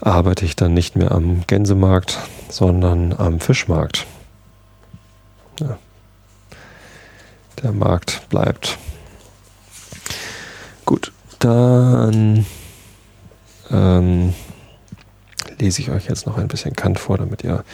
arbeite 0.00 0.44
ich 0.44 0.56
dann 0.56 0.74
nicht 0.74 0.96
mehr 0.96 1.12
am 1.12 1.46
Gänsemarkt, 1.46 2.18
sondern 2.48 3.12
am 3.12 3.38
Fischmarkt. 3.38 4.06
Ja. 5.60 5.78
Der 7.62 7.72
Markt 7.72 8.28
bleibt. 8.28 8.78
Gut, 10.84 11.12
dann 11.38 12.44
ähm, 13.70 14.34
lese 15.58 15.80
ich 15.80 15.90
euch 15.90 16.08
jetzt 16.08 16.26
noch 16.26 16.38
ein 16.38 16.48
bisschen 16.48 16.74
Kant 16.74 16.98
vor, 16.98 17.18
damit 17.18 17.44
ihr 17.44 17.64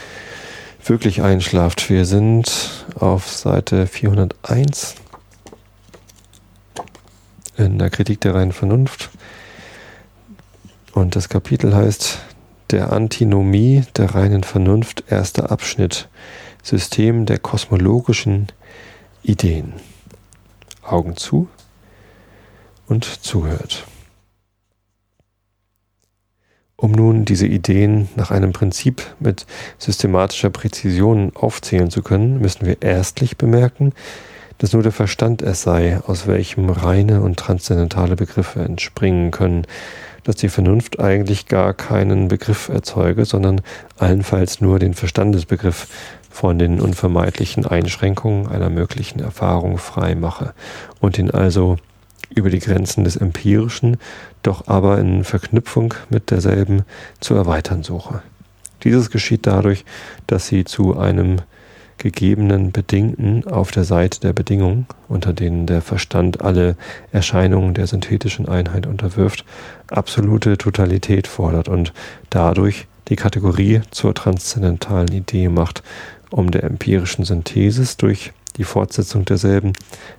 wirklich 0.84 1.22
einschlaft. 1.22 1.90
Wir 1.90 2.04
sind 2.04 2.86
auf 2.94 3.28
Seite 3.28 3.86
401 3.86 4.94
in 7.56 7.78
der 7.78 7.90
Kritik 7.90 8.20
der 8.20 8.34
reinen 8.34 8.52
Vernunft. 8.52 9.10
Und 10.92 11.16
das 11.16 11.28
Kapitel 11.28 11.74
heißt 11.74 12.20
der 12.70 12.92
Antinomie 12.92 13.84
der 13.96 14.14
reinen 14.14 14.44
Vernunft, 14.44 15.04
erster 15.08 15.50
Abschnitt, 15.50 16.08
System 16.62 17.26
der 17.26 17.38
kosmologischen 17.38 18.48
Ideen. 19.22 19.74
Augen 20.82 21.16
zu 21.16 21.48
und 22.86 23.04
zuhört. 23.04 23.86
Um 26.80 26.92
nun 26.92 27.24
diese 27.24 27.48
Ideen 27.48 28.08
nach 28.14 28.30
einem 28.30 28.52
Prinzip 28.52 29.02
mit 29.18 29.46
systematischer 29.78 30.50
Präzision 30.50 31.32
aufzählen 31.34 31.90
zu 31.90 32.02
können, 32.02 32.40
müssen 32.40 32.66
wir 32.66 32.82
erstlich 32.82 33.36
bemerken, 33.36 33.92
dass 34.58 34.74
nur 34.74 34.84
der 34.84 34.92
Verstand 34.92 35.42
es 35.42 35.62
sei, 35.62 35.98
aus 36.06 36.28
welchem 36.28 36.70
reine 36.70 37.20
und 37.20 37.36
transzendentale 37.36 38.14
Begriffe 38.14 38.60
entspringen 38.60 39.32
können, 39.32 39.66
dass 40.22 40.36
die 40.36 40.48
Vernunft 40.48 41.00
eigentlich 41.00 41.46
gar 41.46 41.74
keinen 41.74 42.28
Begriff 42.28 42.68
erzeuge, 42.68 43.24
sondern 43.24 43.60
allenfalls 43.96 44.60
nur 44.60 44.78
den 44.78 44.94
Verstandesbegriff 44.94 45.88
von 46.30 46.60
den 46.60 46.80
unvermeidlichen 46.80 47.66
Einschränkungen 47.66 48.46
einer 48.46 48.70
möglichen 48.70 49.18
Erfahrung 49.18 49.78
frei 49.78 50.14
mache 50.14 50.54
und 51.00 51.18
ihn 51.18 51.32
also 51.32 51.76
über 52.34 52.50
die 52.50 52.60
Grenzen 52.60 53.04
des 53.04 53.16
Empirischen, 53.16 53.96
doch 54.42 54.68
aber 54.68 54.98
in 54.98 55.24
Verknüpfung 55.24 55.94
mit 56.10 56.30
derselben 56.30 56.82
zu 57.20 57.34
erweitern 57.34 57.82
suche. 57.82 58.22
Dieses 58.84 59.10
geschieht 59.10 59.46
dadurch, 59.46 59.84
dass 60.26 60.46
sie 60.46 60.64
zu 60.64 60.96
einem 60.96 61.38
gegebenen 61.98 62.70
Bedingten 62.70 63.44
auf 63.46 63.72
der 63.72 63.84
Seite 63.84 64.20
der 64.20 64.32
Bedingungen, 64.32 64.86
unter 65.08 65.32
denen 65.32 65.66
der 65.66 65.82
Verstand 65.82 66.40
alle 66.42 66.76
Erscheinungen 67.10 67.74
der 67.74 67.88
synthetischen 67.88 68.48
Einheit 68.48 68.86
unterwirft, 68.86 69.44
absolute 69.90 70.56
Totalität 70.56 71.26
fordert 71.26 71.68
und 71.68 71.92
dadurch 72.30 72.86
die 73.08 73.16
Kategorie 73.16 73.80
zur 73.90 74.14
transzendentalen 74.14 75.12
Idee 75.12 75.48
macht, 75.48 75.82
um 76.30 76.50
der 76.50 76.64
empirischen 76.64 77.24
Synthesis 77.24 77.96
durch 77.96 78.32
die 78.56 78.64
Fortsetzung 78.64 79.24
derselben 79.24 79.72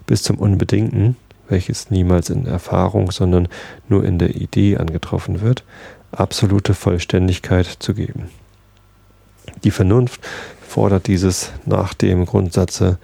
bis 0.05 0.24
zum 0.24 0.38
Unbedingten, 0.38 1.16
welches 1.50 1.89
niemals 1.91 2.30
in 2.30 2.45
Erfahrung, 2.45 3.12
sondern 3.12 3.47
nur 3.88 4.06
in 4.06 4.20
der 4.20 4.36
Idee 4.36 4.78
angetroffen 4.78 5.41
wird, 5.41 5.64
absolute 6.12 6.74
Vollständigkeit 6.74 7.66
zu 7.66 7.93
geben. 7.93 8.30
Die 9.64 9.72
Vernunft 9.72 10.22
fordert 10.62 11.08
dieses 11.08 11.52
nach 11.66 11.93
dem 11.93 12.26
Grundsatze, 12.26 13.00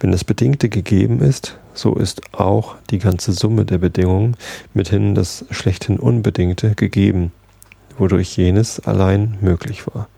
wenn 0.00 0.12
das 0.12 0.24
Bedingte 0.24 0.68
gegeben 0.68 1.20
ist, 1.20 1.58
so 1.72 1.94
ist 1.94 2.34
auch 2.34 2.76
die 2.90 2.98
ganze 2.98 3.32
Summe 3.32 3.64
der 3.64 3.78
Bedingungen, 3.78 4.36
mithin 4.74 5.14
das 5.14 5.44
schlechthin 5.50 5.98
Unbedingte, 5.98 6.74
gegeben, 6.74 7.32
wodurch 7.98 8.36
jenes 8.36 8.80
allein 8.80 9.38
möglich 9.40 9.86
war. 9.86 10.08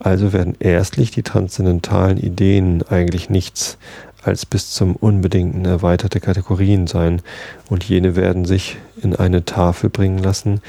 Also 0.00 0.32
werden 0.32 0.56
erstlich 0.58 1.10
die 1.10 1.22
transzendentalen 1.22 2.18
Ideen 2.18 2.82
eigentlich 2.88 3.30
nichts 3.30 3.78
als 4.22 4.46
bis 4.46 4.70
zum 4.70 4.96
Unbedingten 4.96 5.64
erweiterte 5.64 6.20
Kategorien 6.20 6.86
sein, 6.86 7.22
und 7.68 7.84
jene 7.84 8.16
werden 8.16 8.44
sich 8.44 8.76
in 9.02 9.16
eine 9.16 9.44
Tafel 9.44 9.90
bringen 9.90 10.18
lassen, 10.18 10.60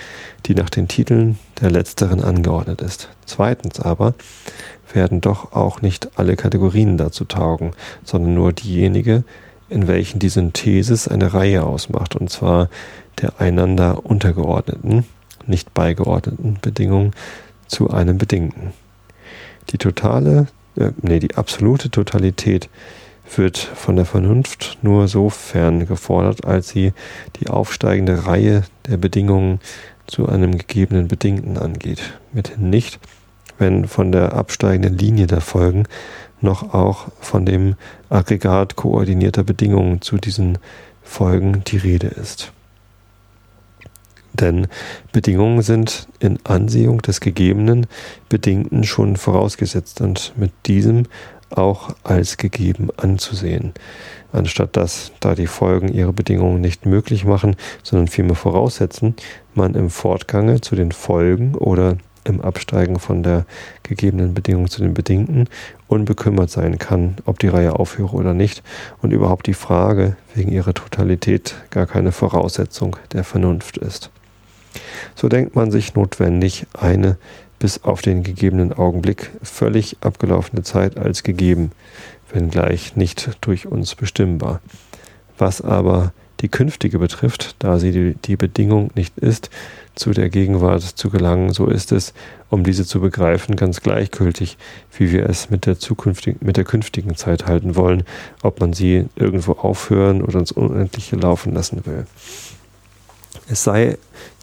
die 0.46 0.56
nach 0.56 0.70
den 0.70 0.88
Titeln 0.88 1.38
der 1.62 1.70
letzteren 1.70 2.24
angeordnet 2.24 2.82
ist. 2.82 3.10
Zweitens 3.26 3.80
aber 3.80 4.16
werden 4.94 5.22
doch 5.22 5.54
auch 5.54 5.82
nicht 5.82 6.18
alle 6.18 6.36
Kategorien 6.36 6.98
dazu 6.98 7.26
taugen, 7.26 7.72
sondern 8.04 8.34
nur 8.34 8.54
diejenige, 8.54 9.24
in 9.70 9.88
welchen 9.88 10.20
die 10.20 10.30
Synthesis 10.30 11.08
eine 11.08 11.34
Reihe 11.34 11.64
ausmacht, 11.64 12.16
und 12.16 12.30
zwar 12.30 12.70
der 13.22 13.40
einander 13.40 14.06
untergeordneten, 14.06 15.06
nicht 15.48 15.74
beigeordneten 15.74 16.58
Bedingungen 16.62 17.12
zu 17.68 17.90
einem 17.90 18.18
Bedingten. 18.18 18.74
Die 19.70 19.78
totale, 19.78 20.48
äh, 20.76 20.92
nee, 21.02 21.20
die 21.20 21.36
absolute 21.36 21.90
Totalität 21.90 22.70
wird 23.36 23.58
von 23.58 23.96
der 23.96 24.06
Vernunft 24.06 24.78
nur 24.82 25.08
sofern 25.08 25.88
gefordert, 25.88 26.46
als 26.46 26.70
sie 26.70 26.94
die 27.40 27.48
aufsteigende 27.48 28.26
Reihe 28.26 28.64
der 28.88 28.98
Bedingungen 28.98 29.60
zu 30.08 30.28
einem 30.28 30.58
gegebenen 30.58 31.08
Bedingten 31.08 31.58
angeht. 31.58 32.20
Mithin 32.32 32.70
nicht, 32.70 33.00
wenn 33.58 33.88
von 33.88 34.12
der 34.12 34.34
absteigenden 34.34 34.98
Linie 34.98 35.28
der 35.28 35.42
Folgen 35.42 35.86
noch 36.42 36.74
auch 36.74 37.08
von 37.22 37.46
dem 37.46 37.76
Aggregat 38.10 38.76
koordinierter 38.76 39.44
Bedingungen 39.44 40.02
zu 40.02 40.18
diesen 40.18 40.58
Folgen 41.02 41.64
die 41.66 41.78
Rede 41.78 42.08
ist. 42.08 42.52
Denn 44.34 44.68
Bedingungen 45.12 45.62
sind 45.62 46.08
in 46.20 46.40
Ansehung 46.44 47.02
des 47.02 47.20
gegebenen 47.20 47.86
Bedingten 48.30 48.84
schon 48.84 49.16
vorausgesetzt 49.16 50.02
und 50.02 50.34
mit 50.36 50.52
diesem 50.66 51.06
auch 51.58 51.96
als 52.04 52.38
gegeben 52.38 52.90
anzusehen, 52.98 53.74
anstatt 54.32 54.76
dass, 54.76 55.12
da 55.20 55.36
die 55.36 55.48
Folgen 55.48 55.88
ihre 55.88 56.14
Bedingungen 56.14 56.62
nicht 56.62 56.86
möglich 56.86 57.26
machen, 57.26 57.56
sondern 57.84 58.08
vielmehr 58.08 58.36
voraussetzen, 58.36 59.16
man 59.54 59.76
im 59.76 59.90
Fortgange 59.90 60.62
zu 60.62 60.76
den 60.76 60.92
Folgen 60.92 61.56
oder 61.56 61.98
im 62.26 62.42
Absteigen 62.42 63.00
von 63.00 63.24
der 63.24 63.46
gegebenen 63.84 64.34
Bedingung 64.34 64.70
zu 64.70 64.82
den 64.82 64.94
Bedingten 64.94 65.50
unbekümmert 65.88 66.50
sein 66.50 66.80
kann, 66.80 67.18
ob 67.26 67.40
die 67.40 67.50
Reihe 67.50 67.78
aufhöre 67.78 68.16
oder 68.16 68.34
nicht, 68.34 68.64
und 69.02 69.12
überhaupt 69.12 69.48
die 69.48 69.54
Frage 69.54 70.16
wegen 70.34 70.52
ihrer 70.52 70.74
Totalität 70.74 71.56
gar 71.70 71.86
keine 71.86 72.12
Voraussetzung 72.12 72.96
der 73.12 73.24
Vernunft 73.24 73.78
ist. 73.78 74.10
So 75.16 75.30
denkt 75.30 75.56
man 75.56 75.70
sich 75.70 75.96
notwendig 75.96 76.66
eine 76.74 77.18
bis 77.64 77.82
auf 77.86 78.02
den 78.02 78.24
gegebenen 78.24 78.74
Augenblick 78.74 79.32
völlig 79.42 79.96
abgelaufene 80.02 80.64
Zeit 80.64 80.98
als 80.98 81.24
gegeben, 81.24 81.72
wenngleich 82.30 82.98
nicht 82.98 83.38
durch 83.40 83.68
uns 83.68 83.96
bestimmbar. 83.96 84.60
Was 85.38 85.62
aber 85.62 86.12
die 86.42 86.50
künftige 86.50 87.00
betrifft, 87.00 87.56
da 87.60 87.80
sie 87.80 87.94
die, 87.94 88.16
die 88.16 88.36
Bedingung 88.36 88.92
nicht 88.96 89.18
ist, 89.18 89.50
zu 89.96 90.12
der 90.12 90.30
Gegenwart 90.30 90.82
zu 90.82 91.10
gelangen, 91.10 91.54
so 91.54 91.68
ist 91.68 91.94
es, 91.94 92.14
um 92.50 92.66
diese 92.66 92.86
zu 92.86 93.00
begreifen, 93.00 93.56
ganz 93.56 93.80
gleichgültig, 93.80 94.58
wie 94.98 95.14
wir 95.14 95.30
es 95.30 95.50
mit 95.50 95.66
der 95.66 95.80
zukünftigen, 95.80 96.46
mit 96.46 96.58
der 96.58 96.66
künftigen 96.66 97.16
Zeit 97.16 97.46
halten 97.46 97.78
wollen, 97.78 98.04
ob 98.42 98.60
man 98.60 98.74
sie 98.74 99.06
irgendwo 99.16 99.54
aufhören 99.54 100.22
oder 100.22 100.40
ins 100.40 100.52
Unendliche 100.52 101.16
laufen 101.16 101.54
lassen 101.54 101.86
will. 101.86 102.08
Es 103.48 103.64
sei 103.64 103.98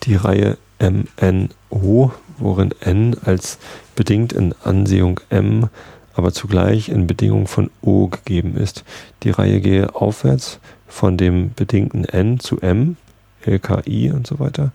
die 0.04 0.14
Reihe 0.14 0.56
MNO, 0.80 2.12
worin 2.40 2.74
n 2.80 3.16
als 3.24 3.58
bedingt 3.94 4.32
in 4.32 4.54
Ansehung 4.64 5.20
m, 5.30 5.68
aber 6.14 6.32
zugleich 6.32 6.88
in 6.88 7.06
Bedingung 7.06 7.46
von 7.46 7.70
O 7.82 8.08
gegeben 8.08 8.56
ist. 8.56 8.84
Die 9.22 9.30
Reihe 9.30 9.60
gehe 9.60 9.94
aufwärts 9.94 10.58
von 10.86 11.16
dem 11.16 11.52
bedingten 11.54 12.04
n 12.04 12.40
zu 12.40 12.58
m, 12.60 12.96
LKI 13.44 14.10
und 14.12 14.26
so 14.26 14.38
weiter, 14.38 14.72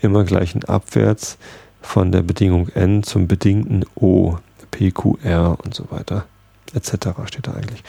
immer 0.00 0.24
gleichen 0.24 0.64
abwärts 0.64 1.38
von 1.82 2.12
der 2.12 2.22
Bedingung 2.22 2.68
n 2.74 3.02
zum 3.02 3.26
bedingten 3.26 3.84
O, 3.94 4.38
PQR 4.70 5.58
und 5.64 5.74
so 5.74 5.90
weiter, 5.90 6.26
etc. 6.74 7.08
steht 7.26 7.46
da 7.46 7.54
eigentlich. 7.54 7.82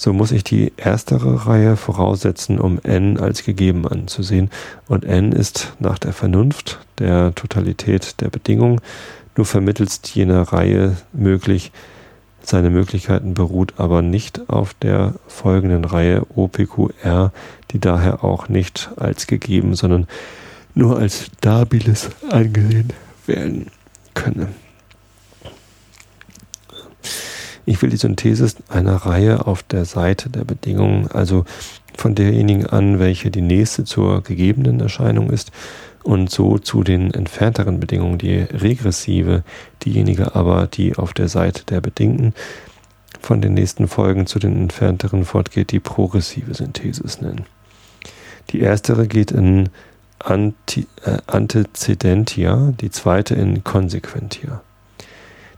So 0.00 0.12
muss 0.12 0.30
ich 0.30 0.44
die 0.44 0.72
erstere 0.76 1.46
Reihe 1.48 1.76
voraussetzen, 1.76 2.60
um 2.60 2.78
n 2.84 3.18
als 3.18 3.42
gegeben 3.42 3.86
anzusehen. 3.86 4.48
Und 4.86 5.04
n 5.04 5.32
ist 5.32 5.74
nach 5.80 5.98
der 5.98 6.12
Vernunft 6.12 6.78
der 7.00 7.34
Totalität 7.34 8.20
der 8.20 8.28
Bedingung 8.28 8.80
nur 9.36 9.44
vermittelst 9.44 10.08
jener 10.14 10.42
Reihe 10.42 10.96
möglich. 11.12 11.72
Seine 12.40 12.70
Möglichkeiten 12.70 13.34
beruht 13.34 13.74
aber 13.78 14.00
nicht 14.00 14.48
auf 14.48 14.72
der 14.72 15.14
folgenden 15.26 15.84
Reihe 15.84 16.24
OPQR, 16.32 17.32
die 17.72 17.80
daher 17.80 18.22
auch 18.22 18.48
nicht 18.48 18.90
als 18.96 19.26
gegeben, 19.26 19.74
sondern 19.74 20.06
nur 20.76 20.96
als 20.96 21.26
stabiles 21.26 22.10
angesehen 22.30 22.92
werden 23.26 23.66
könne. 24.14 24.46
Ich 27.68 27.82
will 27.82 27.90
die 27.90 27.98
Synthesis 27.98 28.56
einer 28.70 28.96
Reihe 28.96 29.46
auf 29.46 29.62
der 29.62 29.84
Seite 29.84 30.30
der 30.30 30.44
Bedingungen, 30.44 31.08
also 31.08 31.44
von 31.94 32.14
derjenigen 32.14 32.64
an, 32.64 32.98
welche 32.98 33.30
die 33.30 33.42
nächste 33.42 33.84
zur 33.84 34.22
gegebenen 34.22 34.80
Erscheinung 34.80 35.28
ist, 35.28 35.52
und 36.02 36.30
so 36.30 36.56
zu 36.56 36.82
den 36.82 37.12
entfernteren 37.12 37.78
Bedingungen, 37.78 38.16
die 38.16 38.38
regressive, 38.38 39.42
diejenige 39.84 40.34
aber, 40.34 40.66
die 40.66 40.96
auf 40.96 41.12
der 41.12 41.28
Seite 41.28 41.66
der 41.66 41.82
Bedingten 41.82 42.32
von 43.20 43.42
den 43.42 43.52
nächsten 43.52 43.86
Folgen 43.86 44.26
zu 44.26 44.38
den 44.38 44.56
entfernteren 44.56 45.26
fortgeht, 45.26 45.70
die 45.70 45.80
progressive 45.80 46.54
Synthesis 46.54 47.20
nennen. 47.20 47.44
Die 48.48 48.60
erstere 48.60 49.06
geht 49.06 49.30
in 49.30 49.68
Anti, 50.20 50.86
äh, 51.04 51.18
Antecedentia, 51.26 52.72
die 52.80 52.90
zweite 52.90 53.34
in 53.34 53.62
Konsequentia. 53.62 54.62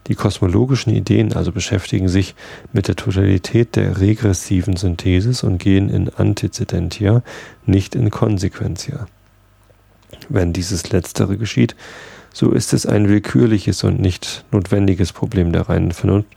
Die 0.07 0.15
kosmologischen 0.15 0.93
Ideen 0.95 1.33
also 1.35 1.53
beschäftigen 1.53 2.09
sich 2.09 2.35
mit 2.73 2.89
der 2.89 2.97
Totalität 2.97 3.77
der 3.77 4.01
regressiven 4.01 4.77
Synthesis 4.77 5.43
und 5.43 5.59
gehen 5.59 5.89
in 5.89 6.09
Antecedentia, 6.09 7.23
nicht 7.67 7.95
in 7.95 8.11
Konsequentia. 8.11 9.07
Wenn 10.29 10.53
dieses 10.53 10.91
Letztere 10.91 11.37
geschieht, 11.37 11.77
so 12.33 12.53
ist 12.53 12.73
es 12.73 12.87
ein 12.87 13.09
willkürliches 13.09 13.83
und 13.85 14.01
nicht 14.01 14.45
notwendiges 14.53 15.13
Problem 15.13 15.53
der 15.53 15.69
reinen 15.69 15.93
Vernunft, 15.93 16.29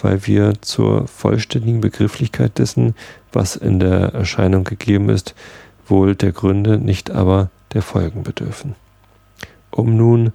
weil 0.00 0.26
wir 0.26 0.54
zur 0.62 1.06
vollständigen 1.06 1.80
Begrifflichkeit 1.80 2.58
dessen, 2.58 2.94
was 3.32 3.56
in 3.56 3.78
der 3.78 4.14
Erscheinung 4.14 4.64
gegeben 4.64 5.10
ist, 5.10 5.34
wohl 5.86 6.14
der 6.14 6.32
Gründe, 6.32 6.78
nicht 6.78 7.10
aber 7.10 7.50
der 7.74 7.82
Folgen 7.82 8.22
bedürfen. 8.22 8.74
Um 9.70 9.96
nun 9.96 10.32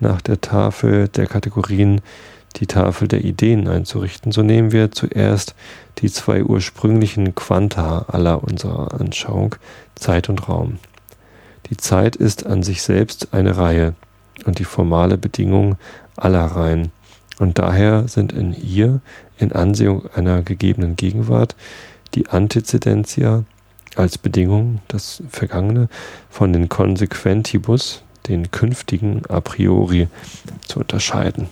nach 0.00 0.20
der 0.20 0.40
Tafel 0.40 1.08
der 1.08 1.26
Kategorien 1.26 2.00
die 2.56 2.66
Tafel 2.66 3.06
der 3.06 3.24
Ideen 3.24 3.68
einzurichten, 3.68 4.32
so 4.32 4.42
nehmen 4.42 4.72
wir 4.72 4.90
zuerst 4.90 5.54
die 5.98 6.10
zwei 6.10 6.42
ursprünglichen 6.42 7.34
Quanta 7.34 8.06
aller 8.08 8.42
unserer 8.42 9.00
Anschauung, 9.00 9.54
Zeit 9.94 10.28
und 10.28 10.48
Raum. 10.48 10.78
Die 11.70 11.76
Zeit 11.76 12.16
ist 12.16 12.46
an 12.46 12.62
sich 12.62 12.82
selbst 12.82 13.32
eine 13.32 13.56
Reihe 13.56 13.94
und 14.44 14.58
die 14.58 14.64
formale 14.64 15.16
Bedingung 15.16 15.76
aller 16.16 16.44
Reihen. 16.44 16.90
Und 17.38 17.58
daher 17.58 18.08
sind 18.08 18.32
in 18.32 18.54
ihr, 18.54 19.00
in 19.38 19.52
Ansehung 19.52 20.06
einer 20.14 20.42
gegebenen 20.42 20.96
Gegenwart, 20.96 21.54
die 22.14 22.28
Antizidentia 22.28 23.44
als 23.96 24.18
Bedingung, 24.18 24.80
das 24.88 25.22
Vergangene, 25.30 25.88
von 26.28 26.52
den 26.52 26.68
Consequentibus, 26.68 28.02
den 28.28 28.50
künftigen 28.50 29.22
a 29.28 29.40
priori, 29.40 30.08
zu 30.66 30.80
unterscheiden. 30.80 31.48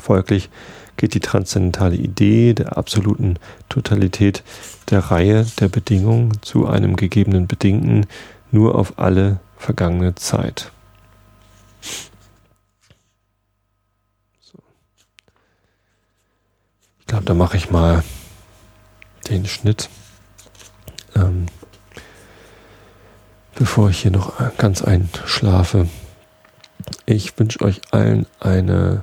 Folglich 0.00 0.50
geht 0.96 1.14
die 1.14 1.20
transzendentale 1.20 1.96
Idee 1.96 2.54
der 2.54 2.76
absoluten 2.76 3.38
Totalität 3.68 4.42
der 4.90 5.00
Reihe 5.00 5.46
der 5.60 5.68
Bedingungen 5.68 6.38
zu 6.42 6.66
einem 6.66 6.96
gegebenen 6.96 7.46
Bedingten 7.46 8.06
nur 8.50 8.74
auf 8.76 8.98
alle 8.98 9.40
vergangene 9.58 10.14
Zeit. 10.14 10.70
Ich 17.00 17.06
glaube, 17.06 17.24
da 17.24 17.34
mache 17.34 17.56
ich 17.56 17.70
mal 17.70 18.02
den 19.28 19.46
Schnitt. 19.46 19.88
Ähm, 21.14 21.46
bevor 23.56 23.90
ich 23.90 24.02
hier 24.02 24.12
noch 24.12 24.32
ganz 24.58 24.82
einschlafe. 24.82 25.88
Ich 27.06 27.36
wünsche 27.38 27.62
euch 27.62 27.80
allen 27.90 28.26
eine 28.38 29.02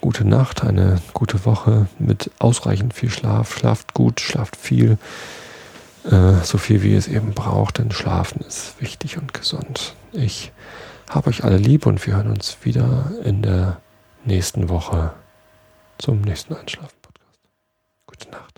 gute 0.00 0.26
Nacht, 0.26 0.62
eine 0.62 1.00
gute 1.14 1.44
Woche 1.44 1.86
mit 1.98 2.30
ausreichend 2.38 2.94
viel 2.94 3.10
Schlaf. 3.10 3.56
Schlaft 3.56 3.94
gut, 3.94 4.20
schlaft 4.20 4.56
viel, 4.56 4.98
äh, 6.04 6.34
so 6.44 6.58
viel 6.58 6.82
wie 6.82 6.92
ihr 6.92 6.98
es 6.98 7.08
eben 7.08 7.32
braucht, 7.32 7.78
denn 7.78 7.90
Schlafen 7.90 8.40
ist 8.46 8.80
wichtig 8.80 9.18
und 9.18 9.34
gesund. 9.34 9.94
Ich 10.12 10.52
habe 11.08 11.30
euch 11.30 11.44
alle 11.44 11.56
lieb 11.56 11.86
und 11.86 12.06
wir 12.06 12.16
hören 12.16 12.30
uns 12.30 12.58
wieder 12.62 13.10
in 13.24 13.42
der 13.42 13.80
nächsten 14.24 14.68
Woche 14.68 15.12
zum 15.98 16.20
nächsten 16.20 16.54
Einschlafen-Podcast. 16.54 17.38
Gute 18.06 18.30
Nacht. 18.30 18.51